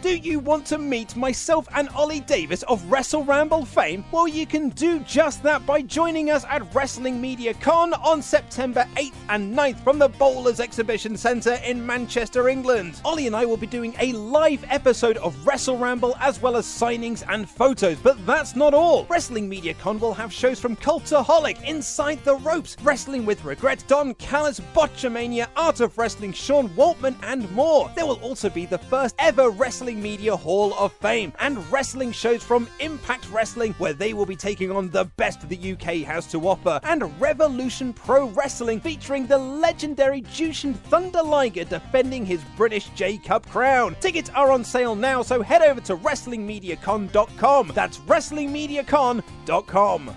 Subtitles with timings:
[0.00, 4.04] Do you want to meet myself and Ollie Davis of Wrestle Ramble fame?
[4.12, 8.86] Well, you can do just that by joining us at Wrestling Media Con on September
[8.94, 13.00] 8th and 9th from the Bowlers Exhibition Centre in Manchester, England.
[13.04, 16.64] Ollie and I will be doing a live episode of Wrestle Ramble as well as
[16.64, 19.04] signings and photos, but that's not all.
[19.06, 24.14] Wrestling Media Con will have shows from Cultaholic, Inside the Ropes, Wrestling with Regret, Don
[24.14, 27.90] Callis, Botchamania, Art of Wrestling, Sean Waltman, and more.
[27.96, 32.42] There will also be the first ever Wrestling Media Hall of Fame and wrestling shows
[32.42, 36.48] from Impact Wrestling, where they will be taking on the best the UK has to
[36.48, 43.18] offer, and Revolution Pro Wrestling, featuring the legendary Jushin Thunder Liger defending his British J
[43.18, 43.96] Cup crown.
[44.00, 47.72] Tickets are on sale now, so head over to WrestlingMediaCon.com.
[47.74, 50.14] That's WrestlingMediaCon.com.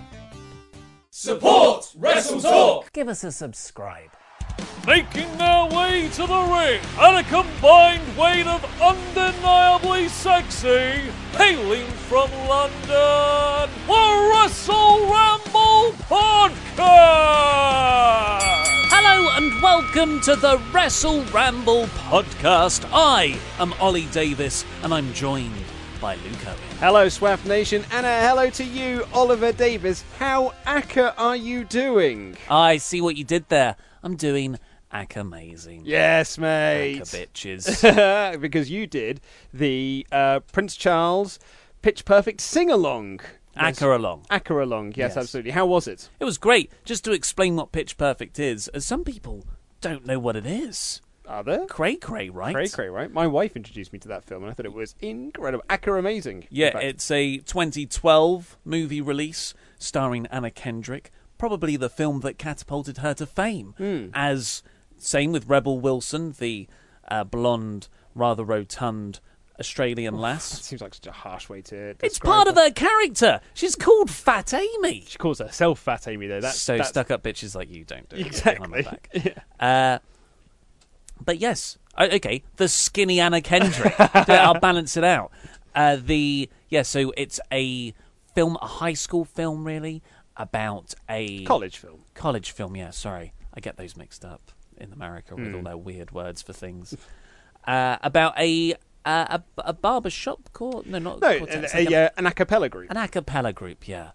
[1.10, 2.90] Support Wrestle Talk.
[2.92, 4.10] Give us a subscribe.
[4.86, 12.30] Making their way to the ring at a combined weight of undeniably sexy, hailing from
[12.48, 17.62] London, the Wrestle Ramble Podcast.
[18.90, 22.84] Hello and welcome to the Wrestle Ramble podcast.
[22.92, 25.54] I am Ollie Davis and I'm joined
[26.00, 26.58] by Luke Owen.
[26.80, 30.02] Hello, Swaff Nation, and a hello to you, Oliver Davis.
[30.18, 32.36] How acca are you doing?
[32.50, 33.76] I see what you did there.
[34.02, 34.58] I'm doing
[34.90, 35.82] ack amazing.
[35.84, 37.00] Yes, mate.
[37.02, 38.40] Acca bitches.
[38.40, 39.20] because you did
[39.54, 41.38] the uh, Prince Charles
[41.82, 43.20] Pitch Perfect sing along.
[43.56, 44.24] Acca along.
[44.30, 45.16] Acca along, yes, Yes.
[45.16, 45.50] absolutely.
[45.52, 46.08] How was it?
[46.20, 46.72] It was great.
[46.84, 49.44] Just to explain what Pitch Perfect is, as some people
[49.80, 51.00] don't know what it is.
[51.28, 51.66] Are there?
[51.66, 52.54] Cray cray, right?
[52.54, 53.10] Cray cray, right?
[53.12, 55.64] My wife introduced me to that film, and I thought it was incredible.
[55.70, 56.46] Acca amazing.
[56.50, 61.12] Yeah, it's a 2012 movie release starring Anna Kendrick.
[61.42, 63.74] Probably the film that catapulted her to fame.
[63.76, 64.10] Hmm.
[64.14, 64.62] As
[64.96, 66.68] same with Rebel Wilson, the
[67.08, 69.18] uh, blonde, rather rotund
[69.58, 70.62] Australian That lass.
[70.62, 71.96] seems like such a harsh way to.
[72.00, 72.66] It's part of her.
[72.66, 73.40] her character.
[73.54, 75.04] She's called Fat Amy.
[75.08, 76.40] She calls herself Fat Amy, though.
[76.40, 78.26] That's so that's, stuck-up bitches like you don't do it.
[78.28, 78.82] Exactly.
[78.82, 79.12] back.
[79.58, 79.98] Uh,
[81.24, 82.44] but yes, okay.
[82.54, 83.96] The skinny Anna Kendrick.
[83.98, 85.32] I'll balance it out.
[85.74, 86.82] Uh, the yeah.
[86.82, 87.94] So it's a
[88.32, 90.04] film, a high school film, really
[90.36, 92.04] about a college film.
[92.14, 92.76] College film.
[92.76, 92.90] Yeah.
[92.90, 95.54] Sorry, I get those mixed up in America with Hmm.
[95.56, 96.94] all their weird words for things.
[97.66, 98.74] uh, about a.
[99.04, 100.86] Uh, a, a barber shop court?
[100.86, 102.88] No, not No, quartet, an, it's a, a- uh, an a cappella group.
[102.88, 104.12] an a cappella group, yeah.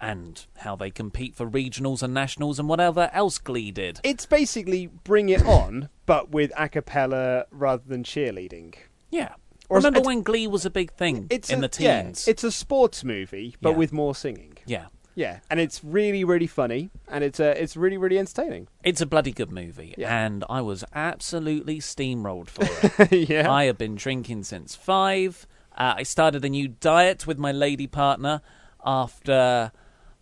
[0.00, 4.00] And how they compete for regionals and nationals and whatever else Glee did.
[4.02, 8.74] It's basically Bring It On, but with a cappella rather than cheerleading.
[9.10, 9.34] Yeah.
[9.68, 12.26] Or Remember when Glee was a big thing It's in a, the yeah, teens?
[12.26, 13.76] it's a sports movie, but Yeah.
[13.76, 14.54] with more singing.
[14.64, 14.86] yeah.
[15.14, 18.68] Yeah, and it's really, really funny, and it's uh, it's really, really entertaining.
[18.82, 19.94] It's a bloody good movie.
[19.98, 20.24] Yeah.
[20.24, 22.64] And I was absolutely steamrolled for
[23.02, 23.28] it.
[23.28, 25.46] yeah, I have been drinking since five.
[25.76, 28.40] Uh, I started a new diet with my lady partner
[28.84, 29.72] after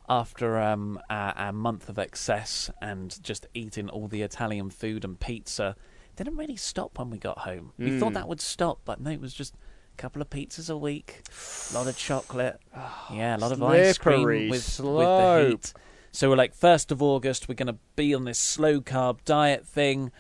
[0.08, 5.20] after um, a, a month of excess and just eating all the Italian food and
[5.20, 5.76] pizza.
[6.16, 7.72] Didn't really stop when we got home.
[7.78, 8.00] We Mm.
[8.00, 9.54] thought that would stop, but no, it was just
[10.00, 11.22] couple of pizzas a week,
[11.70, 15.74] a lot of chocolate, oh, yeah, a lot of ice cream with, with the heat.
[16.10, 19.66] So we're like, first of August, we're going to be on this slow carb diet
[19.66, 20.10] thing.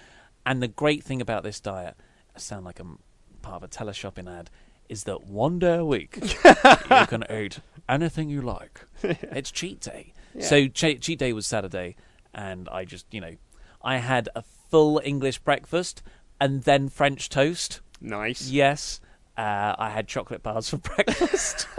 [0.44, 1.96] And the great thing about this diet,
[2.36, 2.98] I sound like I'm
[3.42, 4.50] part of a teleshopping ad,
[4.88, 8.84] is that one day a week you can eat anything you like.
[9.02, 10.12] It's cheat day.
[10.40, 11.96] So che- cheat day was Saturday,
[12.34, 13.34] and I just, you know,
[13.82, 16.02] I had a full English breakfast
[16.40, 17.80] and then French toast.
[18.00, 18.48] nice.
[18.48, 19.00] Yes,
[19.40, 21.66] uh, I had chocolate bars for breakfast.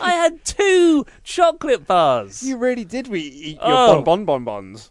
[0.00, 2.42] I had two chocolate bars.
[2.42, 4.02] You really did we eat your Oh.
[4.02, 4.90] bon bon bonbons.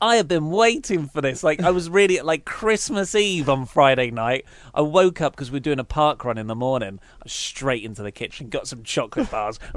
[0.00, 1.42] I have been waiting for this.
[1.42, 4.44] Like I was really like Christmas Eve on Friday night.
[4.74, 7.00] I woke up because we are doing a park run in the morning.
[7.02, 9.58] I was straight into the kitchen, got some chocolate bars.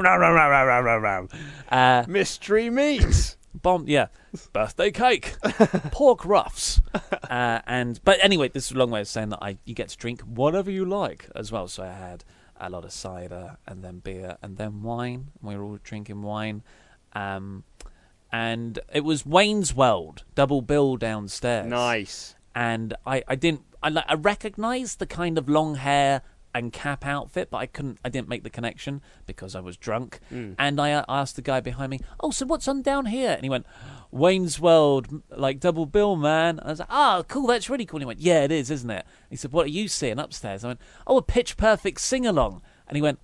[1.71, 3.37] Uh, Mystery meat.
[3.62, 4.07] Bomb, yeah,
[4.54, 5.36] birthday cake,
[5.92, 6.81] pork ruffs,
[7.30, 9.89] uh, and but anyway, this is a long way of saying that I you get
[9.89, 11.68] to drink whatever you like as well.
[11.68, 12.24] So I had
[12.59, 15.27] a lot of cider and then beer and then wine.
[15.42, 16.63] We were all drinking wine.
[17.13, 17.63] Um,
[18.31, 21.68] and it was Wayne's World double bill downstairs.
[21.68, 22.36] nice.
[22.53, 26.24] And I, I didn't I like I recognised the kind of long hair
[26.57, 30.19] and cap outfit, but I couldn't I didn't make the connection because I was drunk.
[30.30, 33.44] And I uh, asked the guy behind me, "Oh, so what's on down here?" And
[33.44, 33.65] he went,
[34.12, 38.04] "Wayne's World, like double bill, man." I was like, "Oh, cool, that's really cool." And
[38.04, 40.68] he went, "Yeah, it is, isn't it?" He said, "What are you seeing upstairs?" I
[40.69, 43.19] went, "Oh, a pitch perfect sing along." And he went,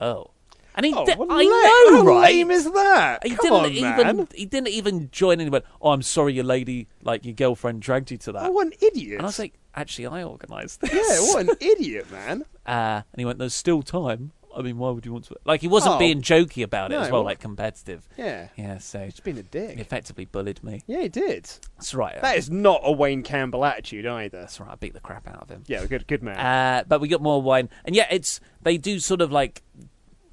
[0.00, 0.30] "Oh."
[0.78, 2.34] And he Oh, did, what I know, how right?
[2.34, 3.26] lame is that?
[3.26, 4.28] He Come didn't on, even man.
[4.34, 5.46] he didn't even join in.
[5.46, 8.50] He went, "Oh, I'm sorry, your lady, like your girlfriend, dragged you to that." Oh,
[8.50, 9.14] what an idiot.
[9.14, 12.44] and I was like, "Actually, I organised this." yeah, what an idiot, man.
[12.66, 15.36] Uh, and he went, "There's still time." I mean, why would you want to?
[15.44, 15.98] Like, he wasn't Oh.
[15.98, 18.08] being jokey about it No, as well, well- like competitive.
[18.16, 18.48] Yeah.
[18.56, 19.78] Yeah, so He's been a he dick.
[19.78, 20.80] effectively bullied me.
[20.86, 21.44] Yeah, he did.
[21.76, 22.18] That's right.
[22.22, 24.40] That is not a Wayne Campbell attitude either.
[24.40, 24.70] That's right.
[24.70, 25.62] I beat the crap out of him.
[25.66, 26.38] Yeah, good, good man.
[26.38, 29.62] Uh, but we got more wine, and yeah, it's they do sort of like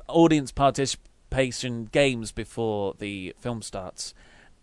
[0.08, 4.14] audience participation games before the film starts,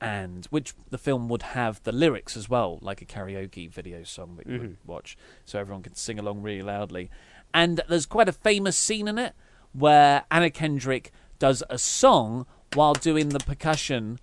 [0.00, 4.36] and which the film would have the lyrics as well, like a karaoke video song
[4.36, 4.90] that you would mm-hmm.
[4.90, 7.10] watch, so everyone can sing along really loudly.
[7.52, 9.34] And there's quite a famous scene in it
[9.72, 14.18] where Anna Kendrick does a song while doing the percussion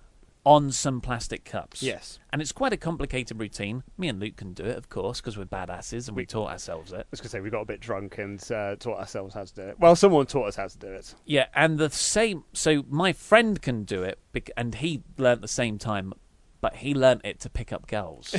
[0.47, 1.83] on some plastic cups.
[1.83, 2.19] Yes.
[2.31, 3.83] And it's quite a complicated routine.
[3.97, 6.93] Me and Luke can do it, of course, because we're badasses and we taught ourselves
[6.93, 7.01] it.
[7.01, 9.43] I was going to say, we got a bit drunk and uh, taught ourselves how
[9.43, 9.77] to do it.
[9.77, 11.13] Well, someone taught us how to do it.
[11.25, 12.45] Yeah, and the same.
[12.53, 16.13] So my friend can do it, bec- and he learnt the same time,
[16.61, 18.33] but he learnt it to pick up girls.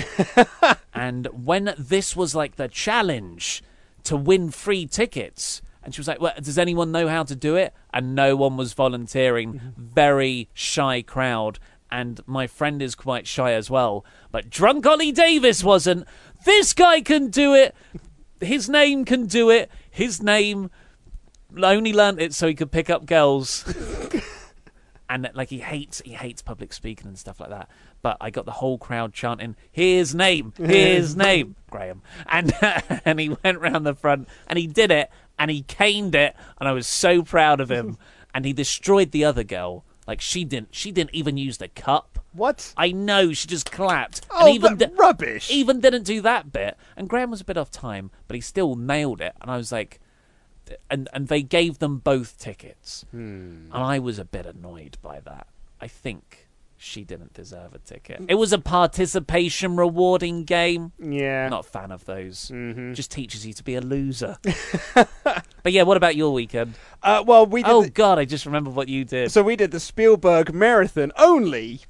[0.94, 3.62] and when this was like the challenge
[4.04, 7.56] to win free tickets, and she was like, well, "Does anyone know how to do
[7.56, 9.74] it?" And no one was volunteering.
[9.76, 11.58] Very shy crowd.
[11.90, 14.04] And my friend is quite shy as well.
[14.30, 16.06] But drunk Ollie Davis wasn't.
[16.44, 17.74] This guy can do it.
[18.40, 19.70] His name can do it.
[19.90, 20.70] His name
[21.56, 23.64] only learnt it so he could pick up girls.
[25.08, 27.68] and like he hates he hates public speaking and stuff like that.
[28.02, 32.52] But I got the whole crowd chanting his name, his name, Graham, and
[33.04, 36.68] and he went round the front and he did it and he caned it and
[36.68, 37.96] I was so proud of him.
[38.34, 39.84] and he destroyed the other girl.
[40.08, 42.18] Like she didn't she didn't even use the cup.
[42.32, 42.72] What?
[42.76, 44.22] I know she just clapped.
[44.30, 45.50] Oh, and even that di- rubbish.
[45.50, 46.76] Even didn't do that bit.
[46.96, 49.34] And Graham was a bit off time, but he still nailed it.
[49.40, 50.00] And I was like,
[50.90, 53.66] and and they gave them both tickets, Hmm.
[53.70, 55.46] and I was a bit annoyed by that.
[55.80, 56.47] I think
[56.78, 58.22] she didn't deserve a ticket.
[58.28, 60.92] It was a participation rewarding game.
[60.98, 61.48] Yeah.
[61.48, 62.50] Not a fan of those.
[62.54, 62.94] Mm-hmm.
[62.94, 64.38] Just teaches you to be a loser.
[64.94, 66.74] but yeah, what about your weekend?
[67.02, 67.70] Uh, well, we did.
[67.70, 69.30] Oh the- God, I just remember what you did.
[69.32, 71.12] so we did the Spielberg marathon.
[71.18, 71.80] Only,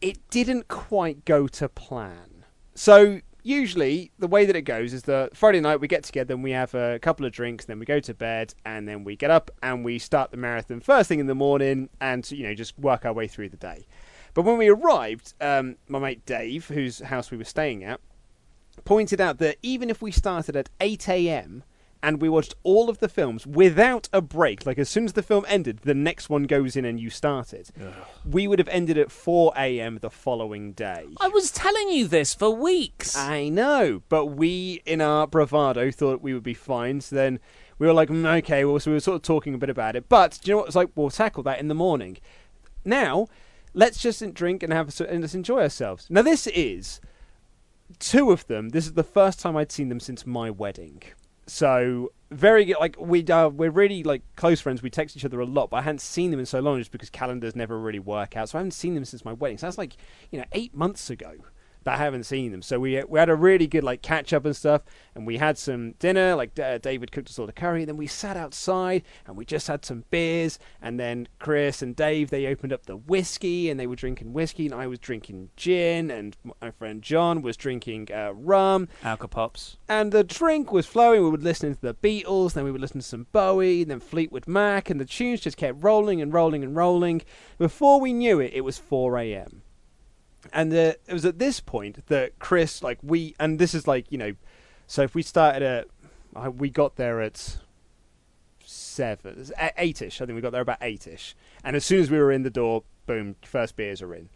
[0.00, 2.44] it didn't quite go to plan.
[2.74, 6.44] So usually the way that it goes is that Friday night we get together and
[6.44, 9.30] we have a couple of drinks, then we go to bed, and then we get
[9.30, 12.78] up and we start the marathon first thing in the morning, and you know just
[12.78, 13.86] work our way through the day.
[14.34, 18.00] But when we arrived, um, my mate Dave, whose house we were staying at,
[18.84, 21.64] pointed out that even if we started at 8 a.m.
[22.02, 25.22] and we watched all of the films without a break, like as soon as the
[25.22, 27.70] film ended, the next one goes in and you start it,
[28.24, 29.98] we would have ended at 4 a.m.
[30.00, 31.06] the following day.
[31.20, 33.16] I was telling you this for weeks.
[33.16, 37.00] I know, but we, in our bravado, thought we would be fine.
[37.00, 37.40] So then
[37.78, 39.96] we were like, mm, okay, well, so we were sort of talking a bit about
[39.96, 40.08] it.
[40.08, 40.66] But do you know what?
[40.68, 42.18] It's like we'll tackle that in the morning.
[42.84, 43.26] Now,
[43.74, 46.06] let's just drink and have and let's enjoy ourselves.
[46.10, 47.00] Now, this is
[47.98, 48.70] two of them.
[48.70, 51.02] This is the first time I'd seen them since my wedding.
[51.46, 52.74] So very.
[52.78, 54.82] Like we uh, we're really like close friends.
[54.82, 56.92] We text each other a lot, but I hadn't seen them in so long just
[56.92, 58.50] because calendars never really work out.
[58.50, 59.58] So I haven't seen them since my wedding.
[59.58, 59.96] So that's like
[60.30, 61.36] you know eight months ago
[61.88, 62.60] that I haven't seen them.
[62.60, 64.82] So we we had a really good like catch up and stuff,
[65.14, 66.34] and we had some dinner.
[66.34, 67.80] Like uh, David cooked us all the curry.
[67.80, 70.58] And then we sat outside and we just had some beers.
[70.82, 74.66] And then Chris and Dave they opened up the whiskey and they were drinking whiskey,
[74.66, 79.76] and I was drinking gin, and my friend John was drinking uh, rum Alcopops.
[79.88, 81.22] and the drink was flowing.
[81.22, 84.46] We would listen to the Beatles, then we would listen to some Bowie, then Fleetwood
[84.46, 87.22] Mac, and the tunes just kept rolling and rolling and rolling.
[87.56, 89.62] Before we knew it, it was 4 a.m.
[90.52, 94.10] And uh, it was at this point that Chris, like we, and this is like
[94.10, 94.34] you know,
[94.86, 95.88] so if we started at,
[96.36, 97.58] uh, we got there at
[98.64, 100.20] seven, eight-ish.
[100.20, 101.34] I think we got there about eight-ish.
[101.64, 104.28] And as soon as we were in the door, boom, first beers are in.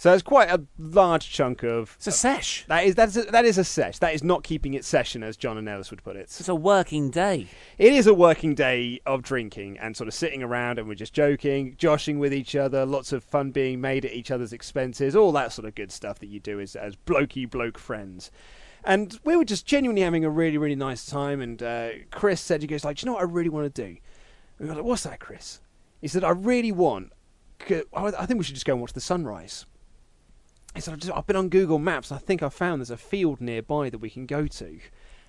[0.00, 1.94] So it's quite a large chunk of.
[1.96, 2.64] It's a sesh.
[2.68, 3.98] That is that is a, that is a sesh.
[3.98, 6.20] That is not keeping it session, as John and Ellis would put it.
[6.20, 7.48] It's a working day.
[7.78, 11.12] It is a working day of drinking and sort of sitting around and we're just
[11.12, 15.32] joking, joshing with each other, lots of fun being made at each other's expenses, all
[15.32, 18.30] that sort of good stuff that you do as as blokey bloke friends.
[18.84, 21.40] And we were just genuinely having a really really nice time.
[21.40, 23.82] And uh, Chris said, he goes like, do you know what I really want to
[23.84, 23.96] do?
[24.60, 25.60] We were like, what's that, Chris?
[26.00, 27.12] He said, I really want.
[27.92, 29.66] I think we should just go and watch the sunrise.
[30.80, 32.96] Said, I've, just, I've been on Google Maps and I think I found there's a
[32.96, 34.78] field nearby that we can go to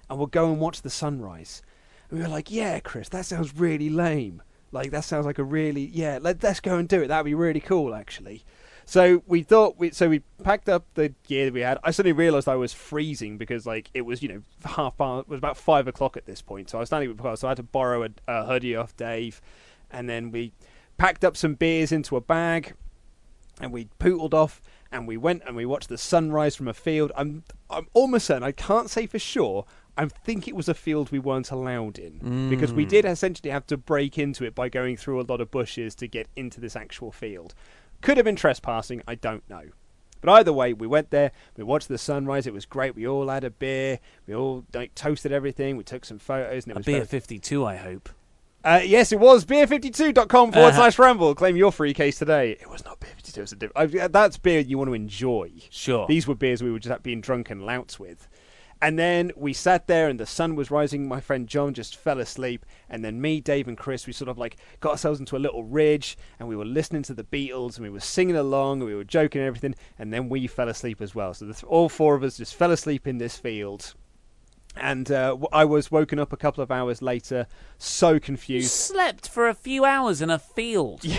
[0.09, 1.61] and we'll go and watch the sunrise.
[2.09, 4.41] And we were like, yeah, Chris, that sounds really lame.
[4.71, 7.07] Like, that sounds like a really, yeah, let, us go and do it.
[7.07, 8.43] That'd be really cool, actually.
[8.85, 11.77] So we thought, we, so we packed up the gear that we had.
[11.83, 15.29] I suddenly realised I was freezing because, like, it was, you know, half past it
[15.29, 16.69] was about five o'clock at this point.
[16.69, 19.41] So I was standing with so I had to borrow a, a hoodie off Dave.
[19.91, 20.53] And then we
[20.97, 22.73] packed up some beers into a bag
[23.61, 27.11] and we pootled off and we went and we watched the sunrise from a field.
[27.15, 29.65] I'm I'm almost certain I can't say for sure.
[29.97, 32.49] I think it was a field we weren't allowed in mm.
[32.49, 35.51] because we did essentially have to break into it by going through a lot of
[35.51, 37.53] bushes to get into this actual field.
[38.01, 39.01] Could have been trespassing.
[39.05, 39.63] I don't know.
[40.21, 41.31] But either way, we went there.
[41.57, 42.47] We watched the sunrise.
[42.47, 42.95] It was great.
[42.95, 43.99] We all had a beer.
[44.25, 45.75] We all like, toasted everything.
[45.75, 46.63] We took some photos.
[46.63, 47.65] And it a was beer fifty-two.
[47.65, 48.09] I hope.
[48.63, 50.77] Uh, yes, it was beer52.com forward uh-huh.
[50.77, 51.33] slash ramble.
[51.33, 52.51] Claim your free case today.
[52.59, 53.39] It was not beer 52.
[53.39, 55.51] It was a diff- uh, that's beer you want to enjoy.
[55.69, 56.05] Sure.
[56.07, 58.27] These were beers we were just being drunk and louts with.
[58.81, 61.07] And then we sat there and the sun was rising.
[61.07, 62.65] My friend John just fell asleep.
[62.89, 65.63] And then me, Dave, and Chris, we sort of like got ourselves into a little
[65.63, 68.95] ridge and we were listening to the Beatles and we were singing along and we
[68.95, 69.75] were joking and everything.
[69.97, 71.33] And then we fell asleep as well.
[71.33, 73.95] So the, all four of us just fell asleep in this field
[74.81, 78.63] and uh, I was woken up a couple of hours later, so confused.
[78.63, 81.03] You slept for a few hours in a field.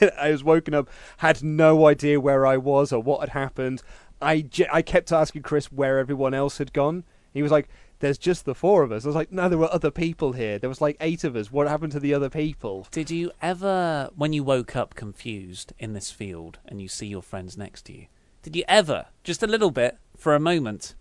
[0.00, 3.82] Yeah, I was woken up, had no idea where I was or what had happened.
[4.20, 7.04] I, I kept asking Chris where everyone else had gone.
[7.32, 7.68] He was like,
[8.00, 10.58] "There's just the four of us." I was like, "No, there were other people here.
[10.58, 11.52] There was like eight of us.
[11.52, 15.92] What happened to the other people?" Did you ever, when you woke up confused in
[15.92, 18.06] this field and you see your friends next to you,
[18.42, 20.94] did you ever, just a little bit, for a moment,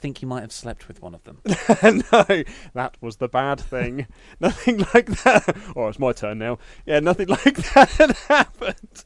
[0.00, 1.40] think you might have slept with one of them.
[1.46, 2.42] no,
[2.74, 4.06] that was the bad thing.
[4.40, 5.56] nothing like that.
[5.76, 6.58] Oh, it's my turn now.
[6.86, 9.04] Yeah, nothing like that had happened.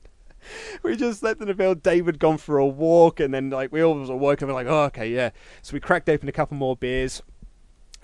[0.83, 1.83] We just slept in the field.
[1.83, 4.67] David gone for a walk, and then like we all was woke up and like,
[4.67, 5.31] oh, okay, yeah.
[5.63, 7.23] So we cracked open a couple more beers.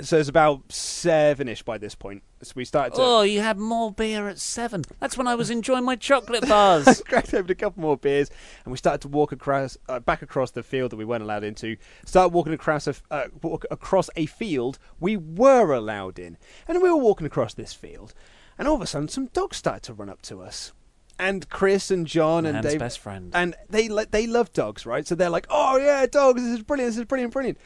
[0.04, 2.22] So it's about seven-ish by this point.
[2.42, 3.02] So we started to.
[3.02, 4.84] Oh, you had more beer at seven.
[4.98, 7.02] That's when I was enjoying my chocolate bars.
[7.08, 8.30] Cracked open a couple more beers,
[8.64, 11.44] and we started to walk across, uh, back across the field that we weren't allowed
[11.44, 11.76] into.
[12.04, 16.90] Started walking across a, uh, walk across a field we were allowed in, and we
[16.90, 18.14] were walking across this field,
[18.58, 20.72] and all of a sudden, some dogs started to run up to us
[21.20, 25.06] and Chris and John and Dave, best friend, and they they love dogs, right?
[25.06, 26.42] So they're like, "Oh yeah, dogs!
[26.42, 26.88] This is brilliant!
[26.88, 27.58] This is brilliant, brilliant."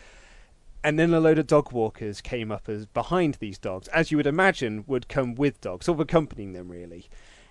[0.85, 4.19] And then a load of dog walkers came up as behind these dogs, as you
[4.19, 7.09] would imagine would come with dogs, sort of accompanying them really.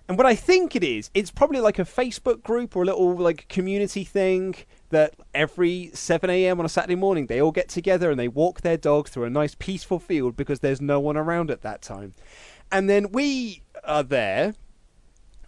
[0.07, 3.15] And what I think it is, it's probably like a Facebook group or a little
[3.15, 4.55] like community thing
[4.89, 6.59] that every 7 a.m.
[6.59, 9.29] on a Saturday morning they all get together and they walk their dogs through a
[9.31, 12.13] nice peaceful field because there's no one around at that time.
[12.71, 14.53] And then we are there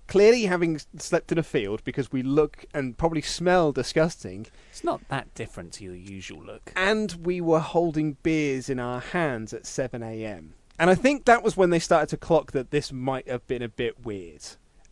[0.08, 4.48] clearly having slept in a field because we look and probably smell disgusting.
[4.70, 6.72] It's not that different to your usual look.
[6.76, 10.54] And we were holding beers in our hands at 7 a.m.
[10.78, 13.62] And I think that was when they started to clock that this might have been
[13.62, 14.44] a bit weird.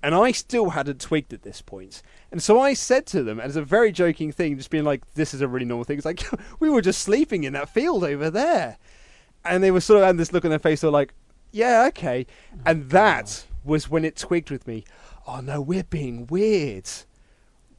[0.01, 2.01] And I still hadn't twigged at this point.
[2.31, 5.33] And so I said to them, as a very joking thing, just being like, this
[5.33, 5.97] is a really normal thing.
[5.97, 6.23] It's like,
[6.59, 8.77] we were just sleeping in that field over there.
[9.45, 11.13] And they were sort of had this look on their face, they were like,
[11.51, 12.25] yeah, okay.
[12.65, 14.83] And that was when it twigged with me
[15.27, 16.89] oh no, we're being weird.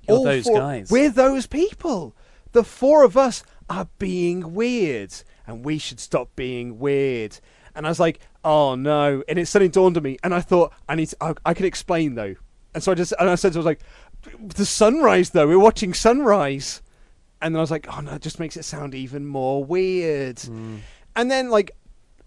[0.08, 0.90] You're All those four, guys.
[0.90, 2.14] We're those people.
[2.52, 5.14] The four of us are being weird,
[5.46, 7.38] and we should stop being weird.
[7.74, 9.22] And I was like, oh no.
[9.28, 11.66] And it suddenly dawned on me, and I thought, I need to, I, I can
[11.66, 12.34] explain though.
[12.74, 13.80] And so I just, and I said, I was like,
[14.40, 16.82] the sunrise though, we're watching sunrise.
[17.40, 20.36] And then I was like, oh no, it just makes it sound even more weird.
[20.36, 20.80] Mm.
[21.16, 21.76] And then like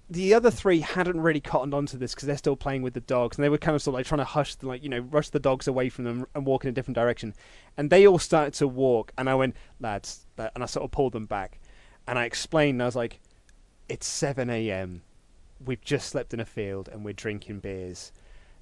[0.10, 3.38] the other three hadn't really cottoned onto this because they're still playing with the dogs,
[3.38, 5.00] and they were kind of sort of like trying to hush, the, like you know,
[5.00, 7.34] rush the dogs away from them and walk in a different direction.
[7.76, 11.12] And they all started to walk, and I went, lads, and I sort of pulled
[11.12, 11.60] them back,
[12.08, 12.76] and I explained.
[12.76, 13.20] And I was like,
[13.90, 15.02] it's seven a.m.
[15.64, 18.14] We've just slept in a field, and we're drinking beers.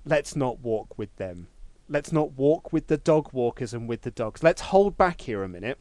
[0.03, 1.47] Let's not walk with them.
[1.87, 4.41] Let's not walk with the dog walkers and with the dogs.
[4.41, 5.77] Let's hold back here a minute.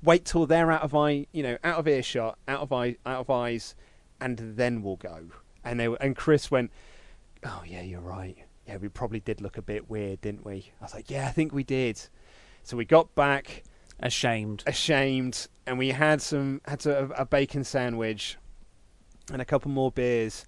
[0.00, 3.20] Wait till they're out of eye, you know, out of earshot, out of eye, out
[3.20, 3.74] of eyes
[4.20, 5.26] and then we'll go.
[5.64, 6.70] And they and Chris went,
[7.44, 8.36] oh yeah, you're right.
[8.66, 10.72] Yeah, we probably did look a bit weird, didn't we?
[10.80, 12.00] I was like, yeah, I think we did.
[12.64, 13.62] So we got back
[14.00, 14.62] Ashamed.
[14.66, 18.36] ashamed, and we had some had a, a bacon sandwich
[19.32, 20.44] and a couple more beers,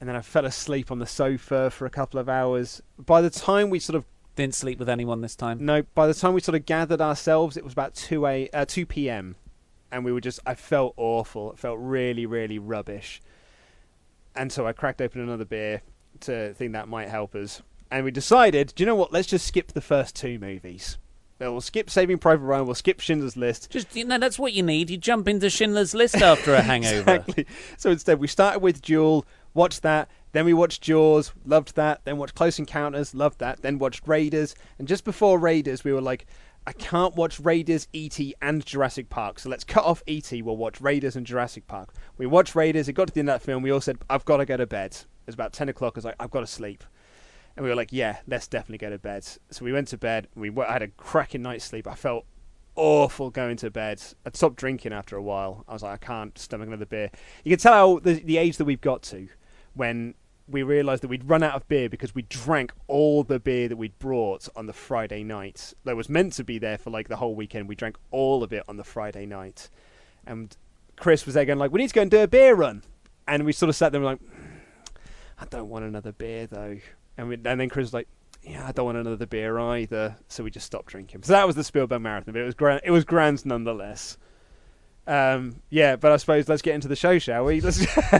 [0.00, 2.82] and then I fell asleep on the sofa for a couple of hours.
[2.98, 4.04] By the time we sort of
[4.36, 5.64] Didn't sleep with anyone this time.
[5.64, 8.64] no, by the time we sort of gathered ourselves, it was about two a uh,
[8.64, 9.36] two p.m.
[9.90, 11.52] and we were just I felt awful.
[11.52, 13.20] It felt really really rubbish,
[14.34, 15.82] and so I cracked open another beer
[16.20, 19.12] to think that might help us, and we decided, do you know what?
[19.12, 20.98] Let's just skip the first two movies.
[21.38, 22.64] Well, skip Saving Private Ryan.
[22.64, 23.70] We'll skip Schindler's List.
[23.70, 24.88] Just you know, that's what you need.
[24.88, 26.98] You jump into Schindler's List after a hangover.
[26.98, 27.46] Exactly.
[27.76, 32.16] So instead, we started with Duel, watched that, then we watched Jaws, loved that, then
[32.16, 36.26] watched Close Encounters, loved that, then watched Raiders, and just before Raiders, we were like,
[36.66, 40.80] I can't watch Raiders, E.T., and Jurassic Park, so let's cut off E.T., we'll watch
[40.80, 41.94] Raiders and Jurassic Park.
[42.18, 44.24] We watched Raiders, it got to the end of that film, we all said, I've
[44.24, 44.92] got to go to bed.
[44.92, 46.82] It was about 10 o'clock, I was like, I've got to sleep.
[47.56, 49.24] And we were like, yeah, let's definitely go to bed.
[49.50, 52.26] So we went to bed, we I had a cracking night's sleep, I felt
[52.74, 54.02] awful going to bed.
[54.24, 55.64] I'd stopped drinking after a while.
[55.66, 57.10] I was like, I can't stomach another beer.
[57.44, 59.28] You can tell how the, the age that we've got to
[59.74, 60.14] when
[60.48, 63.76] we realised that we'd run out of beer because we drank all the beer that
[63.76, 65.74] we'd brought on the Friday night.
[65.84, 67.68] That was meant to be there for like the whole weekend.
[67.68, 69.68] We drank all of it on the Friday night.
[70.24, 70.56] And
[70.96, 72.82] Chris was there going like, we need to go and do a beer run.
[73.26, 74.20] And we sort of sat there like,
[75.38, 76.78] I don't want another beer though.
[77.18, 78.08] And, we, and then Chris was like,
[78.42, 80.16] yeah, I don't want another beer either.
[80.28, 81.24] So we just stopped drinking.
[81.24, 82.82] So that was the Spielberg marathon, but it was grand.
[82.84, 84.16] It was grand nonetheless.
[85.06, 87.60] Um, yeah, but I suppose let's get into the show, shall we?
[87.60, 87.84] Let's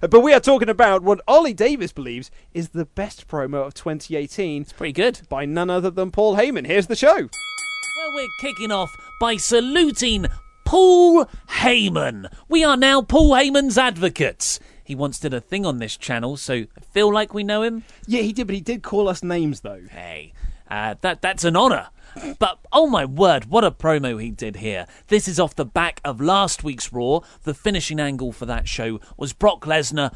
[0.00, 4.62] but we are talking about what Ollie Davis believes is the best promo of 2018
[4.62, 5.20] It's Pretty good.
[5.28, 6.66] by none other than Paul Heyman.
[6.66, 7.14] Here's the show.
[7.14, 10.26] Well, we're kicking off by saluting
[10.64, 12.26] Paul Heyman.
[12.48, 14.58] We are now Paul Heyman's advocates.
[14.82, 17.84] He once did a thing on this channel, so I feel like we know him.
[18.06, 19.82] Yeah, he did, but he did call us names though.
[19.90, 20.32] Hey,
[20.68, 21.88] uh, that that's an honour.
[22.38, 24.86] But oh my word, what a promo he did here!
[25.08, 27.20] This is off the back of last week's Raw.
[27.42, 30.14] The finishing angle for that show was Brock Lesnar,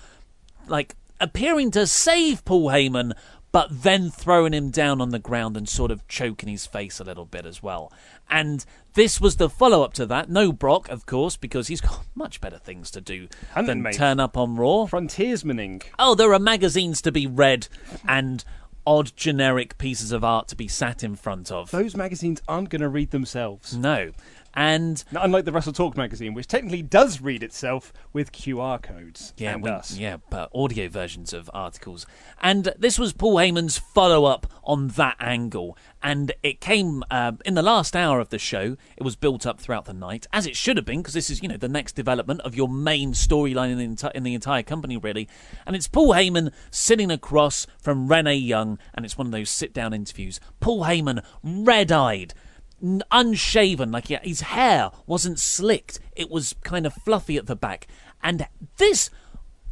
[0.66, 3.12] like appearing to save Paul Heyman,
[3.50, 7.04] but then throwing him down on the ground and sort of choking his face a
[7.04, 7.92] little bit as well.
[8.30, 10.28] And this was the follow up to that.
[10.28, 13.94] No Brock, of course, because he's got much better things to do Hasn't than mate?
[13.94, 14.86] turn up on Raw.
[14.86, 15.82] Frontiersmaning.
[15.98, 17.68] Oh, there are magazines to be read
[18.06, 18.44] and
[18.88, 21.70] odd generic pieces of art to be sat in front of.
[21.70, 23.76] Those magazines aren't going to read themselves.
[23.76, 24.12] No.
[24.54, 29.32] And Now, Unlike the Wrestle Talk magazine, which technically does read itself with QR codes
[29.36, 29.96] yeah, and we- us.
[29.96, 32.06] yeah, but audio versions of articles.
[32.42, 35.76] And this was Paul Heyman's follow up on that angle.
[36.02, 38.76] And it came uh, in the last hour of the show.
[38.96, 41.42] It was built up throughout the night, as it should have been, because this is,
[41.42, 44.62] you know, the next development of your main storyline in the, enti- in the entire
[44.62, 45.28] company, really.
[45.66, 49.72] And it's Paul Heyman sitting across from Renee Young, and it's one of those sit
[49.74, 50.40] down interviews.
[50.60, 52.34] Paul Heyman, red eyed,
[52.80, 56.00] unshaven, like his hair wasn't slicked.
[56.14, 57.86] It was kind of fluffy at the back.
[58.22, 59.10] And this,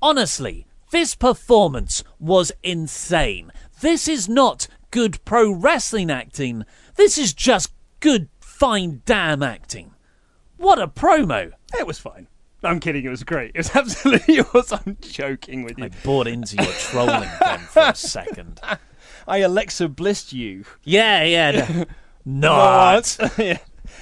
[0.01, 3.53] honestly, this performance was insane.
[3.81, 6.65] This is not good pro wrestling acting.
[6.97, 9.93] This is just good, fine, damn acting.
[10.57, 11.53] What a promo!
[11.79, 12.29] It was fine.
[12.63, 13.05] I'm kidding.
[13.05, 13.53] It was great.
[13.55, 14.81] It was absolutely awesome.
[14.87, 15.85] I'm joking with you.
[15.85, 18.61] I bought into your trolling then for a second.
[19.29, 20.65] I Alexa blissed you.
[20.85, 21.51] Yeah, yeah.
[21.51, 21.85] no.
[22.27, 23.17] Not.
[23.39, 23.59] yeah.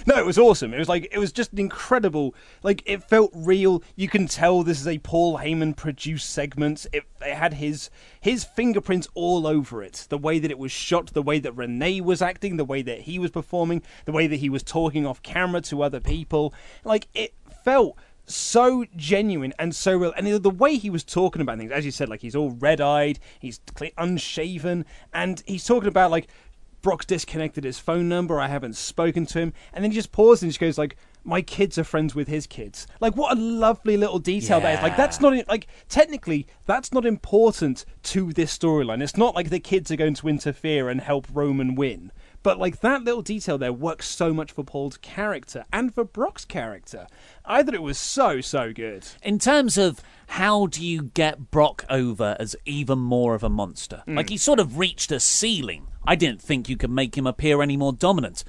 [0.06, 0.74] No, it was awesome.
[0.74, 2.34] It was like it was just incredible.
[2.62, 3.82] Like it felt real.
[3.96, 6.87] You can tell this is a Paul Heyman produced segment.
[6.92, 10.06] It, it had his his fingerprints all over it.
[10.08, 13.02] The way that it was shot, the way that Renee was acting, the way that
[13.02, 16.52] he was performing, the way that he was talking off camera to other people.
[16.82, 17.34] Like it
[17.64, 20.12] felt so genuine and so real.
[20.16, 22.80] And the way he was talking about things, as you said, like he's all red
[22.80, 23.60] eyed, he's
[23.98, 26.28] unshaven, and he's talking about like
[26.85, 28.38] Brock's disconnected his phone number.
[28.38, 31.40] I haven't spoken to him, and then he just pauses and just goes like, "My
[31.40, 34.83] kids are friends with his kids." Like, what a lovely little detail that is.
[34.83, 39.03] Like, that's not like technically that's not important to this storyline.
[39.03, 42.12] It's not like the kids are going to interfere and help Roman win.
[42.44, 46.44] But like that little detail there works so much for Paul's character and for Brock's
[46.44, 47.07] character.
[47.44, 49.09] I thought it was so so good.
[49.22, 54.02] in terms of how do you get Brock over as even more of a monster?
[54.04, 54.16] Hmm.
[54.16, 55.88] Like he sort of reached a ceiling.
[56.07, 58.44] I didn't think you could make him appear any more dominant.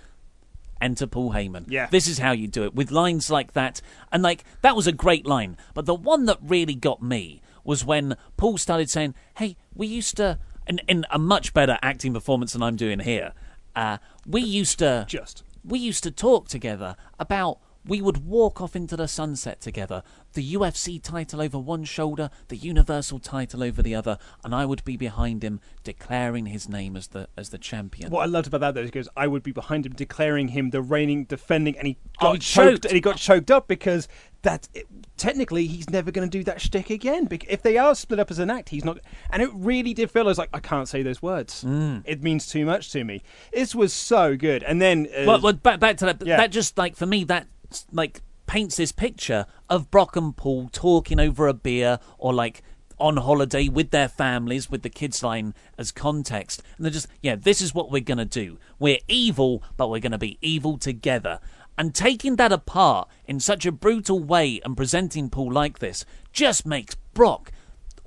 [0.81, 1.65] Enter Paul Heyman.
[1.69, 1.87] Yeah.
[1.89, 3.81] This is how you do it with lines like that.
[4.11, 7.85] And like that was a great line, but the one that really got me was
[7.85, 12.53] when Paul started saying, "Hey, we used to in, in a much better acting performance
[12.53, 13.33] than I'm doing here.
[13.75, 15.43] Uh, we used to Just.
[15.63, 20.01] we used to talk together about we would walk off into the sunset together,
[20.33, 24.83] the UFC title over one shoulder, the Universal title over the other, and I would
[24.83, 28.09] be behind him declaring his name as the as the champion.
[28.09, 30.71] What I loved about that though is goes, I would be behind him declaring him
[30.71, 32.85] the reigning defending, and he got choked, choked.
[32.85, 34.07] and he got choked up because
[34.45, 37.25] that it, technically he's never going to do that shtick again.
[37.25, 38.99] Bec- If they are split up as an act, he's not.
[39.29, 41.63] And it really did feel as like I can't say those words.
[41.63, 42.03] Mm.
[42.05, 43.21] It means too much to me.
[43.53, 46.25] This was so good, and then uh, Well, well back back to that.
[46.25, 46.37] Yeah.
[46.37, 47.47] That just like for me, that
[47.91, 52.61] like paints this picture of Brock and Paul talking over a beer or like
[52.97, 57.35] on holiday with their families, with the kids line as context, and they're just yeah,
[57.35, 58.57] this is what we're gonna do.
[58.79, 61.39] We're evil, but we're gonna be evil together.
[61.77, 66.65] And taking that apart in such a brutal way and presenting Paul like this just
[66.65, 67.51] makes Brock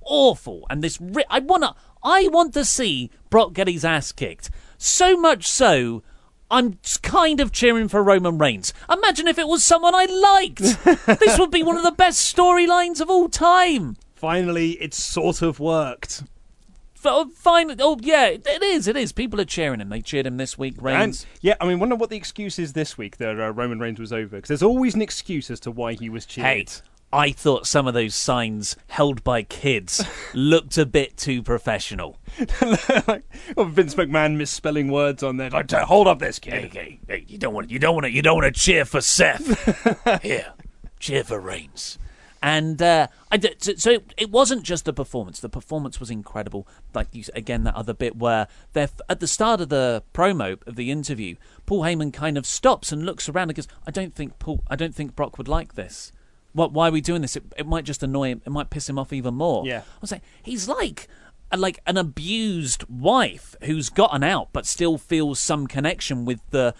[0.02, 0.66] awful.
[0.70, 4.50] And this, ri- I wanna, I want to see Brock get his ass kicked.
[4.78, 6.02] So much so,
[6.50, 8.72] I'm kind of cheering for Roman Reigns.
[8.90, 10.84] Imagine if it was someone I liked.
[11.20, 13.96] this would be one of the best storylines of all time.
[14.14, 16.22] finally it sort of worked.
[17.04, 17.76] F- Fine.
[17.80, 18.88] Oh yeah, it is.
[18.88, 19.12] It is.
[19.12, 19.88] People are cheering him.
[19.88, 20.74] They cheered him this week.
[20.80, 21.22] Reigns.
[21.22, 24.00] And yeah, I mean, wonder what the excuse is this week that uh, Roman Reigns
[24.00, 26.46] was over because there's always an excuse as to why he was cheered.
[26.46, 26.66] Hey,
[27.12, 32.18] I thought some of those signs held by kids looked a bit too professional.
[32.60, 33.22] like,
[33.56, 35.50] oh, Vince McMahon misspelling words on there.
[35.50, 36.72] Like, hold up this kid.
[36.72, 39.00] hey, hey, you don't want, you don't want to, you don't want to cheer for
[39.00, 40.22] Seth.
[40.22, 40.52] Here,
[40.98, 41.98] cheer for Reigns.
[42.40, 45.40] And uh, I did, so, so it, it wasn't just the performance.
[45.40, 46.68] The performance was incredible.
[46.94, 50.76] Like you, again, that other bit where they're at the start of the promo of
[50.76, 54.38] the interview, Paul Heyman kind of stops and looks around and goes, "I don't think
[54.38, 56.12] Paul, I don't think Brock would like this.
[56.52, 56.72] What?
[56.72, 57.36] Why are we doing this?
[57.36, 58.42] It, it might just annoy him.
[58.46, 59.80] It might piss him off even more." Yeah.
[59.80, 61.08] I was like, he's like.
[61.56, 66.74] Like an abused wife who's gotten out but still feels some connection with the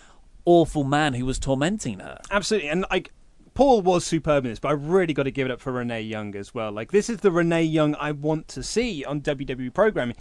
[0.45, 2.21] awful man who was tormenting her.
[2.31, 3.11] Absolutely, and like
[3.59, 6.03] Paul was superb in this, but I really got to give it up for Renee
[6.03, 6.71] Young as well.
[6.71, 10.15] Like this is the Renee Young I want to see on WWE programming.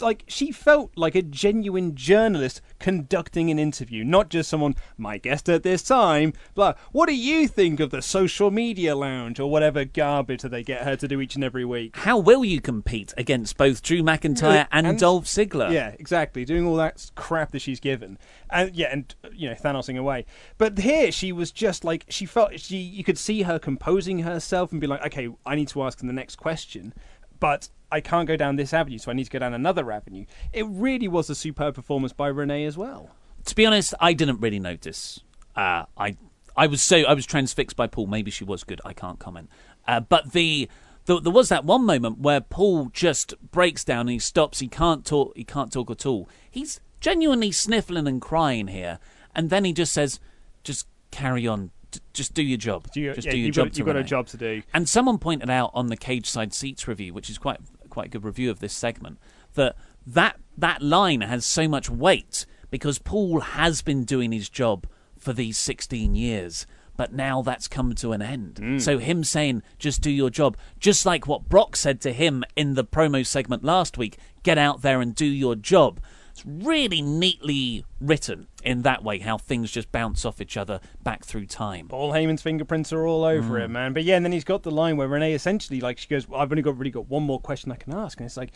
[0.00, 4.74] Like she felt like a genuine journalist conducting an interview, not just someone.
[4.96, 6.74] My guest at this time, blah.
[6.90, 10.82] What do you think of the social media lounge or whatever garbage that they get
[10.82, 11.96] her to do each and every week?
[11.96, 15.72] How will you compete against both Drew McIntyre and, and- Dolph Ziggler?
[15.72, 16.44] Yeah, exactly.
[16.44, 18.18] Doing all that crap that she's given,
[18.50, 20.26] and yeah, and you know Thanosing away.
[20.58, 22.78] But here she was just like she felt she.
[22.78, 26.12] You could see her composing herself and be like, okay, I need to ask the
[26.12, 26.92] next question,
[27.38, 30.26] but I can't go down this avenue, so I need to go down another avenue.
[30.52, 33.10] It really was a superb performance by Renee as well.
[33.46, 35.20] To be honest, I didn't really notice.
[35.56, 36.16] Uh, I
[36.58, 38.08] I was so I was transfixed by Paul.
[38.08, 38.80] Maybe she was good.
[38.84, 39.48] I can't comment.
[39.86, 40.68] Uh, but the,
[41.06, 44.58] the there was that one moment where Paul just breaks down and he stops.
[44.58, 45.36] He can't talk.
[45.36, 46.28] He can't talk at all.
[46.50, 48.98] He's genuinely sniffling and crying here,
[49.34, 50.18] and then he just says,
[50.64, 51.70] "Just carry on.
[51.92, 52.86] D- just do your job.
[52.94, 54.62] You, just yeah, do your you've job." got, you've got a job to do.
[54.74, 57.60] And someone pointed out on the Cageside Seats review, which is quite
[57.98, 59.18] quite a good review of this segment,
[59.54, 59.74] that
[60.06, 64.86] that that line has so much weight because Paul has been doing his job
[65.18, 66.64] for these 16 years.
[66.96, 68.58] But now that's come to an end.
[68.58, 68.78] Hmm.
[68.78, 72.74] So him saying, just do your job, just like what Brock said to him in
[72.74, 75.98] the promo segment last week, get out there and do your job.
[76.38, 81.24] It's really neatly written in that way, how things just bounce off each other back
[81.24, 81.88] through time.
[81.88, 83.64] Paul Heyman's fingerprints are all over mm.
[83.64, 83.92] it, man.
[83.92, 86.40] But yeah, and then he's got the line where Renee essentially, like, she goes, well,
[86.40, 88.52] "I've only got really got one more question I can ask," and it's like,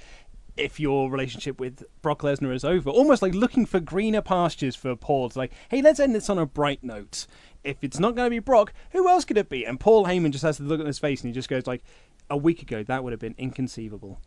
[0.57, 4.95] if your relationship with Brock Lesnar is over, almost like looking for greener pastures for
[4.95, 5.27] Paul.
[5.27, 7.27] It's like, hey, let's end this on a bright note.
[7.65, 9.65] If it's not going to be Brock, who else could it be?
[9.65, 11.83] And Paul Heyman just has to look at his face and he just goes like,
[12.29, 14.21] a week ago that would have been inconceivable.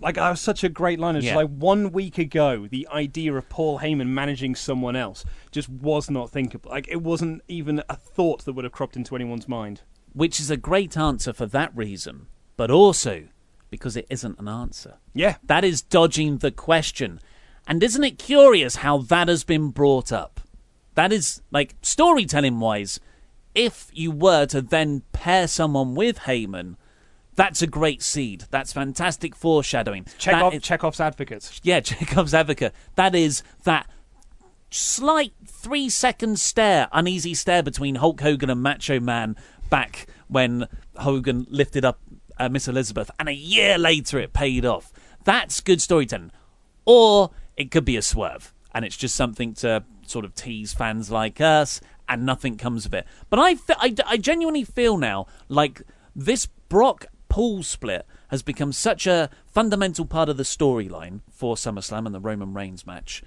[0.00, 1.16] Like that was such a great line.
[1.16, 1.36] It's Yeah.
[1.36, 6.30] like one week ago, the idea of Paul Heyman managing someone else just was not
[6.30, 6.70] thinkable.
[6.70, 9.82] Like it wasn't even a thought that would have cropped into anyone's mind.
[10.14, 13.24] which is a great answer for that reason, but also
[13.70, 14.94] because it isn't an answer.
[15.14, 17.20] Yeah, That is dodging the question.
[17.66, 20.40] And isn't it curious how that has been brought up?
[20.94, 22.98] That is, like, storytelling wise,
[23.54, 26.76] if you were to then pair someone with Heyman,
[27.38, 28.46] that's a great seed.
[28.50, 30.06] That's fantastic foreshadowing.
[30.18, 31.60] Chekhov, is- Chekhov's advocate.
[31.62, 32.74] yeah, Chekhov's advocate.
[32.96, 33.88] That is that
[34.70, 39.36] slight three second stare, uneasy stare between Hulk Hogan and Macho Man
[39.70, 42.00] back when Hogan lifted up
[42.40, 44.92] uh, Miss Elizabeth, and a year later it paid off.
[45.22, 46.32] That's good storytelling.
[46.86, 51.08] Or it could be a swerve, and it's just something to sort of tease fans
[51.08, 53.06] like us, and nothing comes of it.
[53.30, 55.82] But I, I, I genuinely feel now like
[56.16, 62.06] this Brock Paul split has become such a fundamental part of the storyline for SummerSlam
[62.06, 63.22] and the Roman Reigns match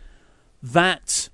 [0.61, 1.29] that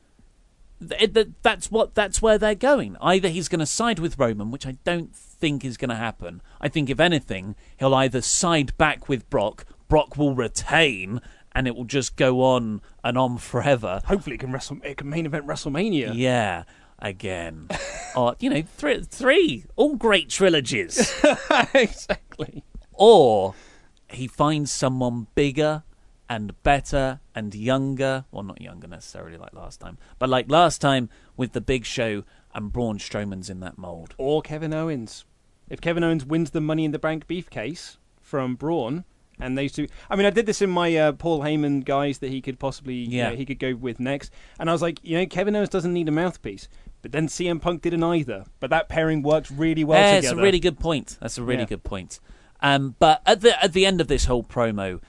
[0.80, 1.96] Th- th- That's what.
[1.96, 2.98] That's where they're going.
[3.02, 6.40] Either he's going to side with Roman, which I don't think is going to happen.
[6.62, 9.66] I think if anything, he'll either side back with Brock.
[9.88, 11.20] Brock will retain,
[11.54, 14.02] and it will just go on and on forever.
[14.06, 14.78] Hopefully, it can wrestle.
[14.84, 16.12] It can main event WrestleMania.
[16.14, 16.66] Yeah,
[17.00, 17.68] again.
[18.16, 21.14] or you know, three, three, all great trilogies.
[21.74, 22.64] exactly.
[22.94, 23.54] or
[24.10, 25.84] he finds someone bigger
[26.30, 28.26] and better and younger.
[28.32, 32.24] Well, not younger necessarily like last time, but like last time with the Big Show
[32.54, 34.16] and Braun Strowman's in that mold.
[34.18, 35.26] Or Kevin Owens.
[35.70, 39.04] If Kevin Owens wins the Money in the Bank beef case from Braun,
[39.40, 39.88] and those two.
[40.10, 42.96] I mean, I did this in my uh, Paul Heyman guys that he could possibly,
[42.96, 43.30] you Yeah.
[43.30, 45.94] know, he could go with next, and I was like, you know, Kevin Owens doesn't
[45.94, 46.68] need a mouthpiece,
[47.08, 48.44] but then CM Punk didn't either.
[48.60, 50.34] But that pairing works really well Yeah, together.
[50.36, 51.18] it's a really good point.
[51.22, 51.68] That's a really Yeah.
[51.68, 52.20] good point.
[52.62, 55.02] Um, but at the at the end of this whole promo,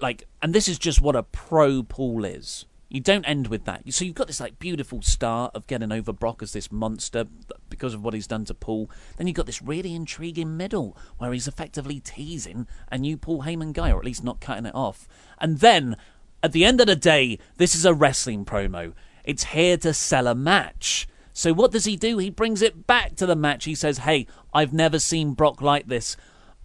[0.00, 2.66] like, and this is just what a pro pool is.
[2.88, 3.82] You don't end with that.
[3.92, 7.24] So you've got this like beautiful start of getting over Brock as this monster
[7.68, 8.88] because of what he's done to Paul.
[9.16, 13.72] Then you've got this really intriguing middle where he's effectively teasing a new Paul Heyman
[13.74, 15.06] guy, or at least not cutting it off.
[15.38, 15.96] And then
[16.42, 18.94] at the end of the day, this is a wrestling promo.
[19.24, 21.06] It's here to sell a match.
[21.32, 22.18] So what does he do?
[22.18, 23.64] He brings it back to the match.
[23.64, 26.16] He says, "Hey, I've never seen Brock like this."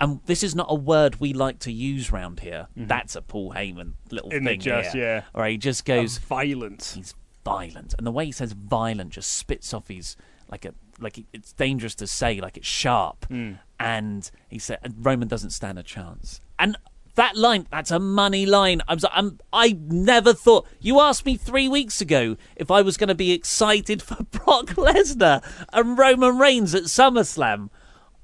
[0.01, 2.67] And this is not a word we like to use round here.
[2.77, 2.87] Mm-hmm.
[2.87, 5.03] That's a Paul Heyman little Isn't it thing just, here.
[5.05, 5.21] yeah.
[5.39, 6.93] Or he just goes, violent.
[6.95, 7.13] he's
[7.45, 10.17] violent, and the way he says violent just spits off his
[10.49, 13.27] like a like it's dangerous to say, like it's sharp.
[13.29, 13.59] Mm.
[13.79, 16.41] And he said Roman doesn't stand a chance.
[16.57, 16.77] And
[17.15, 18.81] that line, that's a money line.
[18.87, 20.67] I'm, um, I'm I never thought.
[20.79, 24.67] You asked me three weeks ago if I was going to be excited for Brock
[24.75, 27.69] Lesnar and Roman Reigns at SummerSlam.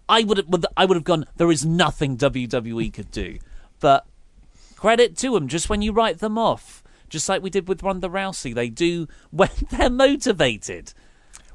[0.07, 1.25] I would have, I would have gone.
[1.37, 3.37] There is nothing WWE could do,
[3.79, 4.07] but
[4.75, 5.47] credit to them.
[5.47, 9.07] Just when you write them off, just like we did with Ronda Rousey, they do
[9.31, 10.93] when they're motivated.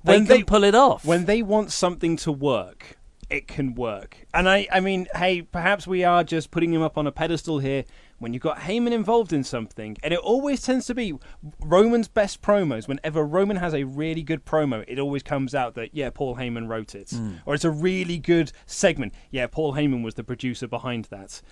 [0.05, 1.05] They When can they- pull it off.
[1.05, 2.97] when they want something to work,
[3.31, 4.27] it can work.
[4.33, 7.59] And I, I mean, hey, perhaps we are just putting him up on a pedestal
[7.59, 7.85] here.
[8.19, 11.15] When you've got Heyman involved in something, and it always tends to be
[11.61, 12.87] Roman's best promos.
[12.87, 16.69] Whenever Roman has a really good promo, it always comes out that yeah, Paul Heyman
[16.69, 17.35] wrote it, hmm.
[17.45, 19.13] or it's a really good segment.
[19.31, 21.43] Yeah, Paul Heyman was the producer behind that.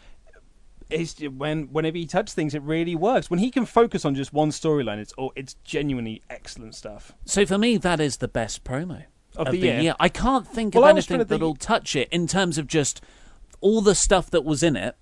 [0.89, 3.29] It's, when whenever he touches things, it really works.
[3.29, 7.13] When he can focus on just one storyline, it's oh, it's genuinely excellent stuff.
[7.27, 9.05] so for me, that is the best promo
[9.37, 9.95] Of the year?
[9.99, 12.59] I can't think Well, of I was trying anything to that'll touch it in terms
[12.59, 13.01] of just
[13.61, 14.97] all the stuff that was in it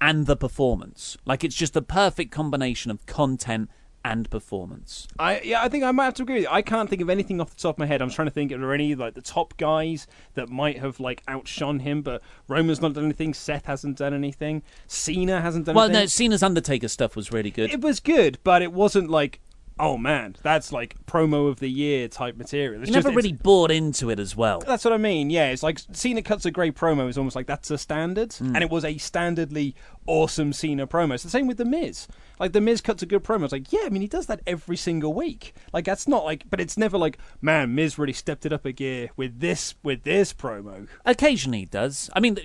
[0.00, 1.16] and the performance.
[1.24, 3.70] Like it's just the perfect combination of content
[4.04, 5.06] and performance.
[5.18, 6.48] I yeah, I think I might have to agree with you.
[6.50, 8.00] I can't think of anything off the top of my head.
[8.00, 11.80] I'm trying to think of any like the top guys that might have like outshone
[11.80, 13.34] him, but Roman's not done anything.
[13.34, 14.62] Seth hasn't done anything.
[14.86, 16.06] Cena hasn't done Well, no.
[16.06, 17.70] Cena's Undertaker stuff was really good.
[17.70, 19.40] it was good, but it wasn't like
[19.80, 22.80] oh man, that's like promo of the year type material.
[22.82, 24.60] It's you just never really bought into it as well.
[24.60, 25.30] That's what I mean.
[25.30, 28.54] Yeah, it's like Cena cuts a great promo is almost like that's a standard, Hmm.
[28.54, 29.74] and it was a standardly
[30.06, 31.14] awesome Cena promo.
[31.14, 32.08] It's the same with the Miz.
[32.38, 33.44] Like the Miz cuts a good promo.
[33.44, 35.54] It's like yeah, I mean he does that every single week.
[35.72, 38.72] Like that's not like, but it's never like man, Miz really stepped it up a
[38.72, 40.86] gear with this with this promo.
[41.04, 42.10] Occasionally he does.
[42.14, 42.36] I mean,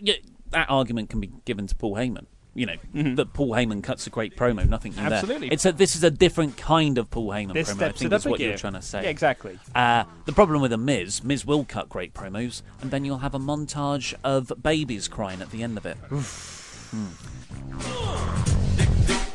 [0.52, 2.26] that argument can be given to Paul Heyman.
[2.56, 5.06] You know, that Paul Heyman cuts a great promo, nothing new there.
[5.06, 5.14] Mm-hmm.
[5.14, 5.48] Absolutely.
[5.48, 8.26] It's a, this is a different kind of Paul Heyman This promo, I think that's
[8.26, 8.50] what gear.
[8.50, 9.04] you're trying to say.
[9.04, 9.58] Yeah, exactly.
[9.74, 13.34] Uh, the problem with a Miz, Miz will cut great promos, and then you'll have
[13.34, 15.98] a montage of babies crying at the end of it.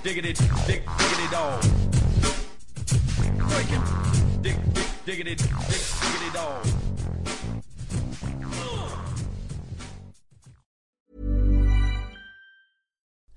[0.04, 0.33] diggity,
[0.66, 1.62] dig, diggity dog.
[3.48, 3.83] Breaking.
[4.42, 6.66] Dig, dig, diggity, dig, diggity dog.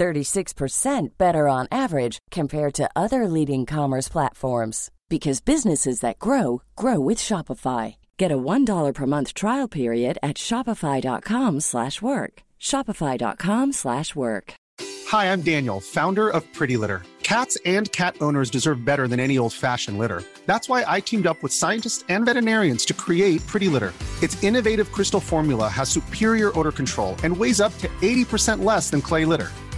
[0.00, 6.98] 36% better on average compared to other leading commerce platforms because businesses that grow grow
[6.98, 7.96] with Shopify.
[8.16, 12.32] Get a $1 per month trial period at shopify.com/work.
[12.70, 14.54] shopify.com/work.
[15.12, 17.02] Hi, I'm Daniel, founder of Pretty Litter.
[17.22, 20.22] Cats and cat owners deserve better than any old fashioned litter.
[20.46, 23.92] That's why I teamed up with scientists and veterinarians to create Pretty Litter.
[24.22, 29.02] Its innovative crystal formula has superior odor control and weighs up to 80% less than
[29.02, 29.50] clay litter.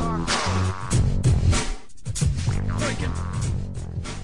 [0.00, 0.89] charcoal.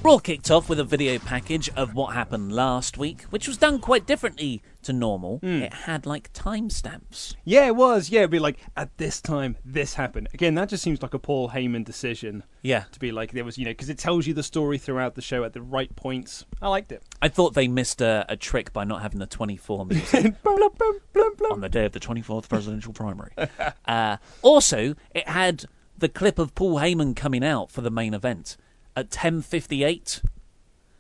[0.07, 3.81] Raw kicked off with a video package of what happened last week, which was done
[3.81, 5.41] quite differently to normal.
[5.43, 7.35] It had like timestamps.
[7.45, 8.09] Yeah, it was.
[8.09, 10.29] Yeah, it'd be like at this time this happened.
[10.33, 12.45] Again, that just seems like a Paul Heyman decision.
[12.63, 12.85] Yeah.
[12.93, 15.23] to be like there was, you know, because it tells you the story throughout the
[15.23, 16.47] show at the right points.
[16.63, 17.03] I liked it.
[17.21, 20.71] I thought they missed a, a trick by not having the 24 music Blum, blum,
[20.79, 21.53] blum, blum, blum.
[21.55, 23.33] on the day of the 24th presidential primary.
[23.87, 25.65] uh, also, it had
[25.99, 28.57] the clip of Paul Heyman coming out for the main event
[28.97, 30.23] at 10:58.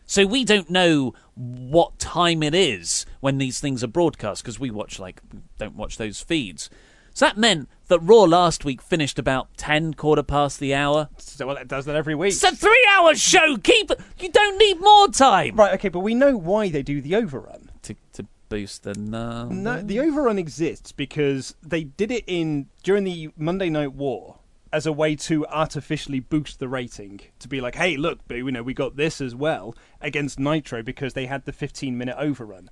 [0.08, 4.70] So we don't know what time it is when these things are broadcast because we
[4.70, 6.70] watch like we don't watch those feeds.
[7.12, 11.08] So that meant that Raw last week finished about 10 quarter past the hour.
[11.16, 12.34] So well, it does that every week.
[12.34, 13.56] It's a 3-hour show.
[13.56, 17.16] Keep you don't need more time Right, okay, but we know why they do the
[17.16, 17.70] overrun.
[17.82, 19.58] to to boost the numbers.
[19.58, 24.35] No, the overrun exists because they did it in during the Monday Night War
[24.72, 27.20] as a way to artificially boost the rating.
[27.40, 31.14] To be like, hey, look, you know, we got this as well against Nitro because
[31.14, 32.70] they had the 15 minute overrun.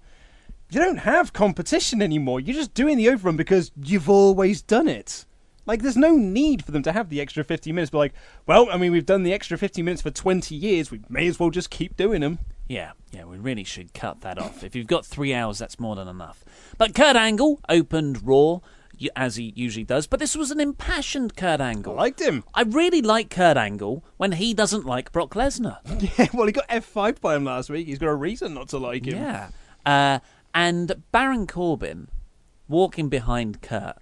[0.70, 2.40] You don't have competition anymore.
[2.40, 5.24] You're just doing the overrun because you've always done it.
[5.66, 7.90] Like, there's no need for them to have the extra 15 minutes.
[7.90, 8.14] But like,
[8.46, 10.90] well, I mean, we've done the extra 15 minutes for 20 years.
[10.90, 12.38] We may as well just keep doing them.
[12.68, 14.64] Yeah, yeah, we really should cut that off.
[14.64, 16.44] If you've got three hours, that's more than enough.
[16.78, 18.60] But Kurt Angle opened Raw,
[19.16, 21.94] as he usually does, but this was an impassioned Kurt Angle.
[21.94, 22.44] I liked him.
[22.54, 25.78] I really like Kurt Angle when he doesn't like Brock Lesnar.
[26.18, 27.86] Yeah, well, he got F5 by him last week.
[27.86, 29.16] He's got a reason not to like him.
[29.16, 29.48] Yeah.
[29.86, 30.18] Uh,
[30.54, 32.08] and Baron Corbin
[32.68, 33.96] walking behind Kurt,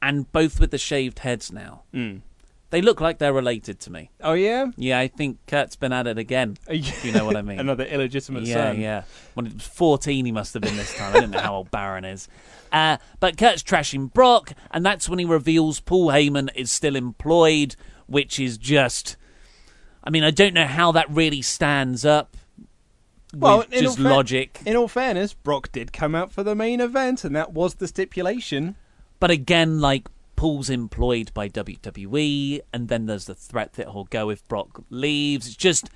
[0.00, 1.82] and both with the shaved heads now.
[1.92, 2.22] Mm.
[2.70, 4.10] They look like they're related to me.
[4.20, 4.66] Oh, yeah?
[4.76, 6.56] Yeah, I think Kurt's been at it again.
[6.68, 7.58] If you know what I mean.
[7.58, 8.80] Another illegitimate yeah, son.
[8.80, 9.02] yeah.
[9.34, 11.14] When it was 14, he must have been this time.
[11.14, 12.28] I don't know how old Baron is.
[12.72, 17.74] Uh, but Kurt's trashing Brock, and that's when he reveals Paul Heyman is still employed,
[18.06, 19.16] which is just.
[20.04, 22.36] I mean, I don't know how that really stands up.
[23.34, 24.60] Well, in just all fair- logic.
[24.64, 27.88] In all fairness, Brock did come out for the main event, and that was the
[27.88, 28.76] stipulation.
[29.18, 30.08] But again, like
[30.40, 35.46] Paul's employed by WWE, and then there's the threat that he'll go if Brock leaves.
[35.46, 35.90] It's just,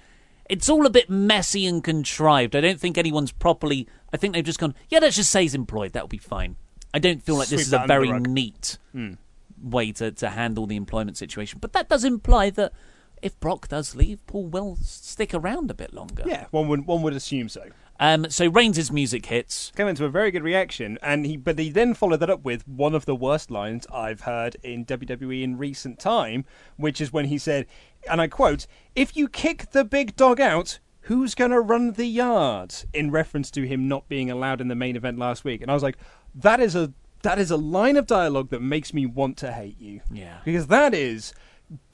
[0.51, 2.55] it's all a bit messy and contrived.
[2.55, 3.89] I don't think anyone's properly.
[4.13, 5.95] I think they've just gone, yeah, let's just say he's employed.
[5.95, 6.57] That'll be fine.
[6.93, 9.15] I don't feel like this is a very neat hmm.
[9.63, 11.59] way to, to handle the employment situation.
[11.59, 12.75] But that does imply that
[13.23, 16.23] if Brock does leave, Paul will stick around a bit longer.
[16.27, 17.63] Yeah, one would one would assume so.
[18.01, 19.71] Um, so Reigns' music hits.
[19.77, 22.67] Came into a very good reaction, and he but he then followed that up with
[22.67, 26.45] one of the worst lines I've heard in WWE in recent time,
[26.77, 27.67] which is when he said,
[28.11, 30.79] and I quote, "If you kick the big dog out."
[31.09, 32.75] Who's going to run the yard?
[32.95, 35.75] In reference to him not being allowed in the main event last week, and I
[35.75, 35.99] was like,
[36.35, 39.79] "That is a that is a line of dialogue that makes me want to hate
[39.79, 40.39] you." Yeah.
[40.47, 41.35] because that is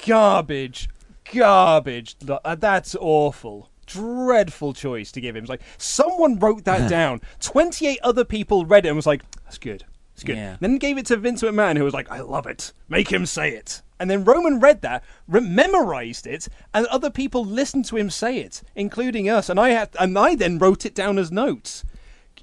[0.07, 0.89] garbage,
[1.33, 2.17] garbage.
[2.29, 3.70] Uh, That's awful.
[3.93, 5.45] Dreadful choice to give him.
[5.45, 7.21] It's like someone wrote that down.
[7.41, 9.85] Twenty-eight other people read it and was like, "That's good.
[10.15, 10.57] That's good." Yeah.
[10.61, 12.73] Then gave it to Vince McMahon, who was like, "I love it.
[12.89, 17.45] Make him say it." And then Roman read that, re- memorized it, and other people
[17.45, 19.51] listened to him say it, including us.
[19.51, 21.85] And I had, and I then wrote it down as notes.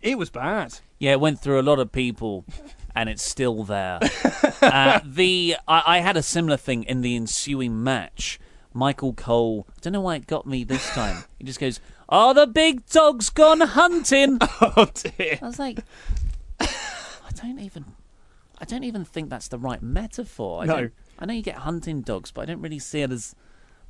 [0.04, 0.80] It was bad.
[1.00, 2.45] Yeah, it went through a lot of people,
[2.95, 4.00] and it's still there.
[4.62, 8.39] uh, the I, I had a similar thing in the ensuing match.
[8.78, 9.67] Michael Cole.
[9.69, 11.23] I don't know why it got me this time.
[11.39, 15.39] He just goes, "Oh, the big dog's gone hunting." Oh dear.
[15.41, 15.80] I was like,
[16.59, 17.86] I don't even,
[18.59, 20.61] I don't even think that's the right metaphor.
[20.63, 20.89] I No.
[21.19, 23.36] I know you get hunting dogs, but I don't really see it as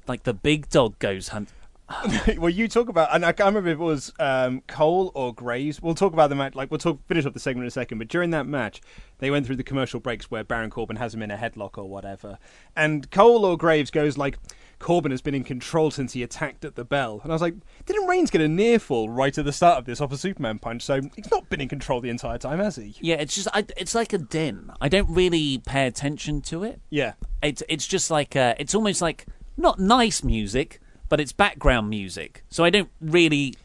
[0.07, 1.49] like the big dog goes hunt.
[2.37, 5.81] well, you talk about, and I can't remember if it was um, Cole or Graves.
[5.81, 6.53] We'll talk about the match.
[6.53, 7.97] Like we'll talk finish up the segment in a second.
[7.97, 8.81] But during that match,
[9.19, 11.89] they went through the commercial breaks where Baron Corbin has him in a headlock or
[11.89, 12.39] whatever,
[12.75, 14.37] and Cole or Graves goes like,
[14.79, 17.55] "Corbin has been in control since he attacked at the bell." And I was like,
[17.85, 20.59] "Didn't Reigns get a near fall right at the start of this off a Superman
[20.59, 20.83] punch?
[20.83, 23.65] So he's not been in control the entire time, has he?" Yeah, it's just, I,
[23.75, 24.71] it's like a din.
[24.79, 26.81] I don't really pay attention to it.
[26.89, 27.13] Yeah.
[27.41, 29.25] It's, it's just like, uh, it's almost like
[29.57, 32.43] not nice music, but it's background music.
[32.49, 33.55] So I don't really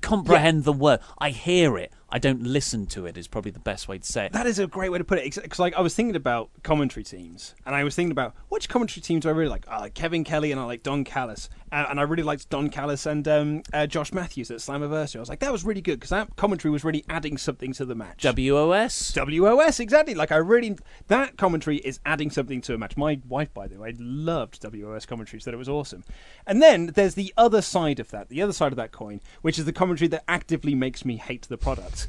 [0.00, 1.00] comprehend the word.
[1.18, 1.92] I hear it.
[2.14, 3.16] I don't listen to it.
[3.16, 4.32] Is probably the best way to say it.
[4.32, 5.34] That is a great way to put it.
[5.34, 9.00] Because like I was thinking about commentary teams, and I was thinking about which commentary
[9.00, 9.66] teams do I really like.
[9.66, 12.68] I like Kevin Kelly, and I like Don Callis, uh, and I really liked Don
[12.68, 15.16] Callis and um, uh, Josh Matthews at Slammiversary.
[15.16, 17.86] I was like, that was really good because that commentary was really adding something to
[17.86, 18.22] the match.
[18.22, 19.12] WOS.
[19.14, 20.14] WOS, exactly.
[20.14, 20.76] Like I really,
[21.08, 22.98] that commentary is adding something to a match.
[22.98, 26.04] My wife, by the way, loved WOS commentary, said it was awesome.
[26.46, 29.58] And then there's the other side of that, the other side of that coin, which
[29.58, 32.06] is the commentary that actively makes me hate the product.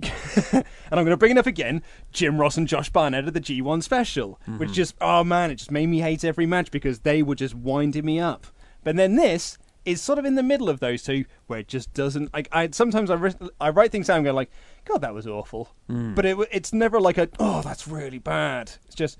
[0.02, 1.82] and I'm going to bring it up again.
[2.12, 5.70] Jim Ross and Josh Barnett at the G1 special, which just oh man, it just
[5.70, 8.46] made me hate every match because they were just winding me up.
[8.84, 11.92] But then this is sort of in the middle of those two, where it just
[11.94, 12.48] doesn't like.
[12.52, 14.50] I sometimes I, ri- I write things down and go like,
[14.84, 15.70] God, that was awful.
[15.88, 18.72] But it, it's never like a oh, that's really bad.
[18.86, 19.18] It's just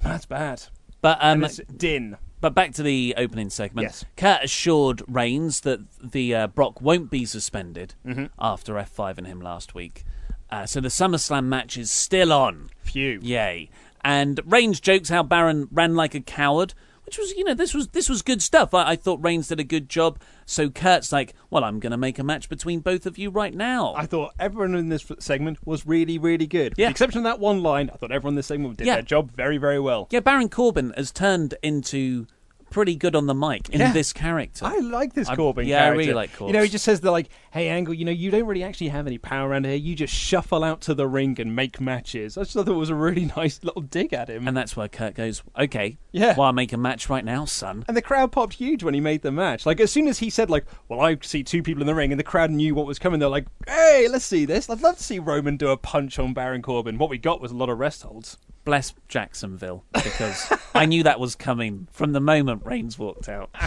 [0.00, 0.62] that's bad.
[1.00, 2.16] But um, And din.
[2.40, 3.86] But back to the opening segment.
[3.86, 4.04] Yes.
[4.18, 8.26] Kurt assured Reigns that the uh, Brock won't be suspended Mm-hmm.
[8.38, 10.04] after F5 in him last week.
[10.50, 12.68] Uh, so the SummerSlam match is still on.
[12.82, 13.18] Phew.
[13.22, 13.70] Yay.
[14.04, 16.74] And Reigns jokes how Baron ran like a coward,
[17.06, 18.72] which was, you know, this was this was good stuff.
[18.74, 20.18] I, I thought Reigns did a good job.
[20.46, 23.54] So Kurt's like, well, I'm going to make a match between both of you right
[23.54, 23.94] now.
[23.96, 26.72] I thought everyone in this segment was really, really good.
[26.72, 26.86] With Yeah.
[26.88, 28.94] the exception of that one line, I thought everyone in this segment did Yeah.
[28.94, 30.08] their job very, very well.
[30.10, 32.26] yeah, Baron Corbin has turned into
[32.74, 33.92] pretty good on the mic in Yeah.
[33.92, 34.64] this character.
[34.66, 36.48] I like this I- Corbin yeah, I really like Corbin.
[36.54, 38.88] You know, he just says they're like, "Hey, Angle, you know, you don't really actually
[38.88, 39.76] have any power around here.
[39.76, 42.90] You just shuffle out to the ring and make matches." I just thought it was
[42.90, 44.48] a really nice little dig at him.
[44.48, 46.34] And that's where Kurt goes, okay, Yeah.
[46.36, 47.84] well, I'll make a match right now, son.
[47.86, 49.64] And the crowd popped huge when he made the match.
[49.64, 52.10] Like as soon as he said, like, "Well, I see two people in the ring,"
[52.12, 54.68] and the crowd knew what was coming, they're like, "Hey, let's see this!
[54.68, 57.52] I'd love to see Roman do a punch on Baron Corbin." What we got was
[57.52, 58.36] a lot of rest holds.
[58.64, 63.50] Bless Jacksonville, because I knew that was coming from the moment Reigns walked out.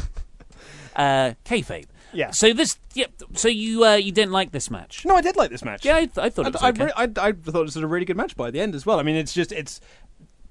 [0.96, 1.86] Uh, kayfabe.
[2.12, 2.32] Yeah.
[2.32, 3.06] So this, yeah.
[3.34, 5.06] So you uh, you didn't like this match?
[5.06, 5.86] No, I did like this match.
[5.86, 6.90] Yeah, I, th- I thought it was I, okay.
[6.96, 8.84] I, re- I, I thought it was a really good match by the end as
[8.84, 9.00] well.
[9.00, 9.80] I mean, it's just it's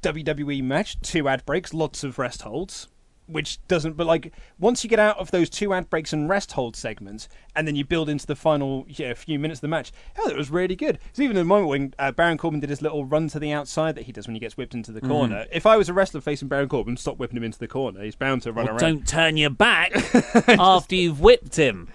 [0.02, 2.86] WWE match, two ad breaks, lots of rest holds,
[3.26, 3.96] which doesn't.
[3.96, 7.28] But like once you get out of those two ad breaks and rest hold segments,
[7.54, 10.36] and then you build into the final yeah, few minutes of the match, oh, it
[10.36, 10.98] was really good.
[11.10, 13.94] It's even the moment when uh, Baron Corbin did his little run to the outside
[13.94, 15.10] that he does when he gets whipped into the Mm-hmm.
[15.10, 15.46] corner.
[15.52, 18.02] If I was a wrestler facing Baron Corbin, stop whipping him into the corner.
[18.02, 18.80] He's bound to run Well, around.
[18.80, 19.92] don't turn your back
[20.48, 21.88] after you've whipped him.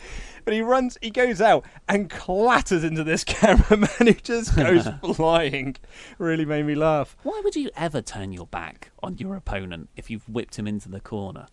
[0.46, 5.76] But he runs, he goes out and clatters into this cameraman who just goes flying.
[6.18, 7.16] Really made me laugh.
[7.24, 10.90] Why would you ever turn your back on your opponent if you've whipped him into
[10.90, 11.48] the corner?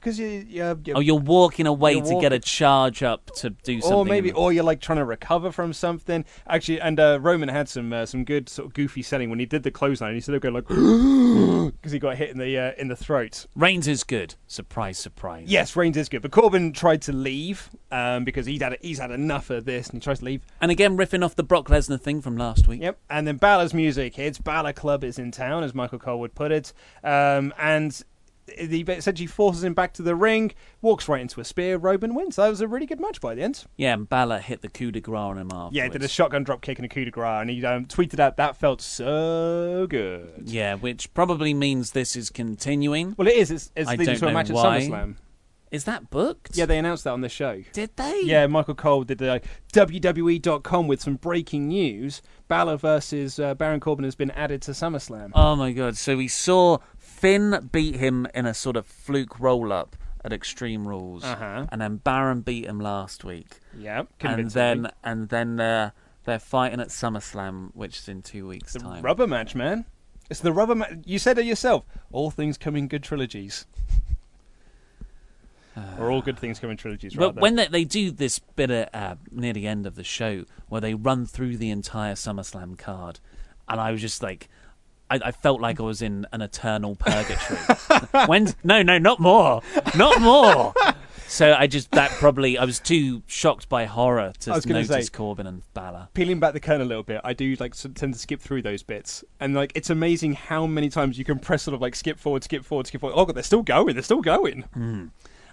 [0.00, 3.50] Because you, you, you Oh, you're walking away You're to get a charge up to
[3.50, 3.98] do something.
[3.98, 6.24] or maybe, or you're like trying to recover from something.
[6.48, 9.46] Actually, and uh, Roman had some uh, some good sort of goofy selling when he
[9.46, 10.14] did the clothesline.
[10.14, 10.66] He sort of go like
[11.76, 13.46] because he got hit in the uh, in the throat.
[13.54, 14.34] Reigns is good.
[14.46, 15.44] Surprise, surprise.
[15.48, 19.10] Yes, Reigns is good, but Corbin tried to leave um, because he'd had he's had
[19.10, 20.42] enough of this, and he tries to leave.
[20.60, 22.80] And again, riffing off the Brock Lesnar thing from last week.
[22.82, 24.38] Yep, and then Balor's music hits.
[24.38, 26.72] Balor Club is in town, as Michael Cole would put it,
[27.04, 28.02] um, and
[28.56, 31.76] he essentially forces him back to the ring, walks right into a spear.
[31.76, 32.36] Roman wins.
[32.36, 33.64] That was a really good match by the end.
[33.76, 35.76] Yeah, and Balor hit the coup de grace on him afterwards.
[35.76, 38.20] Yeah, did a shotgun drop kick and a coup de grace, and he um, tweeted
[38.20, 40.42] out that felt so good.
[40.44, 43.14] Yeah, which probably means this is continuing.
[43.16, 43.50] Well, it is.
[43.50, 44.78] It's, it's leading to a match why.
[44.78, 45.16] at SummerSlam.
[45.70, 46.56] Is that booked?
[46.56, 47.62] Yeah, they announced that on the show.
[47.72, 48.22] Did they?
[48.24, 49.42] Yeah, Michael Cole did the
[49.74, 52.22] WWE.com with some breaking news.
[52.48, 55.30] Balor versus uh, Baron Corbin has been added to SummerSlam.
[55.34, 55.96] Oh my god!
[55.96, 56.78] So we saw
[57.18, 61.66] Finn beat him in a sort of fluke roll up at Extreme Rules, Uh-huh.
[61.70, 65.90] and then Baron beat him last week, yeah, and then and then uh,
[66.24, 69.02] they're fighting at SummerSlam, which is in two weeks' the time.
[69.02, 69.84] rubber match, man.
[70.30, 70.92] It's the rubber match.
[71.06, 71.84] You said it yourself.
[72.12, 73.66] All things come in good trilogies.
[75.98, 77.40] or all good things come in trilogies, But rather.
[77.40, 80.94] when they, they do this bit uh, near the end of the show where they
[80.94, 83.20] run through the entire SummerSlam card,
[83.68, 84.48] and I was just like,
[85.10, 87.58] I, I felt like I was in an eternal purgatory.
[88.26, 89.62] when no, no, not more,
[89.96, 90.74] not more.
[91.28, 95.46] So I just that probably I was too shocked by horror to notice say- Corbin
[95.46, 96.08] and Balor.
[96.14, 98.82] Peeling back the curtain a little bit, I do like tend to skip through those
[98.82, 102.18] bits, and like it's amazing how many times you can press sort of like skip
[102.18, 103.14] forward, skip forward, skip forward.
[103.14, 104.62] Oh god, they're still going, they're still going.
[104.72, 105.06] Hmm.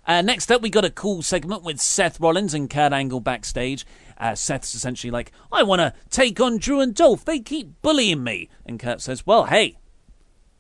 [0.08, 3.86] Uh, next up, we got a cool segment with Seth Rollins and Kurt Angle backstage.
[4.18, 7.26] Uh, Seth's essentially like, I want to take on Drew and Dolph.
[7.26, 8.50] They keep bullying me.
[8.66, 9.78] And Kurt says, Well, hey,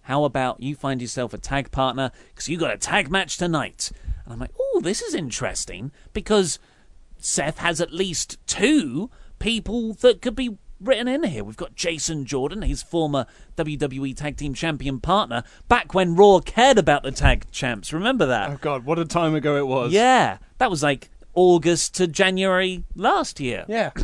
[0.01, 3.91] how about you find yourself a tag partner because you got a tag match tonight?
[4.23, 6.57] And I'm like, Oh, this is interesting because
[7.19, 11.43] Seth has at least two people that could be written in here.
[11.43, 13.25] We've got Jason Jordan, his former
[13.57, 17.93] WWE Tag Team Champion partner, back when Raw cared about the tag champs.
[17.93, 18.49] Remember that?
[18.49, 19.91] Oh god, what a time ago it was.
[19.93, 23.65] Yeah, that was like August to January last year.
[23.67, 23.91] yeah.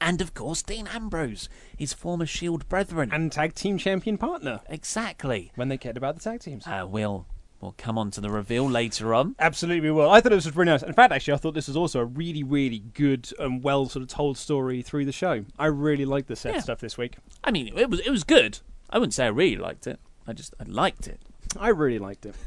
[0.00, 1.48] And of course, Dean Ambrose,
[1.78, 3.08] his former Shield brethren.
[3.10, 5.50] and tag team champion partner exactly.
[5.54, 6.66] when they cared about the tag teams.
[6.66, 7.26] Uh, we'll
[7.64, 9.34] we'll come on to the reveal later on.
[9.38, 10.08] Absolutely, we will.
[10.10, 10.82] I thought it was really nice.
[10.82, 14.02] In fact, actually, I thought this was also a really, really good and well sort
[14.04, 15.44] of told story through the show.
[15.58, 16.60] I really liked the set Yeah.
[16.60, 17.16] stuff this week.
[17.42, 18.60] I mean, it was it was good.
[18.90, 19.98] I wouldn't say I really liked it.
[20.26, 21.20] I just I liked it.
[21.58, 22.34] I really liked it.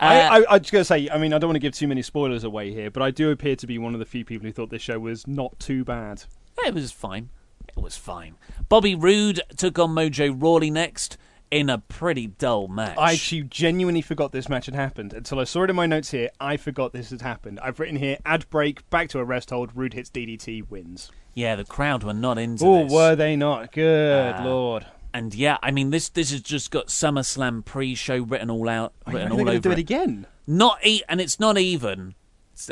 [0.00, 1.86] Uh, I, I, I just gotta say, I mean, I don't want to give too
[1.86, 4.44] many spoilers away here, but I do appear to be one of the few people
[4.44, 6.24] who thought this show was not too bad.
[6.66, 7.28] It was fine.
[7.68, 8.34] It was fine.
[8.68, 11.16] Bobby Roode took on Mojo Rawley next
[11.52, 12.96] in a pretty dull match.
[12.98, 16.10] I actually genuinely forgot this match had happened until I saw it in my notes
[16.10, 16.30] here.
[16.40, 17.60] I forgot this had happened.
[17.60, 19.70] I've written here: ad break, back to a rest hold.
[19.76, 21.12] Roode hits DDT, wins.
[21.34, 22.92] yeah, the crowd were not into Oh, this.
[22.92, 23.70] were they not?
[23.72, 24.44] Good Ah.
[24.44, 24.86] lord!
[25.14, 29.12] And yeah, I mean this this has just got SummerSlam pre-show written all out, Are
[29.12, 29.80] written all over do it it.
[29.80, 30.26] again?
[30.46, 32.14] Not e- and it's not even.
[32.54, 32.70] It's-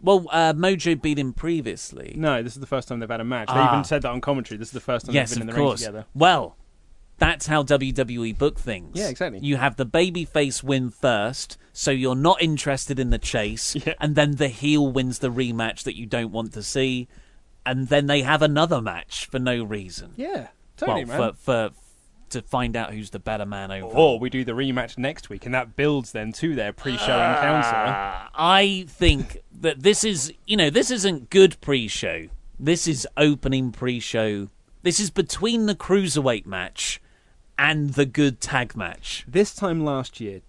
[0.00, 2.14] well, uh, Mojo beat him previously.
[2.16, 3.48] No, this is the first time they've had a match.
[3.48, 3.72] They Ah.
[3.72, 4.58] even said that on commentary.
[4.58, 5.80] This is the first time yes, they've been in the course.
[5.80, 6.06] ring together.
[6.14, 6.56] Well,
[7.18, 8.92] that's how WWE book things.
[8.98, 9.40] Yeah, exactly.
[9.40, 13.94] You have the babyface win first, so you're not interested in the chase, Yeah.
[14.00, 17.08] and then the heel wins the rematch that you don't want to see,
[17.64, 20.12] and then they have another match for no reason.
[20.16, 21.32] Yeah, totally, well, man.
[21.34, 21.70] for for
[22.30, 24.14] to find out who's the better man overall.
[24.14, 27.68] Or we do the rematch next week, and that builds then to their pre-show encounter.
[27.76, 32.26] Uh, I think that this is, you know, this isn't good pre-show.
[32.58, 34.48] This is opening pre-show.
[34.82, 37.00] This is between the cruiserweight match
[37.58, 39.24] and the good tag match.
[39.28, 40.40] This time last year,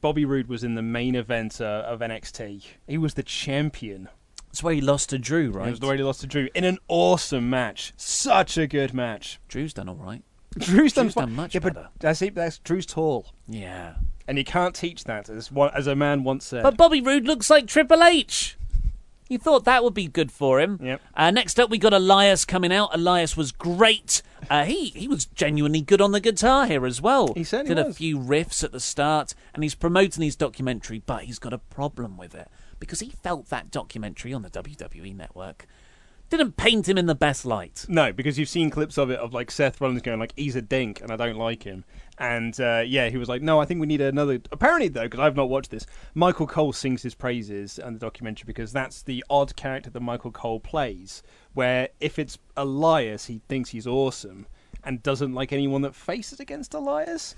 [0.00, 2.64] Bobby Roode was in the main event uh, of NXT.
[2.86, 4.08] He was the champion.
[4.46, 5.70] That's where he lost to Drew, It right?
[5.70, 7.92] was the way he lost to Drew in an awesome match.
[7.96, 9.40] Such a good match.
[9.48, 10.22] Drew's done all right.
[10.58, 11.88] Drew's done, Drew's done much yeah, but better.
[11.98, 12.34] That's it.
[12.34, 13.96] That's Drew's tall, Yeah.
[14.26, 15.28] and you can't teach that.
[15.28, 16.62] As one, as a man once said.
[16.62, 18.56] But Bobby Roode looks like Triple H.
[19.28, 20.80] You thought that would be good for him.
[20.82, 21.00] Yep.
[21.14, 22.90] Uh, next up, we got Elias coming out.
[22.94, 24.22] Elias was great.
[24.48, 27.34] Uh, he he was genuinely good on the guitar here as well.
[27.34, 31.02] He certainly did a few riffs at the start, and he's promoting his documentary.
[31.04, 32.48] But he's got a problem with it
[32.80, 35.66] because he felt that documentary on the WWE network
[36.30, 37.86] didn't paint him in the best light.
[37.88, 40.62] No, because you've seen clips of it of like Seth Rollins going like he's a
[40.62, 41.84] dink and I don't like him,
[42.18, 44.40] and uh, yeah, he was like, no, I think we need another.
[44.50, 48.44] Apparently, though, because I've not watched this, Michael Cole sings his praises in the documentary
[48.46, 51.22] because that's the odd character that Michael Cole plays.
[51.54, 54.46] Where if it's Elias, he thinks he's awesome
[54.82, 57.34] and doesn't like anyone that faces against Elias,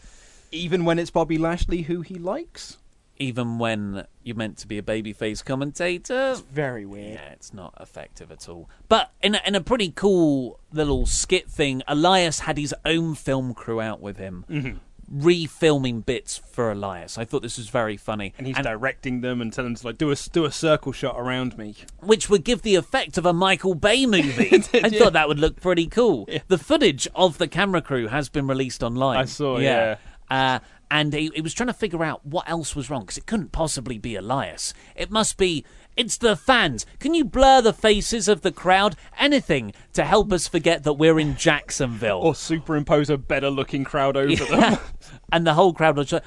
[0.50, 2.78] even when it's Bobby Lashley who he likes.
[3.20, 7.12] Even when you're meant to be a babyface commentator, It's Very weird.
[7.14, 8.68] Yeah, it's not effective at all.
[8.88, 13.52] But in a, in a pretty cool little skit thing, Elias had his own film
[13.54, 14.78] crew out with him, Mm-hmm.
[15.22, 17.18] refilming bits for Elias.
[17.18, 19.98] I thought this was very funny, And he's directing them and telling them to like
[19.98, 21.74] do a do a circle shot around me.
[22.00, 24.50] which would give the effect of a Michael Bay movie.
[24.72, 26.28] I thought that would look pretty cool.
[26.48, 29.18] The footage of the camera crew has been released online.
[29.18, 29.96] I saw, yeah.
[30.30, 30.60] Uh,
[30.90, 33.52] and he, he was trying to figure out what else was wrong because it couldn't
[33.52, 34.74] possibly be Elias.
[34.96, 35.64] It must be.
[35.96, 36.86] It's the fans.
[36.98, 38.96] Can you blur the faces of the crowd?
[39.18, 42.20] Anything to help us forget that we're in Jacksonville.
[42.20, 44.78] Or superimpose a better looking crowd over them.
[45.32, 46.24] And the whole crowd was like,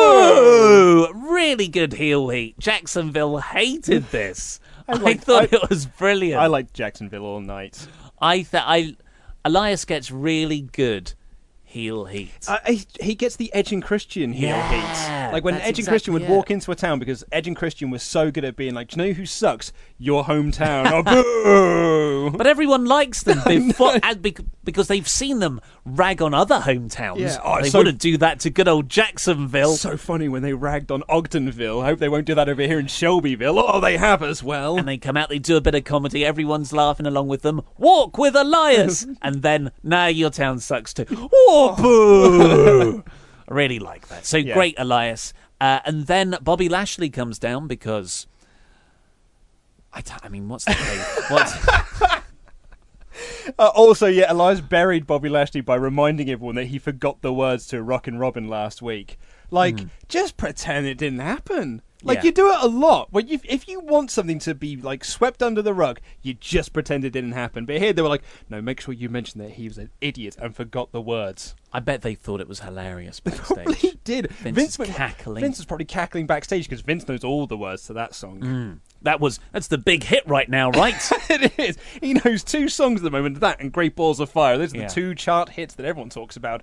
[0.00, 2.58] "Boo!" Really good heel heat.
[2.58, 4.60] Jacksonville hated this.
[4.88, 6.40] I, like- thought I- it was brilliant.
[6.40, 7.86] I liked Jacksonville all night.
[8.20, 8.96] I th- I
[9.44, 11.14] Elias gets really good
[11.70, 12.30] heel heat.
[12.48, 15.32] Uh, he, he gets the Edge and Christian heel Yeah, heat.
[15.32, 16.28] Like when Edge and exactly Christian would it.
[16.28, 19.00] walk into a town because Edge and Christian was so good at being like, Do
[19.00, 19.72] you know who sucks?
[19.96, 21.04] Your hometown.
[21.06, 22.36] oh, boo!
[22.36, 24.40] but everyone likes them before, and bec-
[24.70, 27.18] because they've seen them rag on other hometowns.
[27.20, 29.74] Yeah, oh, they so- wouldn't do that to good old Jacksonville.
[29.76, 31.82] so funny when they ragged on Ogdenville.
[31.82, 33.58] I hope they won't do that over here in Shelbyville.
[33.58, 34.76] Oh, they have as well.
[34.78, 37.62] and they come out, they do a bit of comedy, everyone's laughing along with them.
[37.78, 39.06] Walk with Elias!
[39.22, 41.06] and then, nah, your town sucks too.
[41.32, 43.04] Oh, boo!
[43.48, 44.24] I really like that.
[44.26, 44.54] So Yeah.
[44.54, 45.32] great, Elias.
[45.60, 48.26] Uh, and then Bobby Lashley comes down because.
[49.92, 51.20] I, I mean, what's the case?
[51.30, 51.52] What's,
[53.58, 57.66] Uh, also, yeah, Elias buried Bobby Lashley by reminding everyone that he forgot the words
[57.68, 59.18] to Rock and Robin last week.
[59.52, 61.82] Like, just pretend it didn't happen.
[62.02, 62.24] Like Yeah.
[62.26, 63.08] you do it a lot.
[63.12, 66.72] When you, if you want something to be like swept under the rug, you just
[66.72, 67.66] pretend it didn't happen.
[67.66, 70.36] But here they were like, no, make sure you mention that he was an idiot
[70.40, 71.54] and forgot the words.
[71.72, 73.98] I bet they thought it was hilarious Probably backstage.
[74.04, 74.30] did.
[74.32, 75.42] Vince is was- cackling.
[75.42, 78.80] Vince was probably cackling backstage because Vince knows all the words to that song.
[79.02, 80.94] That was that's the big hit right now, right?
[81.30, 81.78] it is.
[82.00, 83.40] He knows two songs at the moment.
[83.40, 84.58] That and Great Balls of Fire.
[84.58, 84.88] Those are Yeah.
[84.88, 86.62] the two chart hits that everyone talks about.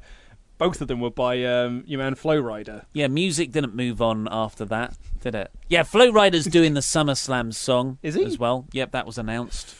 [0.59, 2.85] Both of them were by um, your man Flo Rida.
[2.93, 5.51] yeah, music didn't move on after that, did it?
[5.69, 8.23] Yeah, Flo Rida's doing the SummerSlam song Is he?
[8.25, 8.65] as well.
[8.71, 9.75] Yep, that was announced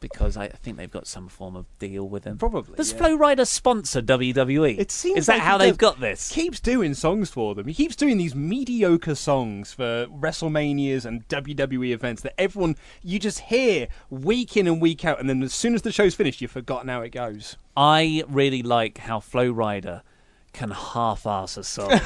[0.00, 2.38] Because I think they've got some form of deal with him.
[2.38, 2.98] Probably, Does yeah.
[2.98, 4.78] Flo Rida sponsor WWE?
[4.78, 6.32] It seems Is that like how they've got this?
[6.32, 7.66] He keeps doing songs for them.
[7.66, 13.40] He keeps doing these mediocre songs for WrestleManias and WWE events that everyone you just
[13.40, 16.50] hear week in and week out, and then as soon as the show's finished, you've
[16.50, 17.56] forgotten how it goes.
[17.76, 20.02] I really like how Flo Rida
[20.52, 21.90] can half-ass a song.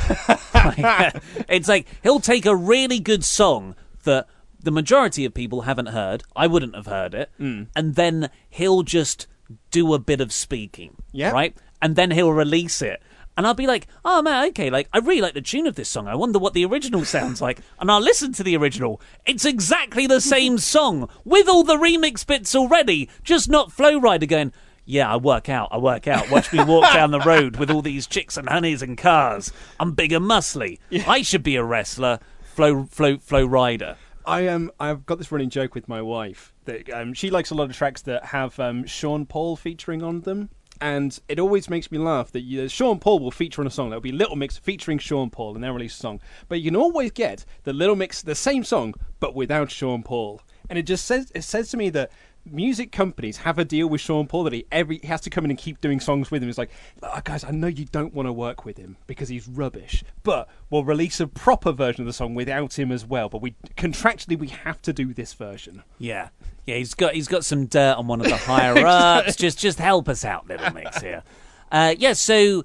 [1.48, 4.26] It's like he'll take a really good song that
[4.62, 6.22] the majority of people haven't heard.
[6.34, 7.64] I wouldn't have heard it, Hmm.
[7.76, 9.26] and then he'll just
[9.70, 10.96] do a bit of speaking.
[11.12, 11.30] Yeah.
[11.32, 13.02] right, and then he'll release it.
[13.36, 15.88] And I'll be like, oh man, okay, like I really like the tune of this
[15.88, 16.06] song.
[16.06, 17.60] I wonder what the original sounds like.
[17.80, 19.00] And I'll listen to the original.
[19.26, 24.28] It's exactly the same song with all the remix bits already, just not Flo Rida
[24.28, 24.52] going,
[24.84, 26.30] yeah, I work out, I work out.
[26.30, 29.50] Watch me walk down the road with all these chicks and honeys and cars.
[29.80, 30.78] I'm big and muscly.
[31.06, 32.18] I should be a wrestler.
[32.42, 33.96] Flow, flow, flow rider.
[34.24, 37.54] I um I've got this running joke with my wife that um, she likes a
[37.54, 40.50] lot of tracks that have um, Sean Paul featuring on them.
[40.80, 43.90] And it always makes me laugh that you, Sean Paul will feature on a song.
[43.90, 46.20] There'll be Little Mix featuring Sean Paul, and they'll release a song.
[46.48, 50.40] But you can always get the Little Mix, the same song, but without Sean Paul.
[50.68, 52.10] And it just says it says to me that
[52.44, 55.44] music companies have a deal with Sean Paul that he every he has to come
[55.44, 56.48] in and keep doing songs with him.
[56.48, 56.70] It's like,
[57.02, 60.48] "Ah, guys, I know you don't want to work with him because he's rubbish, but
[60.70, 63.28] we'll release a proper version of the song without him as well.
[63.28, 65.82] But we contractually we have to do this version.
[65.98, 66.28] Yeah,
[66.66, 66.76] yeah.
[66.76, 69.36] He's got he's got some dirt on one of the higher ups.
[69.36, 71.22] Just just help us out, little mix here.
[71.70, 72.12] Uh, yeah.
[72.12, 72.64] So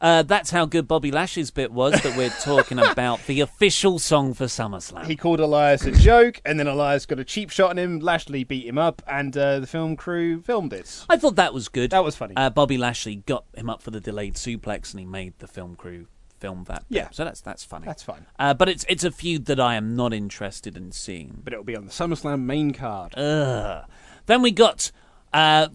[0.00, 4.34] uh, that's how good Bobby Lashley's bit was that we're talking about the official song
[4.34, 5.06] for SummerSlam.
[5.06, 8.00] He called Elias a joke, and then Elias got a cheap shot on him.
[8.00, 11.04] Lashley beat him up, and uh, the film crew filmed it.
[11.08, 11.90] I thought that was good.
[11.90, 12.34] That was funny.
[12.36, 15.76] Uh, Bobby Lashley got him up for the delayed suplex, and he made the film
[15.76, 16.06] crew
[16.44, 16.86] film that.
[16.88, 16.96] bit.
[16.96, 17.08] Yeah.
[17.10, 17.86] So that's that's funny.
[17.86, 18.26] That's fine.
[18.38, 21.40] Uh, but it's it's a feud that I am not interested in seeing.
[21.42, 23.16] But it'll be on the SummerSlam main card.
[23.16, 23.84] Ugh.
[24.26, 24.90] Then we got
[25.32, 25.68] uh,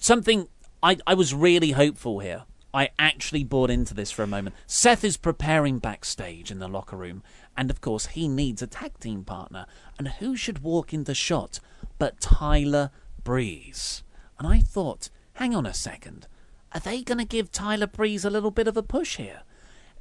[0.00, 0.48] something.
[0.82, 2.44] I, I was really hopeful here.
[2.72, 4.54] I actually bought into this for a moment.
[4.66, 7.22] Seth is preparing backstage in the locker room,
[7.56, 9.66] and of course, he needs a tag team partner.
[9.98, 11.60] And who should walk into shot
[11.98, 12.90] but Tyler
[13.24, 14.02] Breeze?
[14.38, 16.26] And I thought, hang on a second.
[16.72, 19.42] Are they going to give Tyler Breeze a little bit of a push here?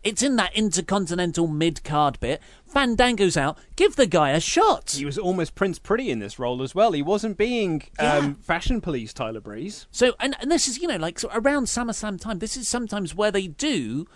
[0.04, 2.42] It's in that intercontinental mid card bit.
[2.66, 3.58] Fandango's out.
[3.76, 4.92] Give the guy a shot.
[4.92, 6.92] He was almost Prince Pretty in this role as well.
[6.92, 9.88] He wasn't being um, fashion police Tyler Breeze.
[9.92, 13.16] So, and, and this is, you know, like so around SummerSlam time, this is sometimes
[13.16, 14.08] where they do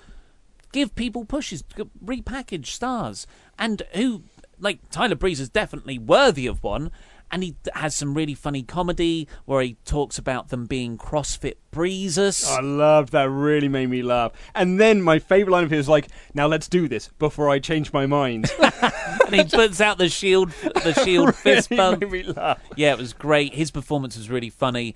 [0.71, 1.63] give people pushes,
[2.03, 3.27] repackage stars.
[3.57, 4.23] And who,
[4.59, 6.91] like, Tyler Breeze is definitely worthy of one.
[7.32, 12.45] And he has some really funny comedy where he talks about them being CrossFit breezers.
[12.45, 13.29] I loved that.
[13.29, 14.34] Really made me laugh.
[14.53, 17.59] And then my favorite line of his was like, "Now let's do this before I
[17.59, 20.51] change my mind." and he puts out the shield,
[20.84, 22.01] the shield fist bump.
[22.01, 22.59] made me laugh.
[22.75, 23.53] Yeah, it was great.
[23.53, 24.93] His performance was really funny.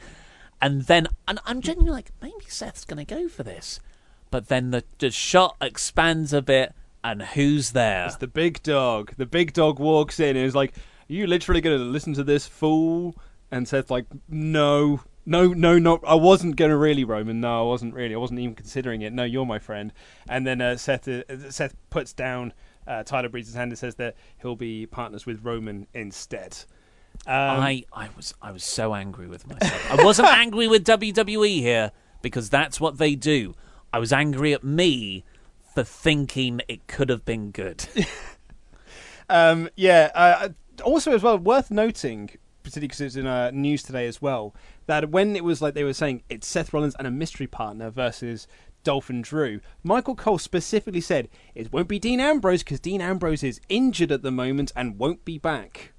[0.61, 3.79] And then, and I'm genuinely like, maybe Seth's going to go for this.
[4.31, 6.73] But then the, the shot expands a bit,
[7.03, 8.05] and who's there?
[8.07, 9.13] It's the big dog.
[9.17, 10.73] The big dog walks in and is like,
[11.08, 13.16] you literally going to listen to this fool?
[13.51, 16.01] And Seth's like, No, no, no, not.
[16.06, 17.41] I wasn't going to really, Roman.
[17.41, 18.16] No, I wasn't really.
[18.16, 19.14] I wasn't even considering it.
[19.14, 19.93] No, you're my friend.
[20.28, 22.53] And then uh, Seth, uh, Seth puts down
[22.88, 26.58] uh, Tyler Breeze's hand and says that he'll be partners with Roman instead.
[27.26, 29.91] Um, I, I was I was so angry with myself.
[29.91, 31.91] I wasn't angry with WWE here
[32.22, 33.56] because that's what they do.
[33.93, 35.24] I was angry at me
[35.74, 37.88] for thinking it could have been good.
[39.30, 40.12] Um, yeah.
[40.14, 40.49] Uh,
[40.82, 42.30] also, as well, worth noting,
[42.63, 44.55] particularly because it's in uh, news today as well,
[44.88, 47.89] that when it was like they were saying it's Seth Rollins and a mystery partner
[47.89, 48.47] versus
[48.84, 53.59] Dolphin Drew, Michael Cole specifically said it won't be Dean Ambrose because Dean Ambrose is
[53.69, 55.91] injured at the moment and won't be back.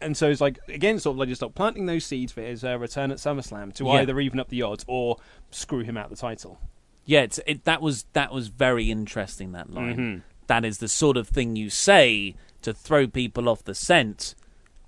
[0.00, 2.64] And so it's like again, sort of like just start planting those seeds for his
[2.64, 3.92] uh, return at SummerSlam to Yeah.
[3.92, 5.18] either even up the odds or
[5.52, 6.58] screw him out the title.
[7.04, 9.52] Yeah, it's, it, that was that was very interesting.
[9.52, 9.96] That line.
[9.96, 10.18] Mm-hmm.
[10.48, 14.34] that is the sort of thing you say to throw people off the scent,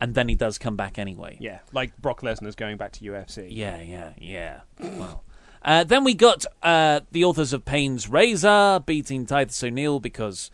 [0.00, 1.36] and then he does come back anyway.
[1.40, 3.48] Yeah, like Brock Lesnar's going back to UFC.
[3.50, 4.60] Yeah, yeah, yeah.
[4.80, 5.24] well,
[5.64, 10.50] uh, then we got uh, the authors of Pain's Rezar beating Titus O'Neil because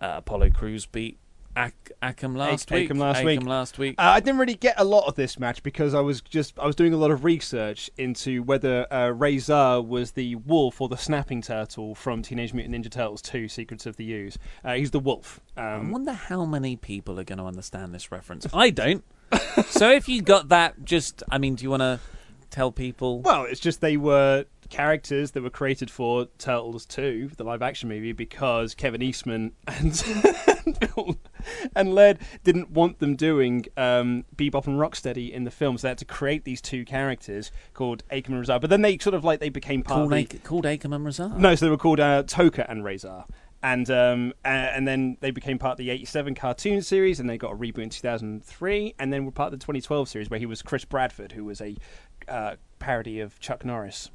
[0.00, 1.18] uh, Apollo Crews beat
[1.56, 2.94] Ak- last Ak- week.
[2.94, 3.42] Last week.
[3.42, 3.94] last week.
[3.98, 6.66] Uh, I didn't really get a lot of this match because I was just I
[6.66, 10.96] was doing a lot of research into whether uh, Razor was the wolf or the
[10.98, 14.38] snapping turtle from Teenage Mutant Ninja Turtles 2: Secrets of the Ooze.
[14.64, 15.40] Uh, he's the wolf.
[15.56, 18.46] I Um, wonder how many people are going to understand this reference.
[18.52, 19.02] I don't.
[19.66, 21.98] so if you got that, just I mean, do you want to
[22.50, 23.20] tell people?
[23.20, 27.88] well, it's just they were characters that were created for Turtles 2, the live action
[27.88, 30.02] movie, because Kevin Eastman and
[31.76, 35.90] and Laird didn't want them doing um, Bebop and Rocksteady in the film, so they
[35.90, 38.58] had to create these two characters called Akam and Razor.
[38.58, 40.94] But then they sort of like they became part called, of the, Ak- called Akam
[40.94, 41.36] and Razar.
[41.36, 43.26] No, so they were called uh, Tokka and Rahzar.
[43.66, 47.50] And um, and then they became part of the '87 cartoon series, and they got
[47.52, 50.62] a reboot in 2003, and then were part of the 2012 series where he was
[50.62, 51.76] Chris Bradford, who was a
[52.28, 54.10] uh, parody of Chuck Norris.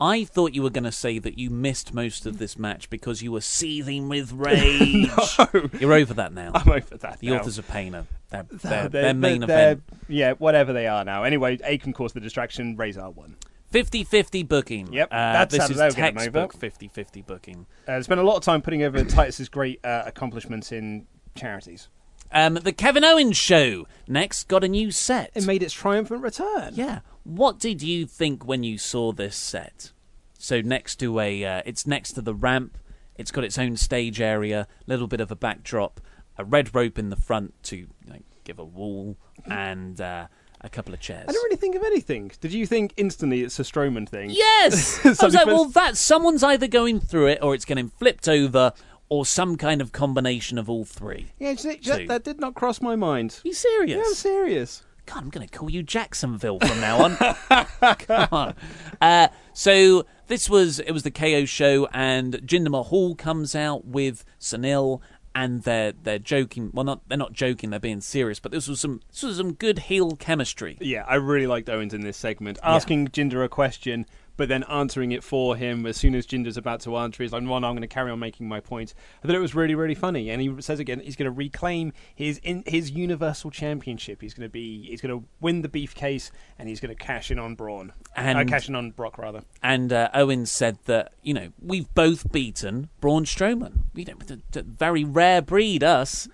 [0.00, 3.20] I thought you were going to say that you missed most of this match because
[3.20, 5.10] you were seething with rage.
[5.80, 6.52] You're over that now.
[6.54, 7.18] I'm over that.
[7.18, 7.40] the now.
[7.40, 9.82] authors of Pain are their, their, they're- their main they're- event.
[10.08, 11.24] Yeah, whatever they are now.
[11.24, 12.74] Anyway, Akam caused the distraction.
[12.76, 13.36] Rezar won.
[13.72, 14.92] 50-50 booking.
[14.92, 16.46] Yep, uh, that's this how is they'll get 'em over.
[16.46, 17.66] textbook 50-50 booking.
[17.86, 21.88] Uh, spent a lot of time putting over Titus's great uh, accomplishments in charities.
[22.32, 25.30] Um, the Kevin Owens show next got a new set.
[25.34, 26.72] It made its triumphant return.
[26.74, 27.00] Yeah.
[27.24, 29.92] What did you think when you saw this set?
[30.38, 32.78] So next to a, uh, it's next to the ramp.
[33.16, 36.00] It's got its own stage area, little bit of a backdrop,
[36.36, 39.16] a red rope in the front to like, give a wall,
[39.46, 40.28] and uh,
[40.60, 41.24] a couple of chairs.
[41.28, 42.32] I didn't really think of anything.
[42.40, 44.30] Did you think instantly it's a Strowman thing?
[44.30, 45.04] Yes.
[45.20, 48.72] I was like, well, that someone's either going through it, or it's getting flipped over,
[49.08, 51.28] or some kind of combination of all three.
[51.38, 51.76] Yeah, Two.
[51.82, 53.40] that, that did not cross my mind.
[53.44, 53.96] Are you serious?
[53.96, 54.82] Yeah, I'm serious.
[55.06, 57.16] God, I'm going to call you Jacksonville from now on.
[57.96, 58.54] Come on.
[59.00, 64.22] Uh, so this was it was the KO show, and Jinder Mahal comes out with
[64.38, 65.00] Sunil,
[65.34, 66.70] and they're they're joking.
[66.72, 67.70] Well, not they're not joking.
[67.70, 68.40] They're being serious.
[68.40, 70.76] But this was some this was some good heel chemistry.
[70.80, 72.58] Yeah, I really liked Owens in this segment.
[72.62, 74.06] Asking Jinder a question,
[74.38, 77.22] but then answering it for him as soon as Jinder's about to answer.
[77.22, 78.94] He's like, well, no, I'm going to carry on making my point.
[79.22, 80.30] I thought it was really, really funny.
[80.30, 84.22] And he says again, he's going to reclaim his in, his Universal Championship.
[84.22, 87.04] He's going to be, he's going to win the beef case, and he's going to
[87.04, 87.92] cash in on Braun.
[88.16, 89.42] And- uh, cash in on Brock, rather.
[89.62, 93.80] And uh, Owens said that you know we've both beaten Braun Strowman.
[93.94, 96.28] You know, the, the very rare breed, us.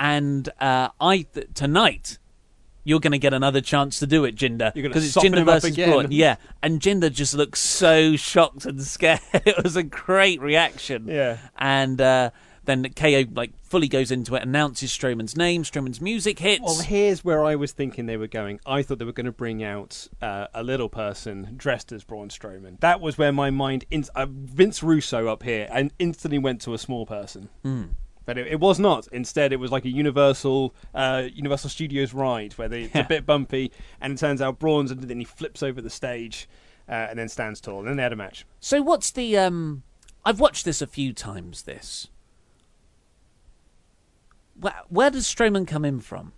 [0.00, 2.18] And uh, I th- tonight.
[2.84, 5.76] You're going to get another chance to do it, Jinder, because it's Jinder versus.
[5.76, 6.08] Braun.
[6.10, 9.20] Yeah, and Jinder just looks so shocked and scared.
[9.34, 11.06] it was a great reaction.
[11.08, 11.38] Yeah.
[11.58, 12.30] and uh,
[12.64, 16.62] then KO like fully goes into it, announces Strowman's name, Strowman's music hits.
[16.64, 18.60] Well, here's where I was thinking they were going.
[18.64, 22.28] I thought they were going to bring out uh, a little person dressed as Braun
[22.30, 22.80] Strowman.
[22.80, 26.72] That was where my mind, in- uh, Vince Russo up here, and instantly went to
[26.74, 27.48] a small person.
[28.28, 29.08] But it, it was not.
[29.10, 33.24] Instead, it was like a Universal uh, Universal Studios ride where they, it's a bit
[33.24, 33.72] bumpy,
[34.02, 36.46] and it turns out Braun's, and then he flips over the stage
[36.90, 37.78] uh, and then stands tall.
[37.78, 38.44] And then they had a match.
[38.60, 39.82] So what's the um
[40.26, 42.08] I've watched this a few times this.
[44.60, 46.34] Where, where does Strowman come in from?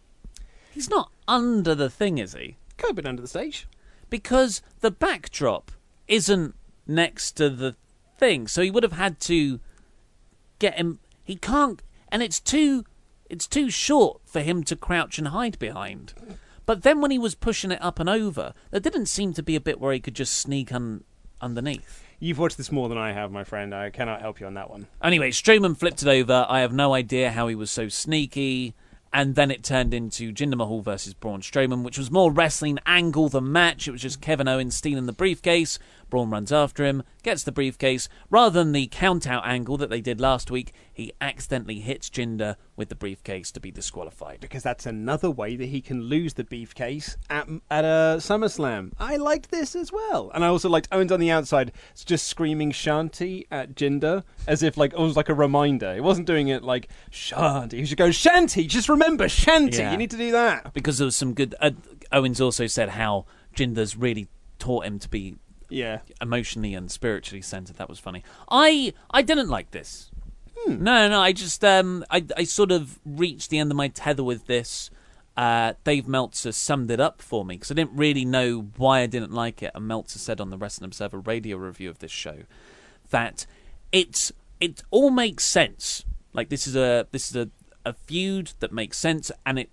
[0.70, 2.56] He's not under the thing, is he?
[2.76, 3.66] Could have been under the stage.
[4.08, 5.72] Because the backdrop
[6.06, 6.54] isn't
[6.86, 7.74] next to the
[8.16, 8.46] thing.
[8.46, 9.58] So he would have had to
[10.60, 11.00] get him
[11.30, 12.84] he can't and it's too
[13.28, 16.12] it's too short for him to crouch and hide behind.
[16.66, 19.54] But then when he was pushing it up and over, there didn't seem to be
[19.54, 21.04] a bit where he could just sneak un-
[21.40, 22.04] underneath.
[22.18, 23.72] You've watched this more than I have, my friend.
[23.72, 24.88] I cannot help you on that one.
[25.02, 26.44] Anyway, Strowman flipped it over.
[26.48, 28.74] I have no idea how he was so sneaky.
[29.12, 33.28] And then it turned into Jinder Mahal versus Braun Strowman, which was more wrestling angle
[33.28, 33.88] than match.
[33.88, 35.78] It was just Kevin Owens stealing the briefcase.
[36.10, 38.08] Braun runs after him, gets the briefcase.
[38.28, 42.56] Rather than the count out angle that they did last week, he accidentally hits Jinder
[42.76, 44.40] with the briefcase to be disqualified.
[44.40, 48.92] because that's another way that he can lose the briefcase at at a SummerSlam.
[48.98, 51.72] I liked this as well, and I also liked Owens on the outside
[52.04, 55.94] just screaming Shanty at Jinder as if like it was like a reminder.
[55.94, 57.78] He wasn't doing it like Shanty.
[57.78, 58.66] He should go Shanty.
[58.66, 59.78] Just remember Shanty.
[59.78, 59.92] Yeah.
[59.92, 60.72] You need to do that.
[60.74, 61.54] Because there was some good.
[61.60, 61.70] Uh,
[62.12, 65.36] Owens also said how Jinder's really taught him to be
[65.70, 66.00] Yeah.
[66.20, 67.76] emotionally and spiritually centered.
[67.76, 68.22] That was funny.
[68.50, 70.10] I I didn't like this.
[70.66, 74.22] No, no, I just um I I sort of reached the end of my tether
[74.24, 74.90] with this.
[75.36, 79.06] Uh, Dave Meltzer summed it up for me because I didn't really know why I
[79.06, 79.70] didn't like it.
[79.74, 82.40] And Meltzer said on the Wrestling Observer radio review of this show
[83.10, 83.46] that
[83.90, 87.48] it's it all makes sense Like this is a this is a,
[87.84, 89.70] a feud that makes sense, and it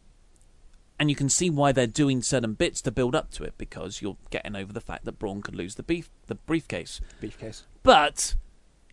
[0.99, 4.01] and you can see why they're doing certain bits to build up to it because
[4.01, 7.01] you're getting over the fact that Braun could lose the beef the briefcase.
[7.21, 7.63] Beefcase.
[7.83, 8.35] But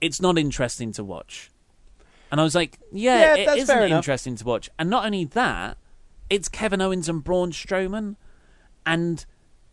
[0.01, 1.51] it's not interesting to watch.
[2.31, 4.69] And I was like, yeah, Yeah, it isn't interesting to watch.
[4.79, 5.79] And not only that,
[6.29, 8.17] it's Kevin Owens and Braun Strowman,
[8.85, 9.25] and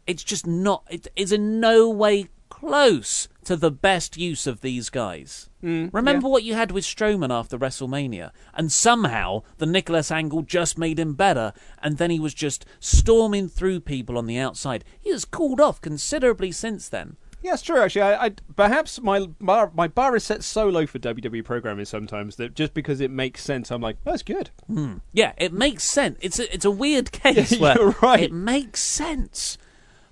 [0.06, 0.84] it's just not.
[0.90, 5.50] It is in no way close to the best use of these guys.
[5.64, 10.78] Mm, Remember what you had with Strowman after WrestleMania, and somehow the Nicholas angle just
[10.78, 14.84] made him better, and then he was just storming through people on the outside.
[15.00, 17.18] He has cooled off considerably since then.
[17.44, 17.80] Yeah, it's true.
[17.80, 21.86] Actually, I, I perhaps my bar, my bar is set so low for WWE programming
[21.86, 24.52] sometimes that just because it makes sense, I'm like, that's good.
[24.68, 24.98] Hmm.
[25.12, 26.20] Yeah, it makes sense.
[26.22, 28.22] It's a, it's a weird case Yeah, where you're right.
[28.22, 29.58] it makes sense,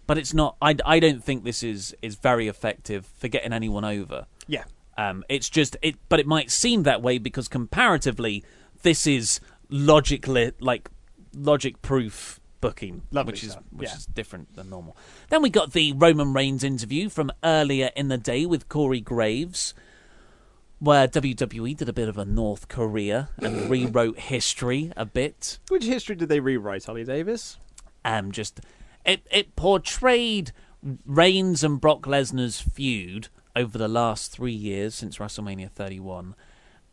[0.09, 0.57] but it's not.
[0.59, 4.25] I, I don't think this is is very effective for getting anyone over.
[4.47, 4.63] Yeah,
[4.97, 8.43] Um, it's just it, but it might seem that way because comparatively,
[8.81, 9.39] this is
[9.69, 10.89] logically like
[11.31, 13.97] logic proof booking, Lovely which is stuff, which yeah.
[13.97, 14.97] is different than normal.
[15.29, 19.75] Then we got the Roman Reigns interview from earlier in the day with Corey Graves,
[20.79, 25.59] where WWE did a bit of a North Korea and rewrote history a bit.
[25.69, 27.59] which history did they rewrite, Holly Davis?
[28.03, 28.59] Um, just
[29.05, 30.51] it it portrayed
[31.05, 36.35] Reigns and Brock Lesnar's feud over the last three years since WrestleMania 31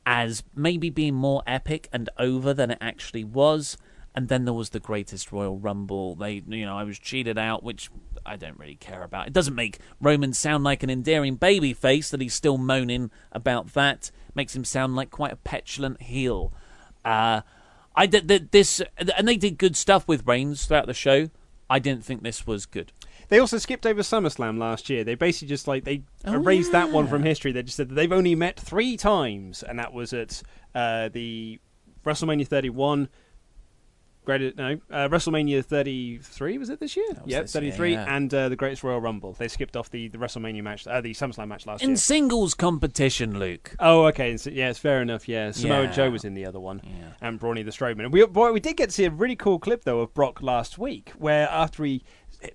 [0.06, 3.76] as maybe being more epic and over than it actually was.
[4.14, 6.14] And then there was the greatest Royal Rumble.
[6.14, 7.90] They, you know, I was cheated out, which
[8.24, 9.26] I don't really care about.
[9.26, 13.74] It doesn't make Roman sound like an endearing baby face that he's still moaning about
[13.74, 14.10] that.
[14.34, 16.52] Makes him sound like quite a petulant heel.
[17.04, 17.42] Uh,
[17.94, 21.28] I did th- this, and they did good stuff with Reigns throughout the show.
[21.68, 22.92] I didn't think this was good.
[23.28, 25.02] They also skipped over SummerSlam last year.
[25.02, 27.50] They basically just like they Oh, erased that one from history.
[27.52, 30.42] They just said that they've only met three times, and that was at
[30.74, 31.58] uh, the
[32.04, 33.08] WrestleMania 31.
[34.26, 37.06] Great, no, uh, WrestleMania 33 was it this year?
[37.26, 38.16] Yep, this year, 33, yeah.
[38.16, 39.34] and uh, the Greatest Royal Rumble.
[39.34, 41.92] They skipped off the, the WrestleMania match, uh, the SummerSlam match last In year.
[41.92, 43.76] In singles competition, Luke.
[43.78, 44.36] Oh, okay.
[44.36, 45.28] so- yeah, it's fair enough.
[45.28, 45.92] Yeah, Samoa Yeah.
[45.92, 47.12] Joe was in the other one, Yeah.
[47.20, 48.00] and Brawny the Strowman.
[48.00, 50.42] And we, boy, we did get to see a really cool clip though of Brock
[50.42, 52.02] last week, where after he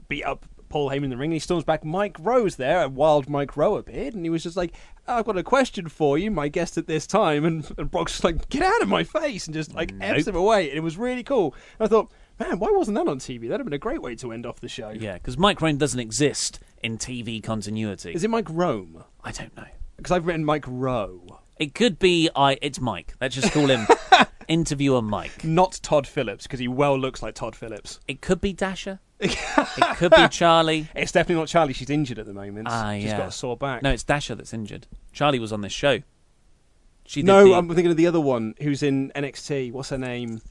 [0.10, 1.84] beat up Paul Heyman in the ring, he storms back.
[1.86, 4.74] Mike Rowe's there, a wild Mike Rowe appeared, and he was just like,
[5.12, 8.24] "I've got a question for you, my guest at this time." And, and Brock's just
[8.24, 10.70] like, "Get out of my face!" and just like f's him away.
[10.70, 11.54] And it was really cool.
[11.80, 13.42] And I thought, man, why wasn't that on TV?
[13.42, 14.90] That'd have been a great way to end off the show.
[14.90, 18.14] Yeah, because Mike Rowe doesn't exist in TV continuity.
[18.14, 19.04] Is it Mike Rome?
[19.24, 19.68] I don't know.
[19.98, 22.58] Because I've written Mike Rowe, It could be I.
[22.62, 23.14] It's Mike.
[23.22, 23.86] Let's just call him
[24.48, 25.44] interviewer Mike.
[25.44, 28.00] not Todd Phillips, because he well looks like Todd Phillips.
[28.08, 29.00] It could be Dasha.
[29.20, 30.88] it could be Charlie.
[30.96, 31.74] It's definitely not Charlie.
[31.74, 32.68] She's injured at the moment.
[32.72, 33.18] Ah, She's yeah.
[33.20, 33.84] got a sore back.
[33.84, 34.88] No, it's Dasha that's injured.
[35.12, 36.00] Charlie was on this show.
[37.06, 39.72] She did no, the- I'm thinking of the other one who's in NXT.
[39.72, 40.42] What's her name?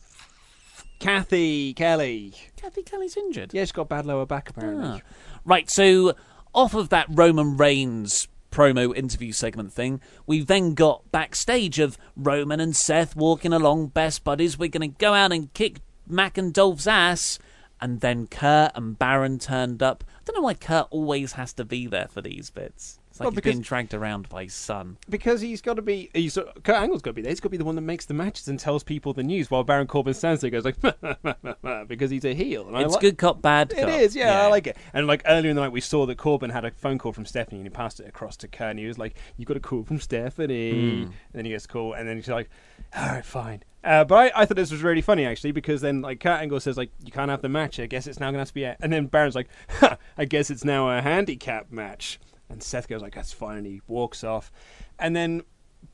[0.99, 2.35] Cathy Kelly.
[2.57, 3.55] Cathy Kelly's injured.
[3.55, 5.01] Yeah, she's got bad lower back apparently.
[5.03, 5.11] Ah.
[5.45, 6.15] Right, so
[6.55, 12.61] off of that Roman Reigns promo interview segment thing, we then got backstage of Roman
[12.61, 14.59] and Seth walking along, best buddies.
[14.59, 17.39] We're going to go out and kick Mac and Dolph's ass.
[17.81, 20.05] And then Kurt and Baron turned up.
[20.19, 23.00] I don't know why Kurt always has to be there for these bits.
[23.21, 24.97] It's like Well, he's because- being dragged around by his son.
[25.09, 26.11] Because he's got to be.
[26.15, 27.31] He's, Kurt Angle's got to be there.
[27.31, 29.51] He's got to be the one that makes the matches and tells people the news,
[29.51, 32.67] while Baron Corbin stands there, and goes like, because he's a heel.
[32.69, 33.89] And It's like- good cop, bad It cop.
[33.91, 34.77] is, yeah, I like it.
[34.95, 37.27] And like earlier in the night, we saw that Corbin had a phone call from
[37.27, 38.71] Stephanie, and he passed it across to Kurt.
[38.71, 41.69] And he was like, "You got a call from Stephanie?" And then he gets a
[41.69, 42.49] call, and then he's like,
[42.97, 46.03] "All right, fine." Uh, but I, I thought this was really funny actually because then
[46.03, 47.81] like Kurt Angle says like, "You can't have the match.
[47.81, 49.97] I guess it's now going to have to be," a-" and then Baron's like, ha,
[50.19, 52.19] "I guess it's now a handicap match."
[52.51, 54.51] And Seth goes like, "That's fine," and he walks off,
[54.99, 55.43] and then.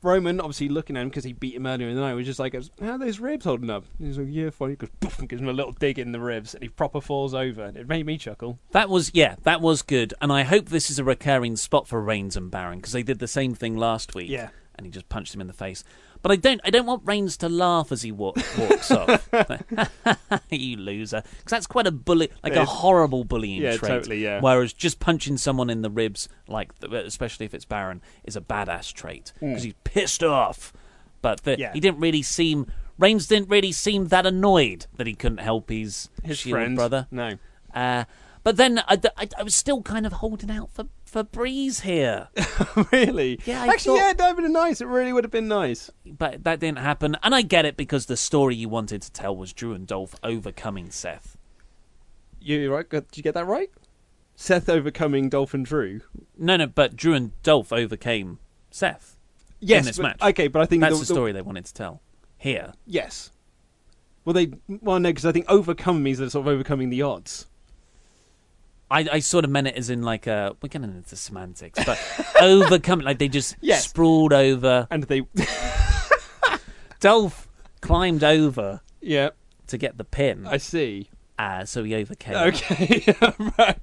[0.03, 2.39] Roman, obviously looking at him because he beat him earlier in the night, was just
[2.39, 5.17] like, "How are those ribs holding up?" And he's like, "Yeah, fine." He goes, poof,
[5.17, 7.63] and gives him a little dig in the ribs, and he proper falls over.
[7.63, 8.59] And it made me chuckle.
[8.71, 12.01] That was yeah, that was good, and I hope this is a recurring spot for
[12.01, 14.29] Reigns and Baron because they did the same thing last week.
[14.29, 14.49] Yeah.
[14.75, 15.85] and he just punched him in the face.
[16.21, 19.29] But I don't, I don't want Reigns to laugh as he wa- walks off.
[20.49, 22.69] you loser, because that's quite a bully, like It a is.
[22.69, 23.89] horrible bullying Yeah, trait.
[23.91, 24.39] totally, yeah.
[24.41, 28.91] Whereas just punching someone in the ribs, like especially if it's Baron, is a badass
[28.93, 30.73] trait because he's pissed off.
[31.21, 31.57] But the.
[31.57, 31.73] Yeah.
[31.73, 32.71] he didn't really seem.
[32.99, 37.07] Reigns didn't really seem that annoyed that he couldn't help his, His friend, brother.
[37.11, 37.37] No,
[37.73, 38.05] Uh,
[38.43, 42.27] but then I, I, I was still kind of holding out for, for Breeze here.
[42.91, 43.39] really.
[43.45, 44.81] Yeah, I actually, thought- yeah, that would have been nice.
[44.81, 45.89] It really would have been nice.
[46.05, 47.15] but that didn't happen.
[47.23, 50.15] And I get it because the story you wanted to tell was Drew and Dolph
[50.23, 51.37] overcoming Seth.
[52.39, 52.87] You right?
[52.87, 53.69] Got- Did you get that right?
[54.35, 56.01] Seth overcoming Dolphin Drew.
[56.37, 58.39] No, no, but Drew and Dolph overcame
[58.69, 59.17] Seth.
[59.59, 60.21] Yes, in this but- match.
[60.21, 62.01] okay, but I think that's the- the, the- story they wanted to tell
[62.37, 62.73] here.
[62.85, 63.31] Yes.
[64.25, 67.47] Well, they well no, because I think overcome means they're sort of overcoming the odds.
[68.89, 71.99] I, I sort of meant it as in like uh we're getting into semantics, but
[72.41, 73.87] overcome like they just Yes.
[73.89, 74.87] sprawled over.
[74.89, 75.23] And they,
[76.99, 77.47] Dolph
[77.81, 79.29] climbed over yeah,
[79.67, 81.09] to get the pin, I see.
[81.37, 82.35] uh, so he overcame.
[82.35, 83.03] Okay,
[83.57, 83.77] right.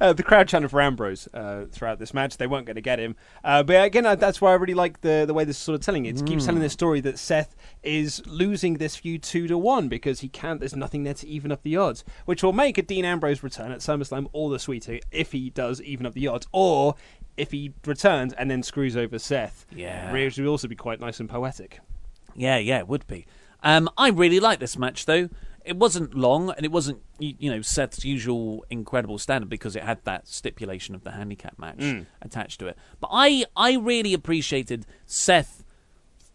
[0.00, 2.36] Uh, the crowd chanted for Ambrose uh, throughout this match.
[2.36, 5.00] They weren't going to get him, uh, but again, uh, that's why I really like
[5.00, 6.20] the the way this is sort of telling it.
[6.20, 10.20] It keeps telling this story that Seth is losing this feud two to one because
[10.20, 10.60] he can't.
[10.60, 13.72] There's nothing there to even up the odds, which will make a Dean Ambrose return
[13.72, 16.94] at SummerSlam all the sweeter if he does even up the odds, or
[17.36, 19.66] if he returns and then screws over Seth.
[19.74, 20.12] Yeah.
[20.12, 21.80] which would also be quite nice and poetic.
[22.34, 23.26] Yeah, yeah, it would be.
[23.62, 25.28] Um, I really like this match though.
[25.64, 30.02] It wasn't long, and it wasn't you, know Seth's usual incredible standard because it had
[30.04, 32.06] that stipulation of the handicap match Mm.
[32.22, 32.76] attached to it.
[33.00, 35.64] But I I really appreciated Seth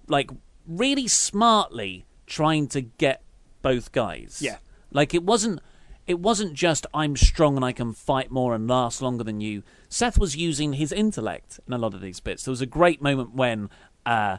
[0.08, 0.30] like
[0.68, 3.22] really smartly trying to get
[3.62, 4.40] both guys.
[4.42, 4.58] Yeah.
[4.92, 5.60] like it wasn't
[6.06, 9.64] it wasn't just I'm strong and I can fight more and last longer than you.
[9.90, 12.44] Seth was using his intellect in a lot of these bits.
[12.44, 13.70] There was a great moment when
[14.06, 14.38] uh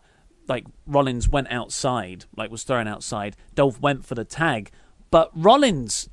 [0.49, 3.37] like Rollins went outside, like was thrown outside.
[3.55, 4.71] Dolph went for the tag,
[5.11, 6.09] but Rollins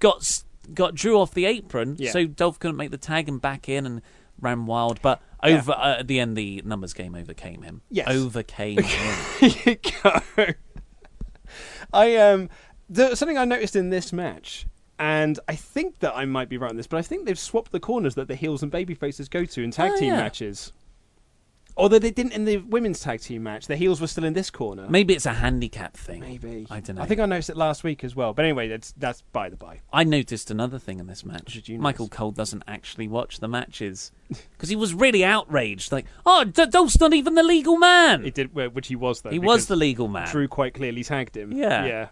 [0.00, 0.42] got
[0.74, 2.10] got Drew off the apron, Yeah.
[2.10, 4.02] so Dolph couldn't make the tag and back in and
[4.40, 5.00] ran wild.
[5.02, 5.58] But Yeah.
[5.58, 7.82] over uh, at the end, the numbers game overcame him.
[7.90, 8.08] Yes.
[8.08, 9.50] overcame him.
[9.64, 10.46] you go.
[11.92, 12.48] I um,
[12.88, 14.66] there's something I noticed in this match,
[14.98, 17.72] and I think that I might be right on this, but I think they've swapped
[17.72, 20.16] the corners that the heels and baby faces go to in tag Oh, team yeah.
[20.16, 20.72] matches.
[21.78, 24.48] Although they didn't in the women's tag team match, the heels were still in this
[24.50, 24.86] corner.
[24.88, 26.20] Maybe it's a handicap thing.
[26.20, 27.02] Maybe I don't know.
[27.02, 28.32] I think I noticed it last week as well.
[28.32, 29.80] But anyway, that's that's by the by.
[29.92, 31.52] I noticed another thing in this match.
[31.52, 32.08] did you Michael?
[32.08, 35.92] Cole doesn't actually watch the matches because he was really outraged.
[35.92, 38.24] Like, oh, D- Dolph's not even the legal man.
[38.24, 39.30] It did, which he was though.
[39.30, 40.28] he was the legal man.
[40.28, 41.52] Drew quite clearly tagged him.
[41.52, 41.84] Yeah.
[41.84, 42.08] yeah,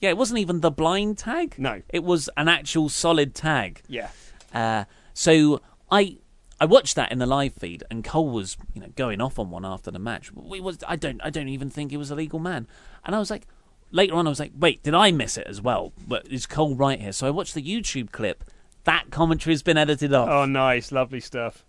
[0.00, 1.54] Yeah, it wasn't even the blind tag.
[1.58, 1.82] No.
[1.90, 3.82] it was an actual solid tag.
[3.86, 4.08] yeah.
[4.52, 4.84] Uh,
[5.14, 6.18] so I
[6.60, 9.50] I watched that in the live feed, and Cole was you know going off on
[9.50, 10.32] one after the match.
[10.32, 12.66] We was I don't I don't even think he was a legal man,
[13.04, 13.46] and I was like.
[13.92, 16.74] Later on, I was like, "Wait, did I miss it as well?" But is Cole
[16.74, 17.12] right here?
[17.12, 18.42] So I watched the YouTube clip.
[18.82, 20.28] That commentary has been edited off.
[20.28, 21.64] Oh, nice, lovely stuff.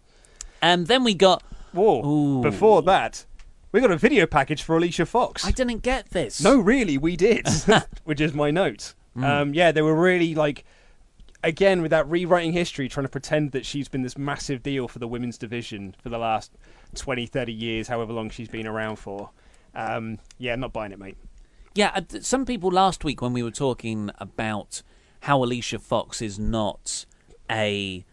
[0.59, 1.43] And then we got.
[1.73, 2.03] Whoa!
[2.03, 2.41] Ooh.
[2.41, 3.27] Before that,
[3.71, 5.45] we got a video package for Alicia Fox.
[5.45, 6.41] I didn't get this.
[6.41, 7.47] No, really, we did,
[8.03, 8.95] which is my note.
[9.15, 10.63] Um, yeah, they were really like,
[11.43, 14.99] again, with that rewriting history, trying to pretend that she's been this massive deal for
[14.99, 16.51] the women's division for the last
[16.95, 19.29] 20, 30 years, however long she's been around for.
[19.75, 21.17] Um, yeah, not buying it, mate.
[21.75, 24.81] Yeah, uh, some people last week when we were talking about
[25.21, 27.05] how Alicia Fox is not
[27.49, 28.03] a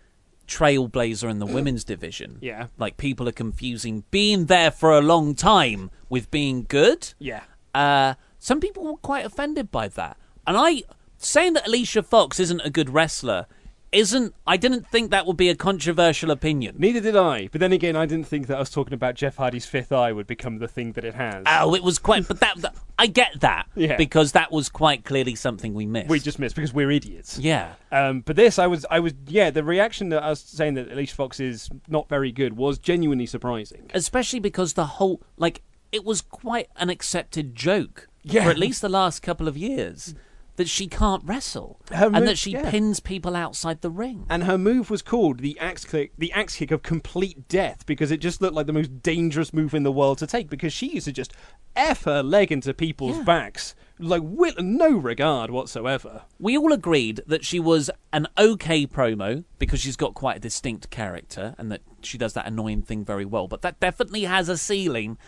[0.47, 2.39] trailblazer in the women's division.
[2.41, 2.67] Yeah.
[2.77, 7.15] Like people are confusing being there for a long time with being good.
[7.19, 7.45] Yeah.
[7.75, 10.19] Uh, some people were quite offended by that.
[10.47, 10.83] And I
[11.25, 13.47] saying that Alicia Fox isn't a good wrestler
[13.93, 16.75] isn't I didn't think that would be a controversial opinion.
[16.79, 17.47] Neither did I.
[17.53, 20.27] But then again, I didn't think that us talking about Jeff Hardy's fifth eye would
[20.27, 21.45] become the thing that it has.
[21.47, 23.97] Oh, it was quite but that, that I get that Yeah.
[23.97, 26.09] because that was quite clearly something we missed.
[26.09, 27.39] we just missed because we're idiots.
[27.39, 27.75] Yeah.
[27.93, 29.51] Um, but this, I was, I was, yeah.
[29.51, 33.27] The reaction that I was saying that Alicia Fox is not very good was genuinely
[33.27, 33.89] surprising.
[33.95, 35.63] especially because the whole like
[35.93, 38.43] it was quite an accepted joke Yeah.
[38.43, 40.17] for at least the last couple of years
[40.57, 42.71] that she can't wrestle Her and move- that she yeah.
[42.71, 44.25] pins people outside the ring.
[44.31, 48.11] And her move was called the axe kick, the axe kick of complete death, because
[48.11, 50.49] it just looked like the most dangerous move in the world to take.
[50.49, 51.33] Because she used to just
[51.75, 53.23] f her leg into people's Yeah.
[53.25, 56.23] backs, like with no regard whatsoever.
[56.39, 60.91] We all agreed that she was an okay promo because she's got quite a distinct
[60.91, 63.49] character and that she does that annoying thing very well.
[63.49, 65.19] But that definitely has a ceiling,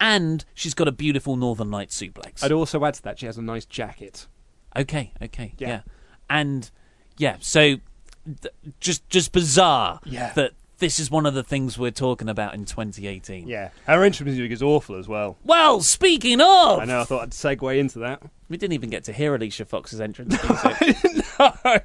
[0.00, 2.42] and she's got a beautiful Northern Light suplex.
[2.42, 4.26] I'd also add to that she has a nice jacket.
[4.76, 5.68] Okay, okay, Yeah.
[5.68, 5.80] yeah,
[6.30, 6.70] and
[7.18, 7.76] yeah, so
[8.42, 10.32] th- just just bizarre Yeah.
[10.34, 13.48] that this is one of the things we're talking about in 2018.
[13.48, 15.38] Yeah, her entrance music is awful as well.
[15.44, 17.00] Well, speaking of, I know.
[17.00, 18.20] I thought I'd segue into that.
[18.50, 20.36] we didn't even get to hear Alicia Fox's entrance
[21.38, 21.78] no,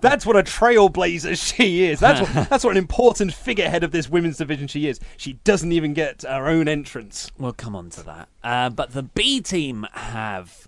[0.00, 2.00] that's what a trailblazer she is.
[2.00, 4.98] That's what, that's what an important figurehead of this women's division she is.
[5.16, 7.30] She doesn't even get her own entrance.
[7.38, 8.28] we'll come on to that.
[8.42, 10.67] Uh, but the B team have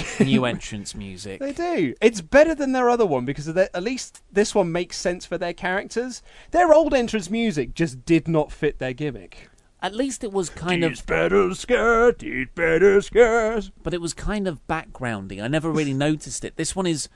[0.20, 1.40] new entrance music.
[1.40, 1.94] They do.
[2.00, 5.26] It's better than their other one because of the, at least this one makes sense
[5.26, 6.22] for their characters.
[6.50, 9.48] Their old entrance music just did not fit their gimmick.
[9.80, 13.70] At least it was kind of, These better skirt, these better skirts.
[13.82, 15.42] but it was kind of backgrounding.
[15.42, 16.54] I never really noticed it.
[16.56, 17.08] This one is,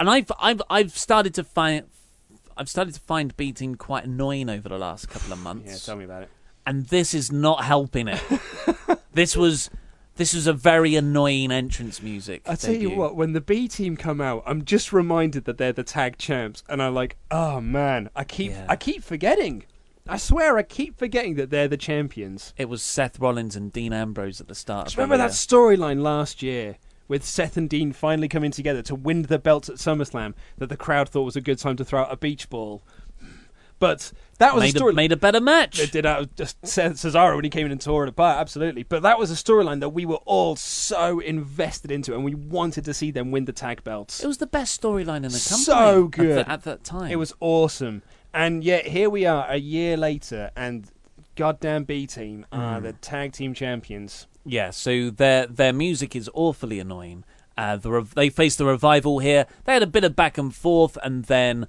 [0.00, 1.84] and I've I've I've started to find.
[2.56, 5.70] I've started to find beating quite annoying over the last couple of months.
[5.70, 6.30] Yeah, tell me about it.
[6.66, 8.20] and this is not helping it.
[9.14, 9.70] this was
[10.18, 12.42] this was a very annoying entrance music.
[12.44, 15.72] I tell you what, when the B team come out, I'm just reminded that they're
[15.72, 18.66] the tag champs, and I'm like, oh man, I keep Yeah.
[18.68, 19.64] I keep forgetting.
[20.08, 22.52] I swear, I keep forgetting that they're the champions.
[22.56, 24.88] It was Seth Rollins and Dean Ambrose at the start.
[24.88, 25.28] The remember year.
[25.28, 29.68] that storyline last year with Seth and Dean finally coming together to win the belts
[29.68, 32.50] at SummerSlam that the crowd thought was a good time to throw out a beach
[32.50, 32.82] ball.
[33.78, 34.94] But that was made a a, story.
[34.94, 35.78] made a better match.
[35.80, 38.82] It did out just Cesaro when he came in and tore it apart, absolutely.
[38.82, 42.84] But that was a storyline that we were all so invested into, and we wanted
[42.86, 44.22] to see them win the tag belts.
[44.22, 45.64] It was the best storyline in the company.
[45.64, 46.38] So at good.
[46.46, 47.10] the- at, that time.
[47.10, 48.02] It was awesome.
[48.34, 50.90] And yet here we are a year later, and
[51.36, 52.58] goddamn B Team Mm.
[52.58, 54.26] are the tag team champions.
[54.44, 57.24] Yeah, so their their music is awfully annoying.
[57.56, 59.46] Uh, the rev- they faced the revival here.
[59.64, 61.66] They had a bit of back and forth, and then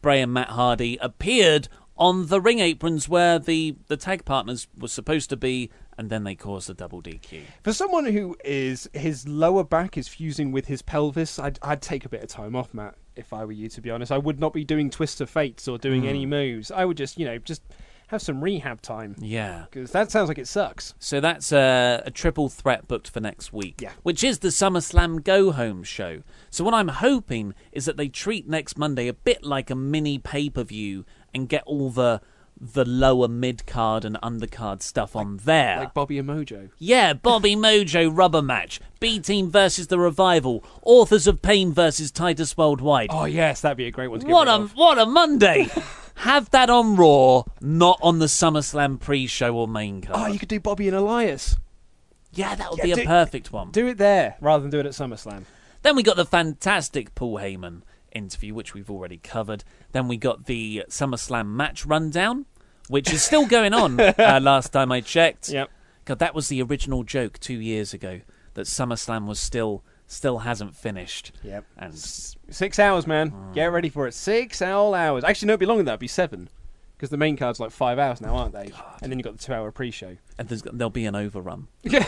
[0.00, 4.88] Bray and Matt Hardy appeared on the ring aprons where the the tag partners were
[4.88, 7.42] supposed to be, and then they caused a double DQ.
[7.62, 12.06] For someone who is his lower back is fusing with his pelvis, I'd, I'd take
[12.06, 12.94] a bit of time off, Matt.
[13.16, 15.68] If I were you, to be honest, I would not be doing twist of fates
[15.68, 16.08] or doing hmm.
[16.08, 16.70] any moves.
[16.70, 17.62] I would just, you know, just
[18.10, 19.64] have some rehab time Yeah.
[19.70, 20.94] because that sounds like it sucks.
[20.98, 23.92] So that's a, a triple threat booked for next week, Yeah.
[24.02, 26.22] which is the SummerSlam Go Home show.
[26.50, 30.18] So what I'm hoping is that they treat next Monday a bit like a mini
[30.18, 31.04] pay per view
[31.34, 32.20] and get all the
[32.62, 35.78] the lower mid card and undercard stuff on there.
[35.78, 36.68] Like Bobby and Mojo.
[36.78, 42.54] yeah, Bobby Mojo rubber match, B Team versus the Revival, Authors of Pain versus Titus
[42.58, 43.08] Worldwide.
[43.12, 45.68] Oh yes, that'd be a great one to get what a what a Monday!
[46.20, 50.18] Have that on Raw, not on the SummerSlam pre-show or main card.
[50.20, 51.56] Oh, you could do Bobby and Elias.
[52.32, 53.70] yeah, that would Yeah, be a do- perfect one.
[53.70, 55.44] Do it there rather than do it at SummerSlam.
[55.82, 59.64] Then we got the fantastic Paul Heyman interview, which we've already covered.
[59.92, 62.44] Then we got the SummerSlam match rundown,
[62.88, 63.98] which is still going on.
[64.18, 65.70] uh, last time I checked, Yep.
[66.04, 68.20] God, that was the original joke two years ago
[68.54, 71.32] that SummerSlam was still still hasn't finished.
[71.42, 71.64] Yep.
[71.78, 73.32] And Six hours, man.
[73.34, 73.54] Oh.
[73.54, 74.14] Get ready for it.
[74.14, 75.24] Six whole hours.
[75.24, 75.92] Actually, no, it'd be longer than that.
[75.92, 76.48] It'd be seven.
[76.96, 78.72] Because the main card's like five hours now, aren't they?
[79.00, 80.18] And then you've got the two hour pre show.
[80.38, 81.68] and there's, there'll be an overrun.
[81.82, 82.04] Yeah.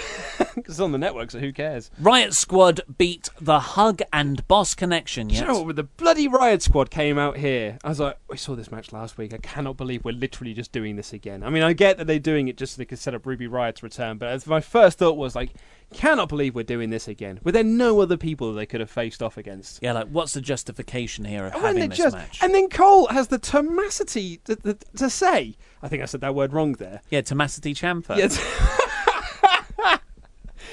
[0.55, 1.91] Because it's on the network, so who cares?
[1.99, 5.29] Riot Squad beat the Hug and Boss Connection.
[5.29, 5.41] Do Yet.
[5.41, 5.77] you know what?
[5.77, 9.17] The bloody Riot Squad came out here, I was like, we saw this match last
[9.17, 9.33] week.
[9.33, 11.43] I cannot believe we're literally just doing this again.
[11.43, 13.47] I mean, I get that they're doing it just so they can set up Ruby
[13.47, 15.53] Riot's return, but my first thought was like,
[15.93, 17.39] cannot believe we're doing this again.
[17.45, 19.81] Were there no other people they could have faced off against?
[19.83, 22.39] Yeah, like what's the justification here of And having this just, match?
[22.43, 26.35] and then Cole has the tenacity to, to, to say, I think I said that
[26.35, 27.01] word wrong there.
[27.11, 28.17] yeah, Tomacity Ciampa.
[28.17, 28.39] Yes.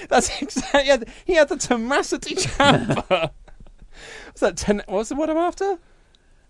[0.10, 0.82] That's exactly.
[0.84, 3.04] He had, he had the tenacity chamber.
[3.08, 4.56] What's that?
[4.58, 5.78] Ten, what's the word I'm after?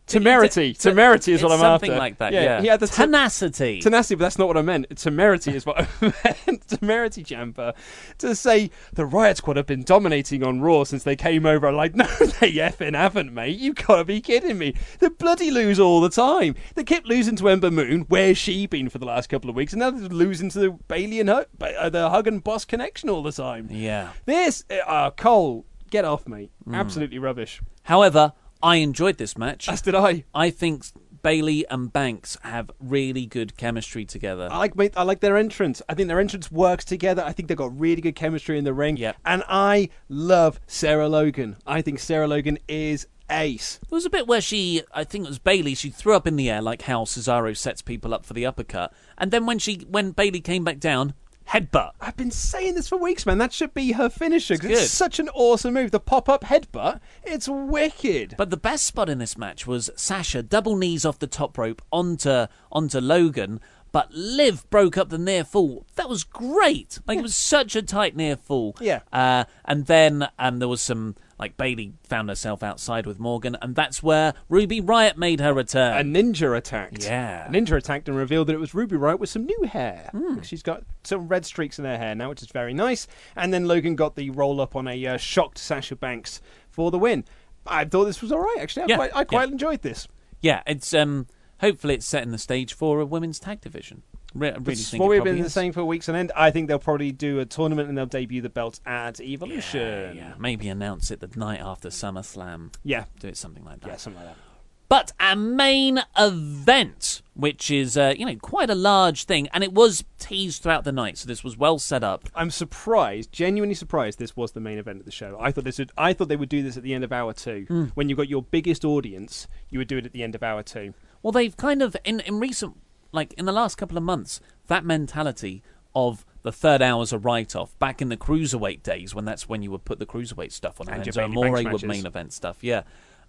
[0.09, 0.71] Temerity.
[0.71, 1.99] It's Temerity is what I'm something after.
[1.99, 2.33] like that.
[2.33, 3.79] Yeah, He had the te- tenacity.
[3.81, 4.87] tenacity, but that's not what I meant.
[4.97, 5.87] Temerity is what I
[6.47, 6.67] meant.
[6.67, 7.73] Temerity chamber
[8.19, 11.67] to say the Riot Squad have been dominating on Raw since they came over.
[11.67, 13.57] I'm like, no, they effing haven't, mate.
[13.57, 14.73] You gotta be kidding me.
[14.99, 16.55] They bloody lose all the time.
[16.75, 18.05] They kept losing to Ember Moon.
[18.09, 19.73] Where's she been for the last couple of weeks?
[19.73, 23.09] And now they're losing to the Bayley and Hug, uh, the Hug and Boss connection
[23.09, 23.67] all the time.
[23.71, 24.09] yeah.
[24.25, 26.51] This, uh, Cole, get off, mate.
[26.67, 26.75] Mm.
[26.75, 27.61] Absolutely rubbish.
[27.83, 29.69] However, I enjoyed this match.
[29.69, 30.25] As did I.
[30.33, 30.85] I think
[31.21, 34.47] Bayley and Banks have really good chemistry together.
[34.51, 35.81] I like I like their entrance.
[35.89, 37.23] I think their entrance works together.
[37.25, 38.97] I think they've got really good chemistry in the ring.
[38.97, 39.17] Yep.
[39.25, 41.57] And I love Sarah Logan.
[41.65, 43.79] I think Sarah Logan is ace.
[43.89, 46.35] There was a bit where she, I think it was Bayley, she threw up in
[46.35, 49.85] the air like how Cesaro sets people up for the uppercut, and then when she,
[49.89, 51.13] when Bayley came back down,
[51.49, 51.91] headbutt.
[51.99, 53.37] I've been saying this for weeks, man.
[53.37, 54.53] That should be her finisher.
[54.55, 55.91] It's It's, such an awesome move.
[55.91, 56.99] The pop up headbutt.
[57.23, 58.35] It's wicked.
[58.37, 61.81] But the best spot in this match was Sasha double knees off the top rope
[61.91, 63.59] onto onto Logan,
[63.91, 65.85] but Liv broke up the near fall.
[65.95, 66.99] That was great.
[67.07, 68.75] Like it was such a tight near fall.
[68.79, 69.01] Yeah.
[69.11, 73.73] Uh, and then um, there was some like Bayley found herself outside with Morgan, and
[73.75, 75.97] that's where Ruby Riot made her return.
[75.97, 77.05] a ninja attacked.
[77.05, 77.47] Yeah.
[77.47, 80.09] A ninja attacked and revealed that it was Ruby Riot with some new hair.
[80.11, 80.41] Hmm.
[80.41, 83.07] She's got some red streaks in her hair now, which is very nice.
[83.35, 86.99] And then Logan got the roll up on a uh, shocked Sasha Banks for the
[86.99, 87.23] win.
[87.65, 88.83] I thought this was all right, actually.
[88.83, 89.53] I Yeah, quite, I quite yeah.
[89.53, 90.07] enjoyed this.
[90.41, 91.27] yeah, it's um
[91.61, 94.03] hopefully it's setting the stage for a women's tag division.
[94.33, 95.53] Re- really what we've been is.
[95.53, 96.31] saying for weeks on end.
[96.35, 100.15] I think they'll probably do a tournament and they'll debut the belt at Evolution.
[100.15, 102.73] Yeah, yeah, maybe announce it the night after SummerSlam.
[102.83, 103.05] Yeah.
[103.19, 103.87] Do it something like that.
[103.87, 104.41] Yeah, something like that.
[104.89, 109.71] But our main event, which is uh, you know quite a large thing, and it
[109.71, 112.27] was teased throughout the night, so this was well set up.
[112.33, 114.17] I'm surprised, genuinely surprised.
[114.17, 115.37] This was the main event of the show.
[115.39, 115.91] I thought this would.
[115.95, 117.65] I thought they would do this at the end of hour two.
[117.67, 117.83] Hmm.
[117.93, 120.63] When you've got your biggest audience, you would do it at the end of hour
[120.63, 120.95] two.
[121.21, 122.77] Well, they've kind of in in recent
[123.11, 125.63] like in the last couple of months, that mentality
[125.95, 129.61] of the third hour's a write off back in the cruiserweight days when that's when
[129.61, 132.05] you would put the cruiserweight stuff on And and, your uh, then Amore would main
[132.05, 132.63] event stuff.
[132.63, 132.83] Yeah.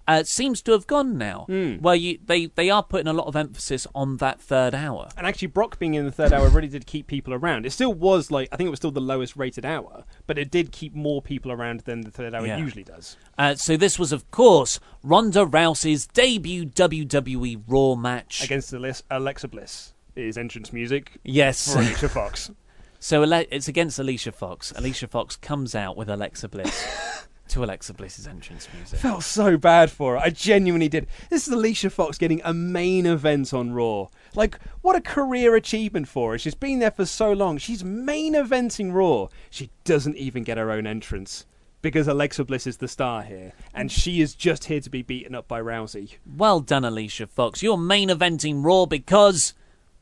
[0.09, 1.75] Uh, seems to have gone now, Hmm.
[1.77, 5.09] where you they, they are putting a lot of emphasis on that third hour.
[5.17, 7.65] And actually, Brock being in the third hour really did keep people around.
[7.65, 10.51] It still was like I think it was still the lowest rated hour, but it
[10.51, 12.57] did keep more people around than the third hour Yeah.
[12.59, 13.17] usually does.
[13.39, 18.43] Uh, so this was, of course, Ronda Rousey's debut WWE Raw match.
[18.43, 21.73] Against Alexa Bliss is entrance music yes.
[21.73, 22.51] for Alicia Fox.
[23.03, 24.73] So it's against Alicia Fox.
[24.77, 26.87] Alicia Fox comes out with Alexa Bliss
[27.51, 28.99] to Alexa Bliss's entrance music.
[28.99, 30.19] Felt so bad for her.
[30.19, 31.07] I genuinely did.
[31.29, 34.07] This is Alicia Fox getting a main event on Raw.
[34.35, 36.39] Like, what a career achievement for her.
[36.39, 37.59] She's been there for so long.
[37.59, 39.29] She's main eventing Raw.
[39.51, 41.47] She doesn't even get her own entrance.
[41.83, 45.35] Because Alexa Bliss is the star here, and she is just here to be beaten
[45.35, 46.17] up by Rousey.
[46.37, 47.63] Well done, Alicia Fox.
[47.63, 49.55] You're main eventing Raw because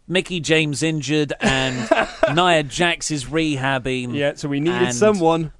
[0.09, 1.89] Mickie James injured and
[2.35, 4.15] Nia Jax is rehabbing.
[4.15, 5.53] Yeah, so we needed someone.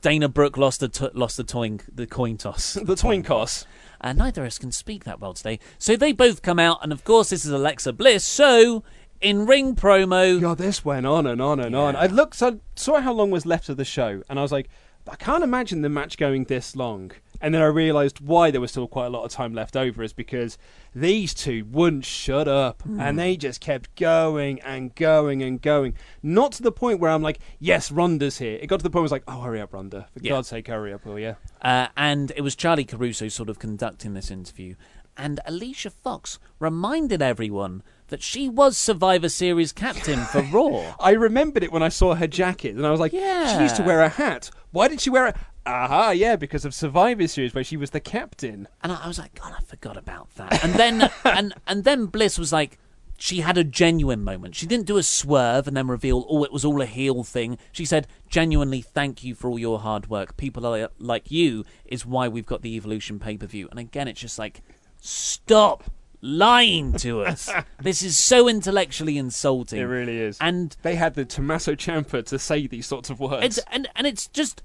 [0.00, 2.74] Dana Brooke lost the t- lost the toin the coin toss.
[2.82, 3.64] The Twinkos.
[4.00, 5.58] and neither of us can speak that well today.
[5.78, 8.24] So they both come out, and of course this is Alexa Bliss.
[8.24, 8.84] So
[9.20, 11.94] in ring promo, God, this went on and on and on.
[11.96, 14.68] I looked, I saw how long was left of the show, and I was like,
[15.08, 17.12] I can't imagine the match going this long.
[17.42, 20.02] And then I realised why there was still quite a lot of time left over
[20.04, 20.56] is because
[20.94, 25.94] these two wouldn't shut up, and they just kept going and going and going.
[26.22, 28.58] Not to the point where I'm like, yes, Ronda's here.
[28.62, 30.06] It got to the point where I was like, oh, hurry up, Ronda.
[30.14, 30.30] For Yeah.
[30.30, 31.34] God's sake, hurry up, will ya?
[31.60, 34.76] Uh, and it was Charly Caruso sort of conducting this interview.
[35.16, 40.94] And Alicia Fox reminded everyone that she was Survivor Series captain for Raw.
[41.00, 43.56] I remembered it when I saw her jacket, and I was like, Yeah.
[43.56, 44.50] she used to wear a hat.
[44.70, 45.34] Why did she wear a...
[45.64, 48.66] Aha, yeah, because of Survivor Series, where she was the captain.
[48.82, 50.64] And I, I was like, God, I forgot about that.
[50.64, 52.78] And then, and and then Bliss was like,
[53.16, 54.56] she had a genuine moment.
[54.56, 57.56] She didn't do a swerve and then reveal, oh, it was all a heel thing.
[57.70, 60.36] She said, genuinely, thank you for all your hard work.
[60.36, 63.68] People like you is why we've got the Evolution pay per view.
[63.70, 64.62] And again, it's just like,
[65.00, 65.84] stop
[66.20, 67.48] lying to us.
[67.80, 69.78] this is so intellectually insulting.
[69.80, 70.38] It really is.
[70.40, 73.58] And They had the Tommaso Ciampa to say these sorts of words.
[73.70, 74.62] and and it's just.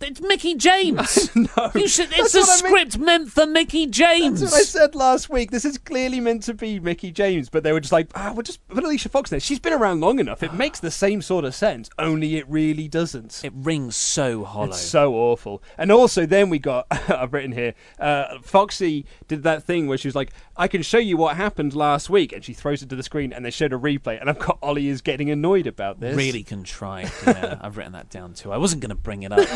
[0.00, 1.34] It's Mickie James.
[1.36, 2.08] no, You should.
[2.12, 2.88] It's a what I mean.
[2.88, 4.40] script meant for Mickie James.
[4.40, 5.50] That's what I said last week.
[5.50, 8.42] This is clearly meant to be Mickie James, but they were just like, ah, we'll
[8.42, 9.40] just put Alicia Fox there.
[9.40, 10.42] She's been around long enough.
[10.42, 13.42] It makes the same sort of sense, only it really doesn't.
[13.44, 14.66] It rings so hollow.
[14.68, 15.62] It's so awful.
[15.78, 20.08] And also, then we got, I've written here, uh, Foxy did that thing where she
[20.08, 22.32] was like, I can show you what happened last week.
[22.32, 24.20] And she throws it to the screen and they showed a replay.
[24.20, 26.16] And I've got Ollie is getting annoyed about this.
[26.16, 27.12] Really contrived.
[27.26, 28.52] Yeah, I've written that down too.
[28.52, 29.48] I wasn't going to bring it up.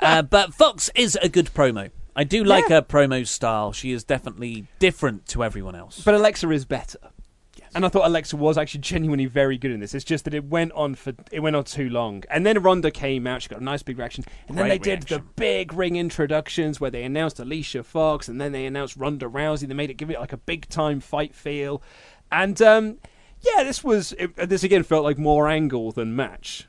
[0.00, 1.90] Uh, but Fox is a good promo.
[2.16, 3.72] I do like her promo style.
[3.72, 6.02] She is definitely different to everyone else.
[6.04, 6.98] But Alexa is better.
[7.74, 9.94] And I thought Alexa was actually genuinely very good in this.
[9.94, 12.24] It's just that it went on for it went on too long.
[12.30, 14.24] And then Ronda came out, she got a nice big reaction.
[14.48, 18.40] And then they Great did the big ring introductions where they announced Alicia Fox and
[18.40, 19.68] then they announced Ronda Rousey.
[19.68, 21.82] They made it give it like a big time fight feel.
[22.32, 22.98] And um,
[23.40, 26.66] yeah, this was it, this again felt like more angle than match.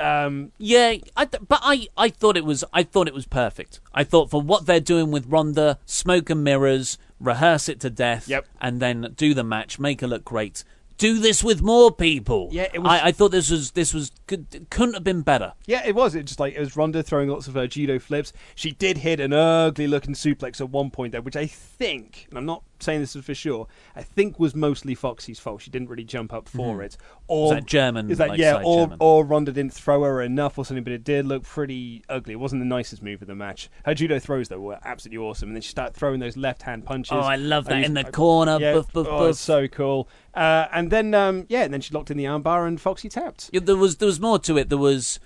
[0.00, 3.80] Um, Yeah, I but I, I thought it was I thought it was perfect.
[3.94, 8.28] I thought for what they're doing with Ronda, smoke and mirrors, rehearse it to death,
[8.28, 8.46] Yep.
[8.60, 10.64] and then do the match, make her look great.
[10.98, 12.48] Do this with more people.
[12.52, 15.54] Yeah, it was- I, I thought this was this was could, couldn't have been better.
[15.66, 16.14] Yeah, it was.
[16.14, 18.32] It just like it was Ronda throwing lots of her judo flips.
[18.54, 22.38] She did hit an ugly looking suplex at one point there, which I think, and
[22.38, 25.62] I'm not saying this is for sure, I think was mostly Foxy's fault.
[25.62, 26.96] She didn't really jump up for it.
[27.28, 28.60] Or Was that German, Is that like, yeah?
[28.64, 28.98] Or German?
[29.00, 32.32] or Ronda didn't throw her enough or something, but it did look pretty ugly.
[32.34, 33.70] It wasn't the nicest move of the match.
[33.84, 36.84] Her judo throws though were absolutely awesome, and then she started throwing those left hand
[36.84, 37.12] punches.
[37.12, 38.58] Oh, I love that used- in the corner.
[38.60, 39.36] Yeah, Buff, buff, oh, buff.
[39.36, 40.08] so cool.
[40.34, 43.50] Uh, and then um, yeah, and then she locked in the armbar and Foxy tapped.
[43.52, 44.68] Yeah, there was there was more to it.
[44.68, 45.20] There was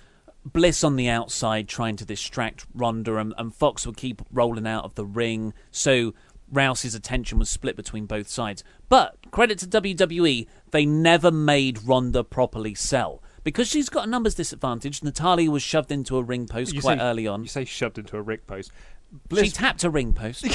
[0.45, 4.85] Bliss on the outside trying to distract Ronda, and, and Fox would keep rolling out
[4.85, 5.53] of the ring.
[5.71, 6.13] So
[6.51, 8.63] Rousey's attention was split between both sides.
[8.89, 13.21] But credit to WWE, they never made Ronda properly sell.
[13.43, 16.99] Because she's got a numbers disadvantage, Natalya was shoved into a ring post You quite
[16.99, 17.43] say- early on.
[17.43, 18.71] You say shoved into a ring post.
[19.09, 20.45] She Bliss tapped a ring post.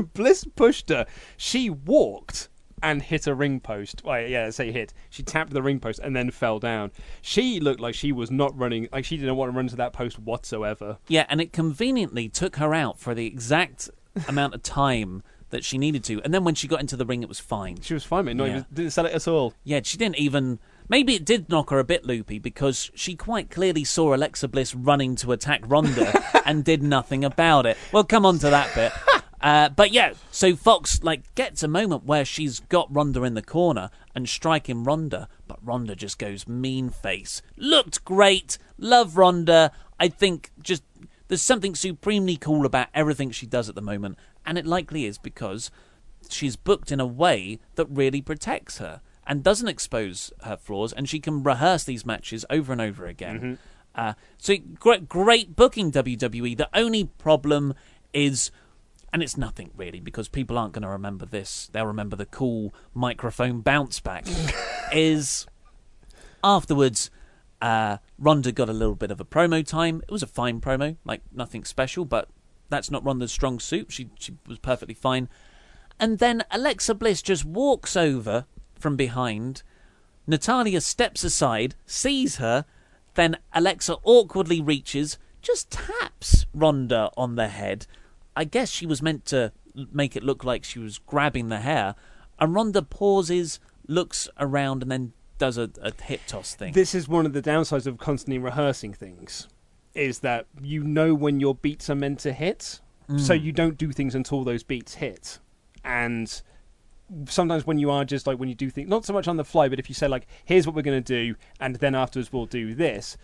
[0.14, 1.06] Bliss pushed her.
[1.36, 2.48] She walked
[2.80, 4.02] and hit a ring post.
[4.04, 4.92] Oh, well, yeah, say hit.
[5.10, 6.92] She tapped the ring post and then fell down.
[7.22, 8.88] She looked like she was not running.
[8.92, 10.98] Like she didn't want to run to that post whatsoever.
[11.08, 13.90] Yeah, and it conveniently took her out for the exact
[14.28, 16.20] amount of time that she needed to.
[16.22, 17.80] And then when she got into the ring, it was fine.
[17.82, 18.36] She was fine, mate.
[18.36, 18.50] Not Yeah.
[18.50, 19.52] even didn't sell it at all.
[19.64, 20.58] Yeah, she didn't even.
[20.88, 24.74] Maybe it did knock her a bit loopy because she quite clearly saw Alexa Bliss
[24.74, 27.76] running to attack Ronda and did nothing about it.
[27.92, 28.92] We'll come on to that bit.
[29.42, 33.42] Uh, but yeah, so Fox like gets a moment where she's got Ronda in the
[33.42, 37.42] corner and striking Ronda, but Ronda just goes mean face.
[37.56, 39.72] Looked great, love Ronda.
[39.98, 40.84] I think just
[41.32, 45.16] there's something supremely cool about everything she does at the moment, and it likely is
[45.16, 45.70] because
[46.28, 51.08] she's booked in a way that really protects her and doesn't expose her flaws, and
[51.08, 53.58] she can rehearse these matches over and over again.
[53.94, 56.54] Uh, so great, great booking WWE.
[56.54, 57.72] The only problem
[58.12, 58.50] is,
[59.10, 61.70] and it's nothing really because people aren't going to remember this.
[61.72, 64.26] They'll remember the cool microphone bounce back.
[64.92, 65.46] is
[66.44, 67.10] afterwards,
[67.62, 70.02] uh, Ronda got a little bit of a promo time.
[70.06, 72.28] It was a fine promo, like nothing special, but
[72.68, 73.92] that's not Ronda's strong suit.
[73.92, 75.28] She she was perfectly fine.
[76.00, 79.62] And then Alexa Bliss just walks over from behind.
[80.26, 82.64] Natalya steps aside, sees her,
[83.14, 87.86] then Alexa awkwardly reaches, just taps Ronda on the head.
[88.34, 89.52] I guess she was meant to
[89.92, 91.94] make it look like she was grabbing the hair.
[92.40, 95.12] And Ronda pauses, looks around, and then
[95.42, 96.72] does a, a hip toss thing.
[96.72, 99.48] This is one of the downsides of constantly rehearsing things,
[99.92, 102.78] is that you know when your beats are meant to hit,
[103.16, 103.42] so mm.
[103.42, 105.40] you don't do things until those beats hit.
[105.84, 106.40] And
[107.26, 109.44] sometimes when you are just like when you do things, not so much on the
[109.44, 112.32] fly, but if you say like, "Here's what we're going to do," and then afterwards
[112.32, 113.16] we'll do this.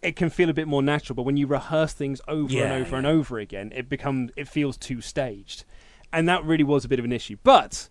[0.00, 2.72] It can feel a bit more natural, but when you rehearse things over Yeah, and
[2.72, 2.98] over yeah.
[2.98, 5.64] and over again, it becomes it feels too staged,
[6.10, 7.36] and that really was a bit of an issue.
[7.42, 7.90] But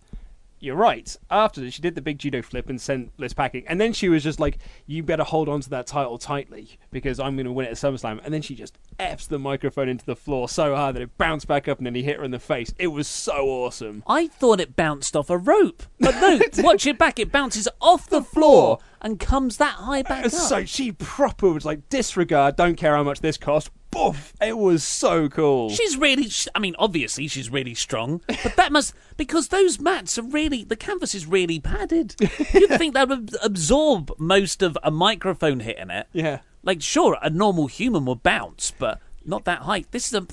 [0.58, 1.16] you're right.
[1.30, 4.08] After this, she did the big judo flip and sent Liz packing, and then she
[4.08, 7.52] was just like, "You better hold on to that title tightly because I'm going to
[7.52, 10.74] win it at SummerSlam." And then she just f's the microphone into the floor so
[10.74, 12.72] hard that it bounced back up, and then he hit her in the face.
[12.78, 14.02] It was so awesome.
[14.06, 16.40] I thought it bounced off a rope, but no.
[16.62, 20.30] watch it back; it bounces off the floor and comes that high back up.
[20.30, 24.32] So she proper was like, "Disregard, don't care how much this cost." Boof!
[24.40, 25.70] It was so cool.
[25.70, 26.28] She's really.
[26.54, 30.76] I mean, obviously she's really strong, but that must, because those mats are really, the
[30.76, 32.14] canvas is really padded.
[32.52, 36.06] You'd think that would absorb most of a microphone hitting it.
[36.12, 36.40] yeah.
[36.62, 39.86] Like, sure, a normal human would bounce, but not that height.
[39.92, 40.26] This is a,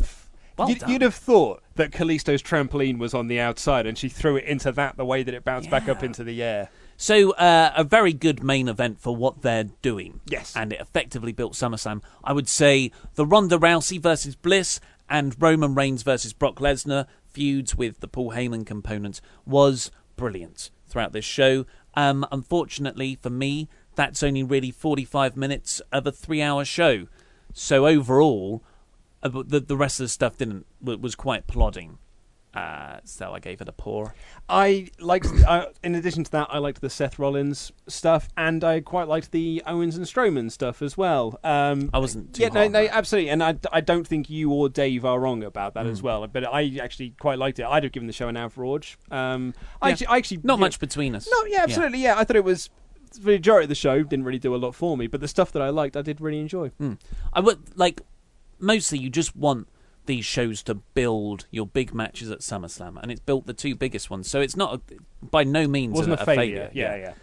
[0.57, 4.38] well you'd, you'd have thought that Kalisto's trampoline was on the outside, and she threw
[4.38, 6.69] it into that the way that it bounced back up into the air.
[6.98, 10.22] So, uh, a very good main event for what they're doing.
[10.26, 10.53] Yes.
[10.56, 12.02] And it effectively built SummerSlam.
[12.24, 14.80] I would say the Ronda Rousey versus Bliss
[15.10, 21.14] and Roman Reigns versus Brock Lesnar feuds with the Paul Heyman component was brilliant throughout
[21.14, 21.65] this show.
[21.95, 27.07] Um, unfortunately for me, that's only really 45 minutes of a three hour show.
[27.53, 28.64] So, overall,
[29.22, 31.99] uh, the, the rest of the stuff didn't was quite plodding.
[32.53, 34.13] Uh, so I gave it a poor.
[34.47, 38.80] I liked, uh, in addition to that, I liked the Seth Rollins stuff, and I
[38.80, 41.39] quite liked the Owens and Strowman stuff as well.
[41.43, 44.69] Um, I wasn't too yeah, no, no, absolutely, and I, I don't think you or
[44.69, 46.03] Dave are wrong about that as Mm.
[46.03, 46.27] well.
[46.27, 47.65] But I actually quite liked it.
[47.65, 48.99] I'd have given the show an average.
[49.09, 49.91] Um, I, Yeah.
[49.93, 50.61] actually, I actually, Not yeah.
[50.61, 51.27] much between us.
[51.31, 52.19] No, yeah, absolutely, yeah.
[52.19, 52.69] I thought it was
[53.19, 55.51] the majority of the show didn't really do a lot for me, but the stuff
[55.53, 56.71] that I liked, I did really enjoy.
[57.34, 58.01] I would like
[58.59, 59.67] mostly you just want
[60.05, 64.09] these shows to build your big matches at SummerSlam, and it's built the two biggest
[64.09, 64.30] ones.
[64.30, 66.69] So it's not a, by no means wasn't a, a, failure.
[66.73, 67.13] Yeah, yeah.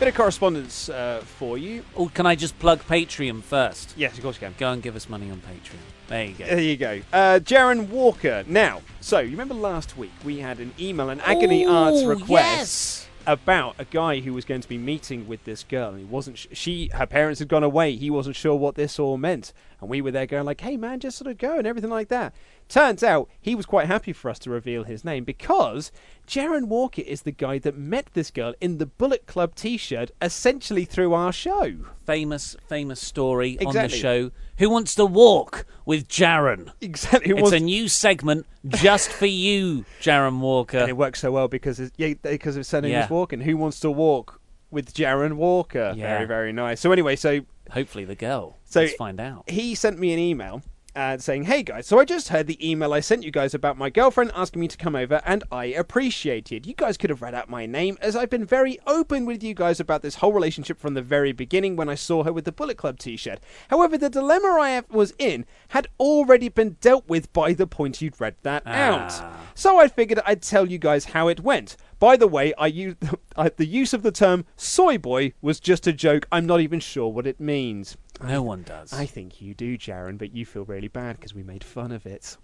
[0.00, 1.84] Bit of correspondence uh, for you.
[1.94, 3.92] Oh, can I just plug Patreon first?
[3.98, 4.54] Yes, of course you can.
[4.56, 5.76] Go and give us money on Patreon.
[6.08, 6.46] There you go.
[6.46, 7.00] There you go.
[7.12, 8.42] Uh, Jaron Walker.
[8.46, 13.06] Now, so you remember last week we had an email, an agony arts request yes.
[13.26, 16.38] About a guy who was going to be meeting with this girl, and he wasn't.
[16.38, 17.96] Sh- she, her parents had gone away.
[17.96, 21.00] He wasn't sure what this all meant, and we were there going like, "Hey, man,
[21.00, 22.34] just sort of go," and everything like that.
[22.68, 25.90] Turns out he was quite happy for us to reveal his name because
[26.26, 30.84] Jaron Walker is the guy that met this girl in the Bullet Club T-shirt, essentially
[30.84, 31.74] through our show.
[32.06, 34.30] Famous, famous story on the show.
[34.60, 36.70] Who wants to walk with Jaron?
[36.80, 37.30] Exactly.
[37.32, 40.78] It It's was- a new segment just for you, Jaron Walker.
[40.78, 43.04] and it works so well because it's, yeah, because of sending Yeah.
[43.04, 43.42] is Walken.
[43.42, 45.92] Who wants to walk with Jaron Walker?
[45.96, 46.14] Yeah.
[46.16, 46.78] Very very nice.
[46.80, 48.56] So anyway, so Hopefully, the girl.
[48.64, 49.48] So- Let's find out.
[49.48, 50.62] he sent me an email
[50.94, 53.78] uh, saying, "Hey guys, so I just heard the email I sent you guys about
[53.78, 56.66] my girlfriend asking me to come over, and I appreciate it.
[56.66, 59.54] You guys could have read out my name, as I've been very open with you
[59.54, 62.52] guys about this whole relationship from the very beginning when I saw her with the
[62.52, 63.40] Bullet Club T-shirt.
[63.68, 68.20] However, the dilemma I was in had already been dealt with by the point you'd
[68.20, 69.12] read that out.
[69.54, 72.96] So I figured I'd tell you guys how it went." By the way, I used
[73.56, 76.26] the use of the term "soy boy" was just a joke.
[76.32, 77.96] I'm not even sure what it means.
[78.22, 78.92] No one does.
[78.92, 82.06] I think you do, Jaron, but you feel really bad because we made fun of
[82.06, 82.36] it.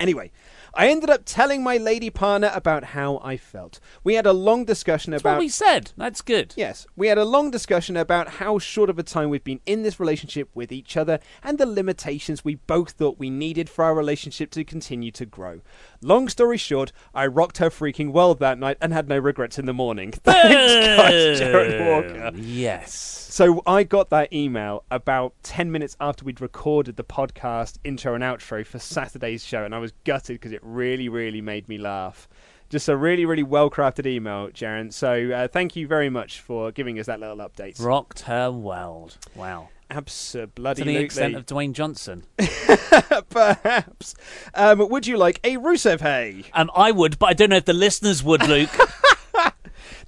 [0.00, 0.30] Anyway,
[0.74, 3.80] I ended up telling my lady partner about how I felt.
[4.04, 5.34] We had a long discussion That's about.
[5.34, 5.90] what we said.
[5.96, 6.54] That's good.
[6.56, 9.82] Yes, we had a long discussion about how short of a time we've been in
[9.82, 13.94] this relationship with each other and the limitations we both thought we needed for our
[13.94, 15.62] relationship to continue to grow.
[16.00, 19.66] Long story short, I rocked her freaking world that night and had no regrets in
[19.66, 20.12] the morning.
[20.24, 22.36] Thanks, guys, Jared Walker.
[22.36, 22.94] Yes.
[22.94, 28.22] So I got that email about 10 minutes after we'd recorded the podcast intro and
[28.22, 32.28] outro for Saturday's show, and I was gutted because it really, really made me laugh.
[32.68, 34.92] Just a really, really well crafted email, Jaren.
[34.92, 37.82] So uh, thank you very much for giving us that little update.
[37.82, 39.16] Rocked her world.
[39.34, 39.70] Wow.
[39.90, 40.74] Absolutely.
[40.74, 42.24] To the extent of Dwayne Johnson.
[43.30, 44.14] Perhaps.
[44.54, 46.44] Um, would you like a Rusev Hay?
[46.52, 48.70] Um, I would, but I don't know if the listeners would, Luke.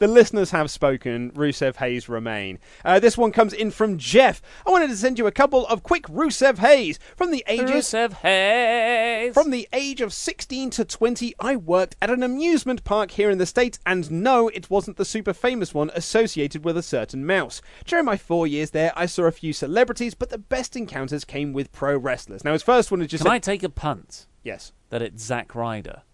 [0.01, 1.31] The listeners have spoken.
[1.33, 2.59] Rusev Hayes remain.
[2.87, 4.41] Uh, this one comes in from Jeff.
[4.67, 8.13] I wanted to send you a couple of quick Rusev Hayes from the ages Rusev
[8.15, 9.35] Hayes.
[9.35, 13.37] From the age of 16 to 20, I worked at an amusement park here in
[13.37, 17.61] the States, and no, it wasn't the super famous one associated with a certain mouse.
[17.85, 21.53] During my four years there, I saw a few celebrities, but the best encounters came
[21.53, 22.43] with pro wrestlers.
[22.43, 23.23] Now, his first one is just.
[23.25, 24.73] Can a- I take a punt Yes.
[24.89, 26.05] that it's Zack Ryder?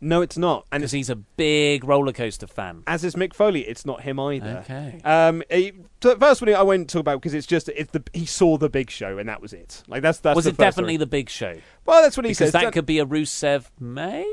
[0.00, 0.66] No, it's not.
[0.72, 2.82] And Because he's a big roller coaster fan.
[2.86, 4.64] as is Mick Foley, it's not him either.
[4.64, 5.00] Okay.
[5.04, 8.56] Um, the first one I won't talk about because it's just it's the he saw
[8.56, 9.82] the Big Show and that was it.
[9.88, 10.96] Like that's that's Was it definitely story.
[10.98, 11.56] the big show?
[11.84, 12.52] well that's what he Because says.
[12.52, 14.26] that That- could be a Rusev, maybe?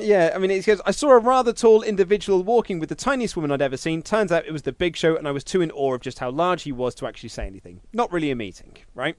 [0.00, 3.36] Yeah, I mean, it says, I saw a rather tall individual walking with the tiniest
[3.36, 4.00] woman I'd ever seen.
[4.00, 6.18] Turns out it was the big show, and I was too in awe of just
[6.20, 7.80] how large he was to actually say anything.
[7.92, 9.16] Not really a meeting, right?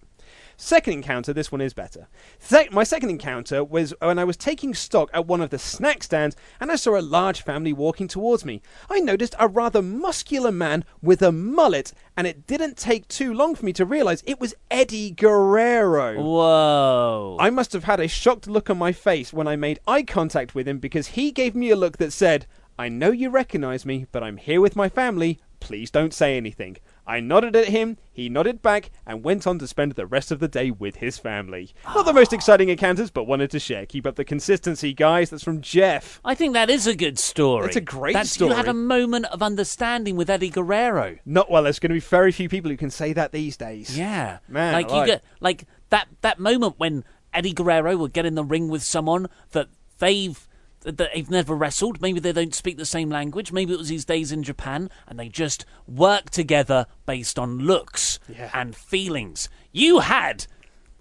[0.59, 2.07] Second encounter, this one is better.
[2.39, 6.01] Se- my second encounter was when I was taking stock at one of the snack
[6.01, 8.63] stands and I saw a large family walking towards me.
[8.89, 13.53] I noticed a rather muscular man with a mullet, and it didn't take too long
[13.53, 16.19] for me to realize it was Eddie Guerrero.
[16.23, 17.37] Whoa.
[17.39, 20.55] I must have had a shocked look on my face when I made eye contact
[20.55, 22.47] with him because he gave me a look that said,
[22.79, 25.39] I know you recognize me, but I'm here with my family.
[25.59, 26.77] Please don't say anything.
[27.07, 30.39] I nodded at him, he nodded back, and went on to spend the rest of
[30.39, 31.73] the day with his family.
[31.95, 33.85] Not the most exciting encounters, but wanted to share.
[33.85, 35.29] Keep up the consistency, guys.
[35.29, 36.19] That's from Jeff.
[36.25, 37.67] I think that is a good story.
[37.67, 41.17] It's a great That's, You had a moment of understanding with Eddie Guerrero.
[41.25, 43.97] Not well, there's going to be very few people who can say that these days.
[43.97, 47.03] Yeah, Man, Like I you like- get like that that moment when
[47.33, 49.67] Eddie Guerrero will get in the ring with someone that
[49.99, 50.46] they've
[50.81, 52.01] that they've never wrestled.
[52.01, 53.51] Maybe they don't speak the same language.
[53.51, 58.19] Maybe it was his days in Japan, and they just work together based on looks
[58.29, 58.49] Yeah.
[58.53, 59.49] and feelings.
[59.71, 60.47] You had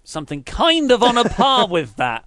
[0.03, 2.25] something kind of on a par with that.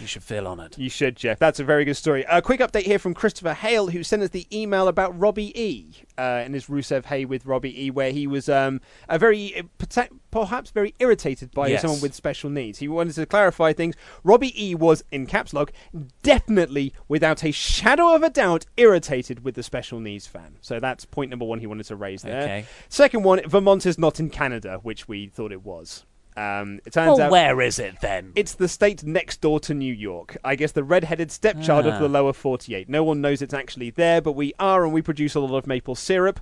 [0.00, 0.76] You should feel honoured.
[0.78, 1.38] You should, Jeff.
[1.38, 2.24] That's a very good story.
[2.28, 5.86] A quick update here from Christopher Hale, who sent us the email about Robbie E.
[6.18, 10.04] Uh, and his Rusev Hay with Robbie E, where he was um, a very, uh,
[10.30, 11.82] perhaps very irritated by Yes.
[11.82, 12.78] someone with special needs.
[12.78, 13.94] He wanted to clarify things.
[14.24, 15.72] Robbie E was, in caps lock,
[16.22, 20.56] definitely, without a shadow of a doubt, irritated with the special needs fan.
[20.60, 22.42] So that's point number one he wanted to raise there.
[22.42, 22.66] Okay.
[22.88, 26.04] Second one, Vermont is not in Canada, which we thought it was.
[26.36, 28.32] Um, it turns Well, out where is it then?
[28.34, 30.36] it's the state next door to New York.
[30.44, 31.94] I guess the red-headed stepchild Ah.
[31.94, 32.88] of the lower 48.
[32.88, 35.66] No one knows it's actually there, but we are, and we produce a lot of
[35.66, 36.40] maple syrup.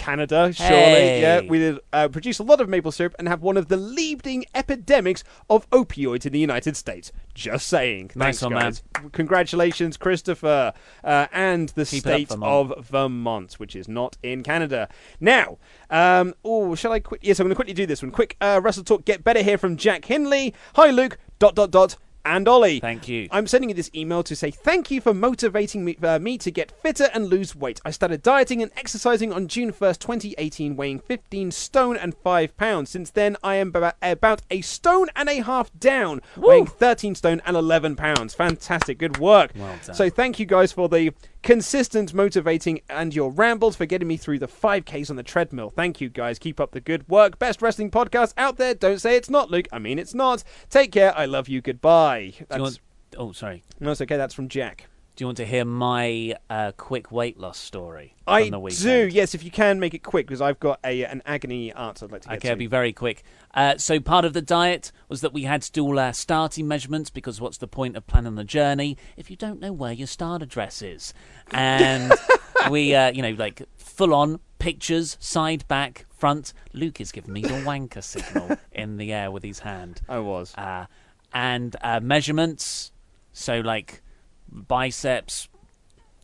[0.00, 1.20] Canada, surely, Hey.
[1.20, 1.40] yeah.
[1.42, 5.22] We uh, produce a lot of maple syrup and have one of the leading epidemics
[5.50, 7.12] of opioids in the United States.
[7.34, 8.10] Just saying.
[8.14, 8.62] Nice Thanks, one, man.
[8.62, 8.82] guys.
[9.12, 10.72] Congratulations, Christopher,
[11.04, 12.72] uh, and the Keep state Vermont.
[12.72, 14.88] of Vermont, which is not in Canada.
[15.20, 15.58] Now,
[15.90, 17.22] um, oh, shall I quit?
[17.22, 18.10] Yes, I'm going to quickly do this one.
[18.10, 20.54] Quick, uh, Wrestle Talk, get better here from Jack Hinley.
[20.74, 21.18] Hi, Luke.
[21.38, 21.96] Dot dot dot.
[22.24, 22.80] And Ollie.
[22.80, 23.28] Thank you.
[23.30, 26.50] I'm sending you this email to say thank you for motivating me, uh, me to
[26.50, 27.80] get fitter and lose weight.
[27.84, 32.90] I started dieting and exercising on June 1st, 2018, weighing 15 stone and 5 pounds.
[32.90, 37.40] Since then, I am about, about a stone and a half down, weighing 13 stone
[37.46, 38.34] and 11 pounds.
[38.34, 38.98] Fantastic.
[38.98, 39.52] Good work.
[39.56, 39.94] Well done.
[39.94, 44.38] So thank you guys for the consistent motivating and your rambles for getting me through
[44.38, 45.70] the 5Ks on the treadmill.
[45.70, 46.38] Thank you guys.
[46.38, 47.38] Keep up the good work.
[47.38, 48.74] Best wrestling podcast out there.
[48.74, 49.68] Don't say it's not, Luke.
[49.72, 50.44] I mean, it's not.
[50.68, 51.16] Take care.
[51.16, 51.60] I love you.
[51.60, 52.09] Goodbye.
[52.50, 52.80] Want,
[53.16, 53.62] oh, sorry.
[53.78, 54.16] no, it's okay.
[54.16, 54.88] That's from Jack.
[55.16, 58.82] Do you want to hear my uh, quick weight loss story I from the weekend?
[58.84, 62.06] do, yes, if you can make it quick, because I've got a an agony answer
[62.06, 62.52] I'd like to get Okay, to.
[62.52, 63.22] I'll be very quick.
[63.52, 66.66] Uh, so part of the diet was that we had to do all our starting
[66.66, 70.06] measurements because what's the point of planning the journey if you don't know where your
[70.06, 71.12] start address is?
[71.50, 72.12] And
[72.70, 76.54] we, uh, you know, like full on pictures, side, back, front.
[76.72, 80.00] Luke is giving me the wanker signal in the air with his hand.
[80.08, 80.54] I was.
[80.56, 80.86] Uh,
[81.32, 82.92] and uh, measurements,
[83.32, 84.02] so like
[84.50, 85.48] biceps,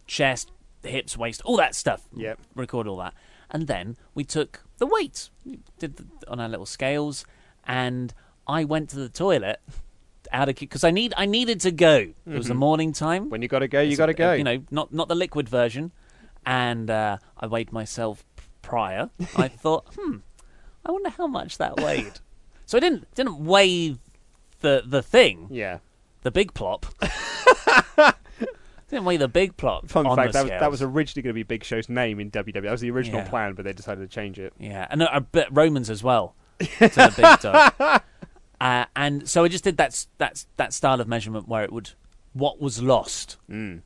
[0.06, 0.50] chest,
[0.82, 2.08] hips, waist, all that stuff.
[2.14, 2.38] Yep.
[2.54, 3.14] Record all that.
[3.50, 7.24] And then we took the weights, we did the, on our little scales,
[7.64, 8.12] and
[8.46, 9.60] I went to the toilet
[10.32, 11.96] out of because I need I needed to go.
[11.98, 13.30] It was the morning time.
[13.30, 14.32] When you got to go, you got to go.
[14.32, 15.92] You know, not not the liquid version.
[16.44, 18.24] And uh, I weighed myself
[18.62, 19.10] prior.
[19.36, 20.18] I thought, hmm,
[20.84, 22.20] I wonder how much that weighed.
[22.66, 23.96] so I didn't didn't weigh
[24.66, 25.78] the the thing, Yeah.
[26.22, 26.86] the big plop.
[28.88, 29.88] didn't weigh the big plop.
[29.88, 32.62] Fun fact, that was, that was originally going to be Big Show's name in WWE.
[32.62, 33.28] That was the original Yeah.
[33.28, 34.52] plan, but they decided to change it.
[34.58, 35.02] Yeah, and
[35.32, 38.02] bit Romans as well to the big dog.
[38.60, 41.90] Uh, and so I just did that that that style of measurement where it would
[42.32, 43.36] what was lost.
[43.50, 43.82] Mm.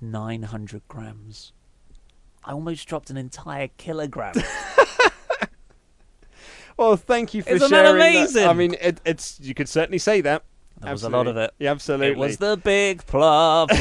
[0.00, 1.52] Nine hundred grams.
[2.44, 4.34] I almost dropped an entire kilogram.
[6.76, 8.00] Well, thank you for Isn't that sharing.
[8.16, 8.46] amazing?
[8.46, 10.44] I mean, it, it's you could certainly say that.
[10.80, 11.52] There was a lot of it.
[11.58, 12.08] Yeah, absolutely.
[12.08, 13.70] it was the big plop.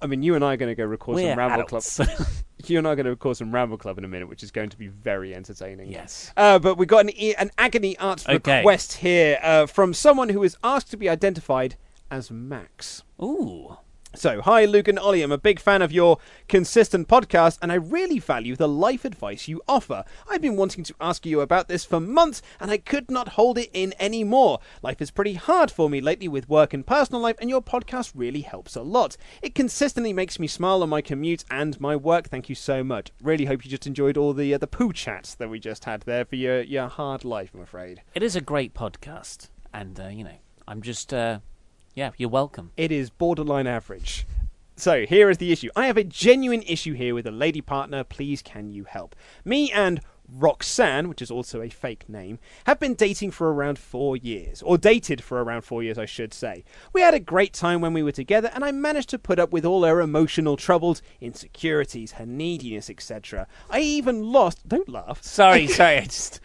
[0.00, 1.96] I mean, you and I are going to go record We're some Ramble adults.
[1.96, 2.08] Club.
[2.66, 4.50] You and I are going to record some Ramble Club in a minute, which is
[4.50, 5.90] going to be very entertaining.
[5.90, 6.32] yes.
[6.36, 8.58] Uh, but we've got an, e- an agony arts Okay.
[8.58, 11.76] request here uh, from someone who is asked to be identified
[12.10, 13.04] as Max.
[13.22, 13.78] Ooh.
[14.14, 15.22] So, hi, Luke and Ollie.
[15.22, 16.18] I'm a big fan of your
[16.48, 20.02] consistent podcast, and I really value the life advice you offer.
[20.28, 23.58] I've been wanting to ask you about this for months, and I could not hold
[23.58, 24.60] it in anymore.
[24.82, 28.12] Life is pretty hard for me lately with work and personal life, and your podcast
[28.14, 29.16] really helps a lot.
[29.42, 32.28] It consistently makes me smile on my commute and my work.
[32.28, 33.12] Thank you so much.
[33.22, 36.00] Really hope you just enjoyed all the uh, the poo chats that we just had
[36.02, 37.50] there for your your hard life.
[37.54, 41.38] I'm afraid It is a great podcast, and uh, you know, I'm just, uh,
[41.98, 42.70] yeah, you're welcome.
[42.76, 44.24] it is borderline average.
[44.76, 45.68] So here is the issue.
[45.74, 48.04] I have a genuine issue here with a lady partner.
[48.04, 49.16] Please, can you help?
[49.44, 50.00] Me and
[50.32, 54.78] Roxanne, which is also a fake name, have been dating for around four years, or
[54.78, 56.62] dated for around four years, I should say.
[56.92, 59.50] We had a great time when we were together, and I managed to put up
[59.50, 63.48] with all her emotional troubles, insecurities, her neediness, etc.
[63.70, 64.68] I even lost.
[64.68, 65.20] Don't laugh.
[65.24, 65.98] Sorry, sorry.
[65.98, 66.38] I just.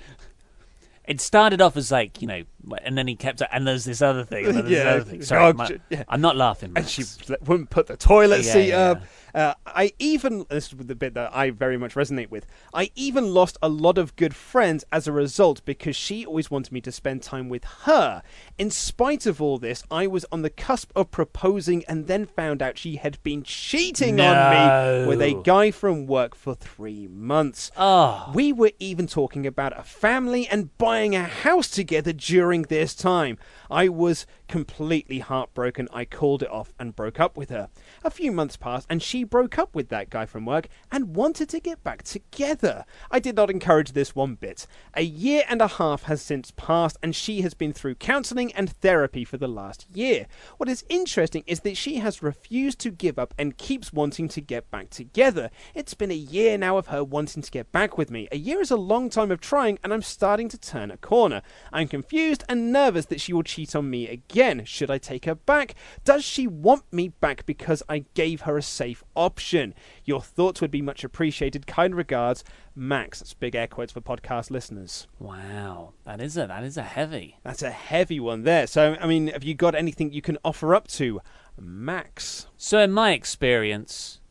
[1.06, 2.44] It started off as like you know,
[2.84, 3.41] and then he kept.
[3.52, 4.45] And there's this other thing.
[4.45, 4.91] And then there's this Yeah.
[4.91, 5.22] other thing.
[5.23, 6.03] Sorry, my- j- yeah.
[6.07, 6.73] I'm not laughing.
[6.76, 7.03] and she
[7.45, 9.03] wouldn't put the toilet Yeah, seat yeah, up.
[9.35, 12.45] Uh, I even this is the bit that I very much resonate with.
[12.72, 16.72] I even lost a lot of good friends as a result because she always wanted
[16.72, 18.22] me to spend time with her.
[18.60, 22.61] In spite of all this, I was on the cusp of proposing and then found
[22.61, 27.72] out she had been cheating on me with a guy from work for three months.
[27.76, 28.31] Oh.
[28.35, 33.38] We were even talking about a family and buying a house together during this time.
[33.70, 35.88] I was completely heartbroken.
[35.92, 37.70] I called it off and broke up with her.
[38.04, 41.50] A few months passed and she broke up with that guy from work and wanted
[41.50, 42.86] to get back together.
[43.10, 44.68] I did not encourage this one bit.
[44.94, 48.70] A year and a half has since passed and she has been through counseling and
[48.70, 50.28] therapy for the last year.
[50.58, 54.42] What is interesting is that she has refused to give up and keeps wanting to
[54.42, 55.50] get back together.
[55.74, 58.28] It's been a year now of her wanting to get back with me.
[58.32, 61.42] A year is a long time of trying and I'm starting to turn a corner.
[61.72, 64.65] I'm confused and nervous that she will cheat on me again.
[64.65, 65.76] Should I take her back?
[66.03, 69.74] Does she want me back because I gave her a safe option?
[70.06, 71.68] Your thoughts would be much appreciated.
[71.68, 72.44] Kind regards,
[72.76, 73.20] Max.
[73.20, 75.07] That's big air quotes for podcast listeners.
[75.20, 77.38] Wow, that is a that is a heavy.
[77.44, 78.68] That's a heavy one there.
[78.68, 81.22] So, I mean, have you got anything you can offer up to
[81.60, 82.48] Max?
[82.57, 84.22] So, in my experience,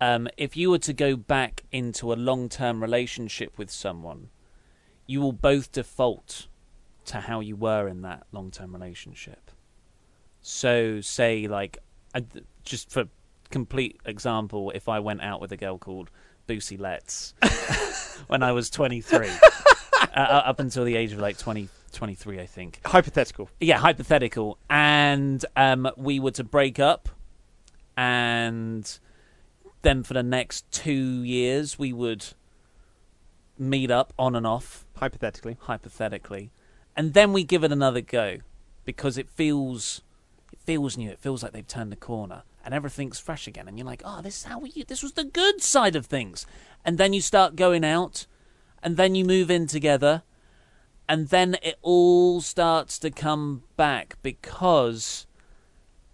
[0.00, 4.30] um, if you were to go back into a long term relationship with someone,
[5.06, 6.48] you will both default
[7.06, 9.50] to how you were in that long term relationship.
[10.40, 11.78] So, say, like,
[12.14, 12.24] I,
[12.64, 13.04] just for
[13.50, 16.10] complete example, if I went out with a girl called
[16.48, 17.34] Boosie Letts
[18.26, 19.28] when I was 23,
[20.14, 23.48] uh, up until the age of like 20, 23, I think Hypothetical.
[23.60, 27.08] yeah, hypothetical, and um, we were to break up,
[27.96, 28.98] and
[29.82, 32.24] then for the next two years we would
[33.58, 35.56] meet up on and off, Hypothetically.
[35.60, 36.50] hypothetically,
[36.96, 38.38] and then we give it another go
[38.84, 40.02] because it feels
[40.52, 41.10] it feels new.
[41.10, 44.22] It feels like they've turned the corner and everything's fresh again, and you're like, oh,
[44.22, 44.84] this is how we.
[44.86, 46.46] This was the good side of things,
[46.84, 48.26] and then you start going out,
[48.82, 50.22] and then you move in together
[51.08, 55.26] and then it all starts to come back because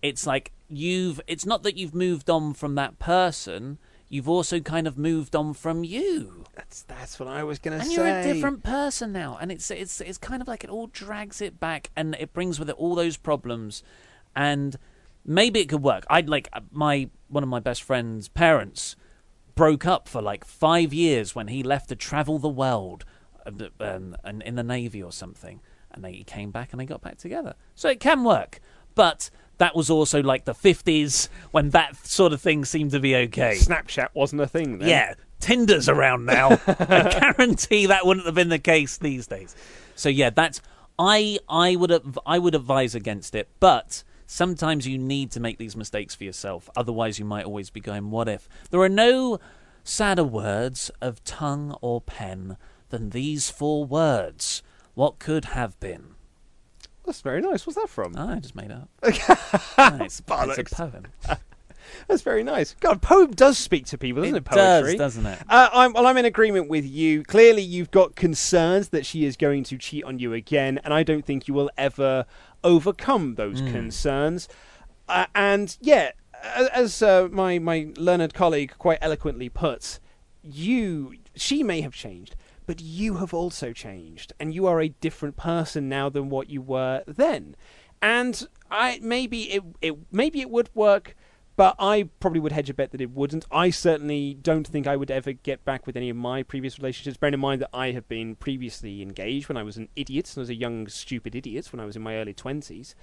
[0.02, 3.78] it's like you've it's not that you've moved on from that person
[4.08, 7.84] you've also kind of moved on from you That's that's what I was gonna say.
[7.84, 10.88] and you're a different person now and it's it's it's kind of like it all
[10.88, 13.84] drags it back and it brings with it all those problems
[14.34, 14.76] and
[15.24, 18.96] maybe it could work i'd like uh, my one of my best friend's parents
[19.54, 23.04] broke up for like five years when he left to travel the world
[23.46, 25.60] uh, um, and in the navy or something
[25.92, 28.58] and they he came back and they got back together so it can work
[28.96, 33.14] but that was also like the 50s when that sort of thing seemed to be
[33.14, 34.88] okay Snapchat wasn't a thing then.
[34.88, 36.60] yeah Tinders around now.
[36.66, 39.54] I guarantee that wouldn't have been the case these days.
[39.94, 40.60] So yeah, that's
[40.98, 41.92] I I would
[42.26, 46.68] I would advise against it, but sometimes you need to make these mistakes for yourself.
[46.76, 49.38] Otherwise, you might always be going, "What if?" There are no
[49.84, 52.56] sadder words of tongue or pen
[52.90, 54.62] than these four words.
[54.94, 56.14] What could have been?
[57.06, 57.66] That's very nice.
[57.66, 58.14] What's that from?
[58.18, 58.88] Oh, I just made it up.
[59.78, 60.72] No, it's, it's a Bollocks.
[60.72, 61.06] poem.
[62.06, 62.74] That's very nice.
[62.80, 64.38] God, poem does speak to people, doesn't it?
[64.38, 65.38] It does, poetry doesn't it?
[65.48, 67.22] Uh, I'm, well, I'm in agreement with you.
[67.24, 71.02] Clearly, you've got concerns that she is going to cheat on you again, and I
[71.02, 72.26] don't think you will ever
[72.64, 73.68] overcome those Hmm.
[73.72, 74.48] concerns.
[75.08, 76.10] Uh, and yeah,
[76.72, 80.00] as uh, my my learned colleague quite eloquently puts,
[80.42, 82.36] you she may have changed,
[82.66, 86.60] but you have also changed, and you are a different person now than what you
[86.60, 87.56] were then.
[88.02, 91.16] And I maybe it, it maybe it would work,
[91.58, 93.44] but I probably would hedge a bet that it wouldn't.
[93.50, 97.16] I certainly don't think I would ever get back with any of my previous relationships.
[97.16, 100.38] Bearing in mind that I have been previously engaged when I was an idiot, and
[100.38, 102.94] I was a young stupid idiot when I was in my early twenties,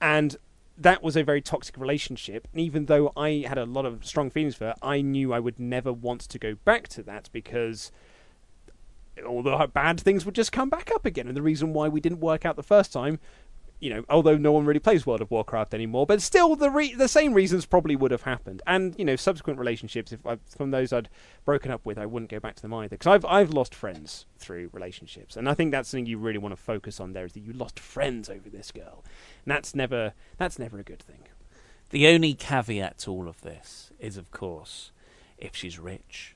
[0.00, 0.36] and
[0.78, 2.46] that was a very toxic relationship.
[2.52, 5.40] And even though I had a lot of strong feelings for her, I knew I
[5.40, 7.90] would never want to go back to that because
[9.26, 11.26] all the bad things would just come back up again.
[11.26, 13.18] And the reason why we didn't work out the first time,
[13.80, 16.94] you know, although no one really plays World of Warcraft anymore, but still the re-
[16.94, 18.62] the same reasons probably would have happened.
[18.66, 21.08] And you know, subsequent relationships, if I, from those I'd
[21.44, 24.26] broken up with, I wouldn't go back to them either because I've I've lost friends
[24.38, 27.12] through relationships, and I think that's something you really want to focus on.
[27.12, 29.04] There is that you lost friends over this girl,
[29.44, 31.24] and that's never that's never a good thing.
[31.90, 34.90] The only caveat to all of this is, of course,
[35.38, 36.33] if she's rich.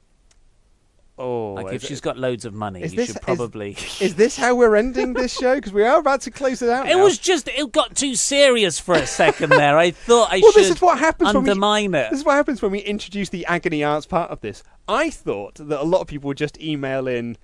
[1.18, 3.72] Oh, Like if is, she's got loads of money, you this- should probably.
[4.00, 5.56] is this how we're ending this show?
[5.56, 6.88] Because we are about to close it out.
[6.88, 7.02] It now.
[7.04, 9.76] was just it got too serious for a second there.
[9.78, 12.10] I thought I well, should this is what happens undermine when we, it.
[12.10, 14.62] This is what happens when we introduce the agony aunts part of this.
[14.86, 17.36] I thought that a lot of people would just email in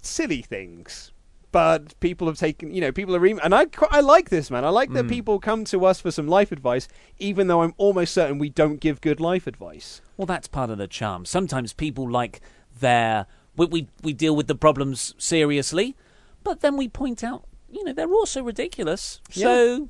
[0.00, 1.12] silly things,
[1.50, 4.50] but people have taken, you know, people are, em- and I, qu- I like this
[4.50, 4.64] man.
[4.64, 4.94] I like Hmm.
[4.96, 8.50] that people come to us for some life advice, even though I'm almost certain we
[8.50, 10.00] don't give good life advice.
[10.16, 11.24] Well, that's part of the charm.
[11.24, 12.40] Sometimes people like
[12.80, 13.26] their
[13.56, 15.96] we, we we deal with the problems seriously,
[16.44, 19.20] but then we point out, you know, they're also ridiculous.
[19.30, 19.88] So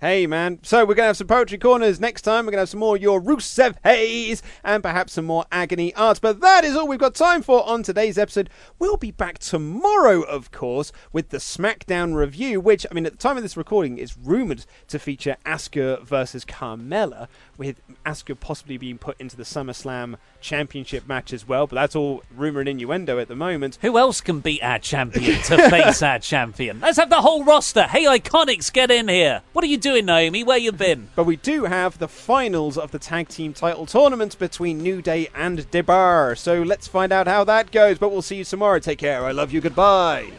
[0.00, 2.44] Hey man, so we're gonna have some poetry corners next time.
[2.44, 6.20] We're gonna have some more your Rusev Hayes and perhaps some more agony aunts.
[6.20, 8.50] But that is all we've got time for on today's episode.
[8.78, 13.18] We'll be back tomorrow, of course, with the SmackDown review, which I mean at the
[13.18, 18.98] time of this recording is rumored to feature Asuka versus Carmella, with Asuka possibly being
[18.98, 21.66] put into the SummerSlam Championship match as well.
[21.66, 23.78] But that's all rumor and innuendo at the moment.
[23.80, 26.80] who else can beat our champion to face our champion?
[26.80, 27.84] Let's have the whole roster.
[27.84, 29.40] Hey, IIconics, get in here.
[29.54, 30.42] What are you doing, Naomi?
[30.42, 31.08] Where you been?
[31.14, 35.28] But we do have the finals of the tag team title tournament between New Day
[35.34, 36.36] and The Bar.
[36.36, 37.98] So let's find out how that goes.
[37.98, 38.78] But we'll see you tomorrow.
[38.78, 39.26] Take care.
[39.26, 39.60] I love you.
[39.60, 40.30] Goodbye.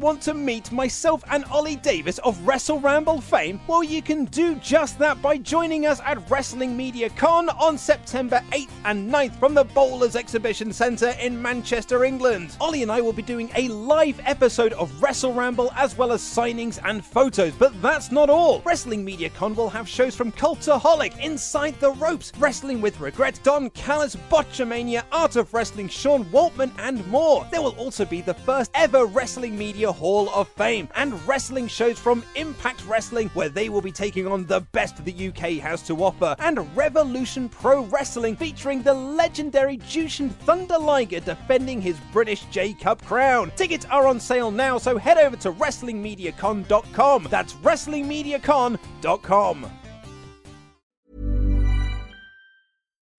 [0.00, 3.60] Want to meet myself and Ollie Davis of Wrestle Ramble fame?
[3.66, 8.42] Well, you can do just that by joining us at Wrestling Media Con on September
[8.50, 12.56] 8th and 9th from the Bowlers Exhibition Centre in Manchester, England.
[12.60, 16.22] Ollie and I will be doing a live episode of Wrestle Ramble as well as
[16.22, 18.62] signings and photos, but that's not all.
[18.64, 23.68] Wrestling Media Con will have shows from Cultaholic, Inside the Ropes, Wrestling with Regret, Don
[23.70, 27.46] Callis, Botchamania, Art of Wrestling, Sean Waltman, and more.
[27.50, 31.98] There will also be the first ever Wrestling Media Hall of Fame and wrestling shows
[31.98, 36.02] from Impact Wrestling, where they will be taking on the best the UK has to
[36.02, 42.74] offer, and Revolution Pro Wrestling featuring the legendary Jushin Thunder Liger defending his British J
[42.74, 43.52] Cup crown.
[43.56, 47.28] Tickets are on sale now, so head over to WrestlingMediaCon.com.
[47.30, 49.70] That's WrestlingMediaCon.com.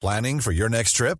[0.02, 1.20] Planning for your next trip?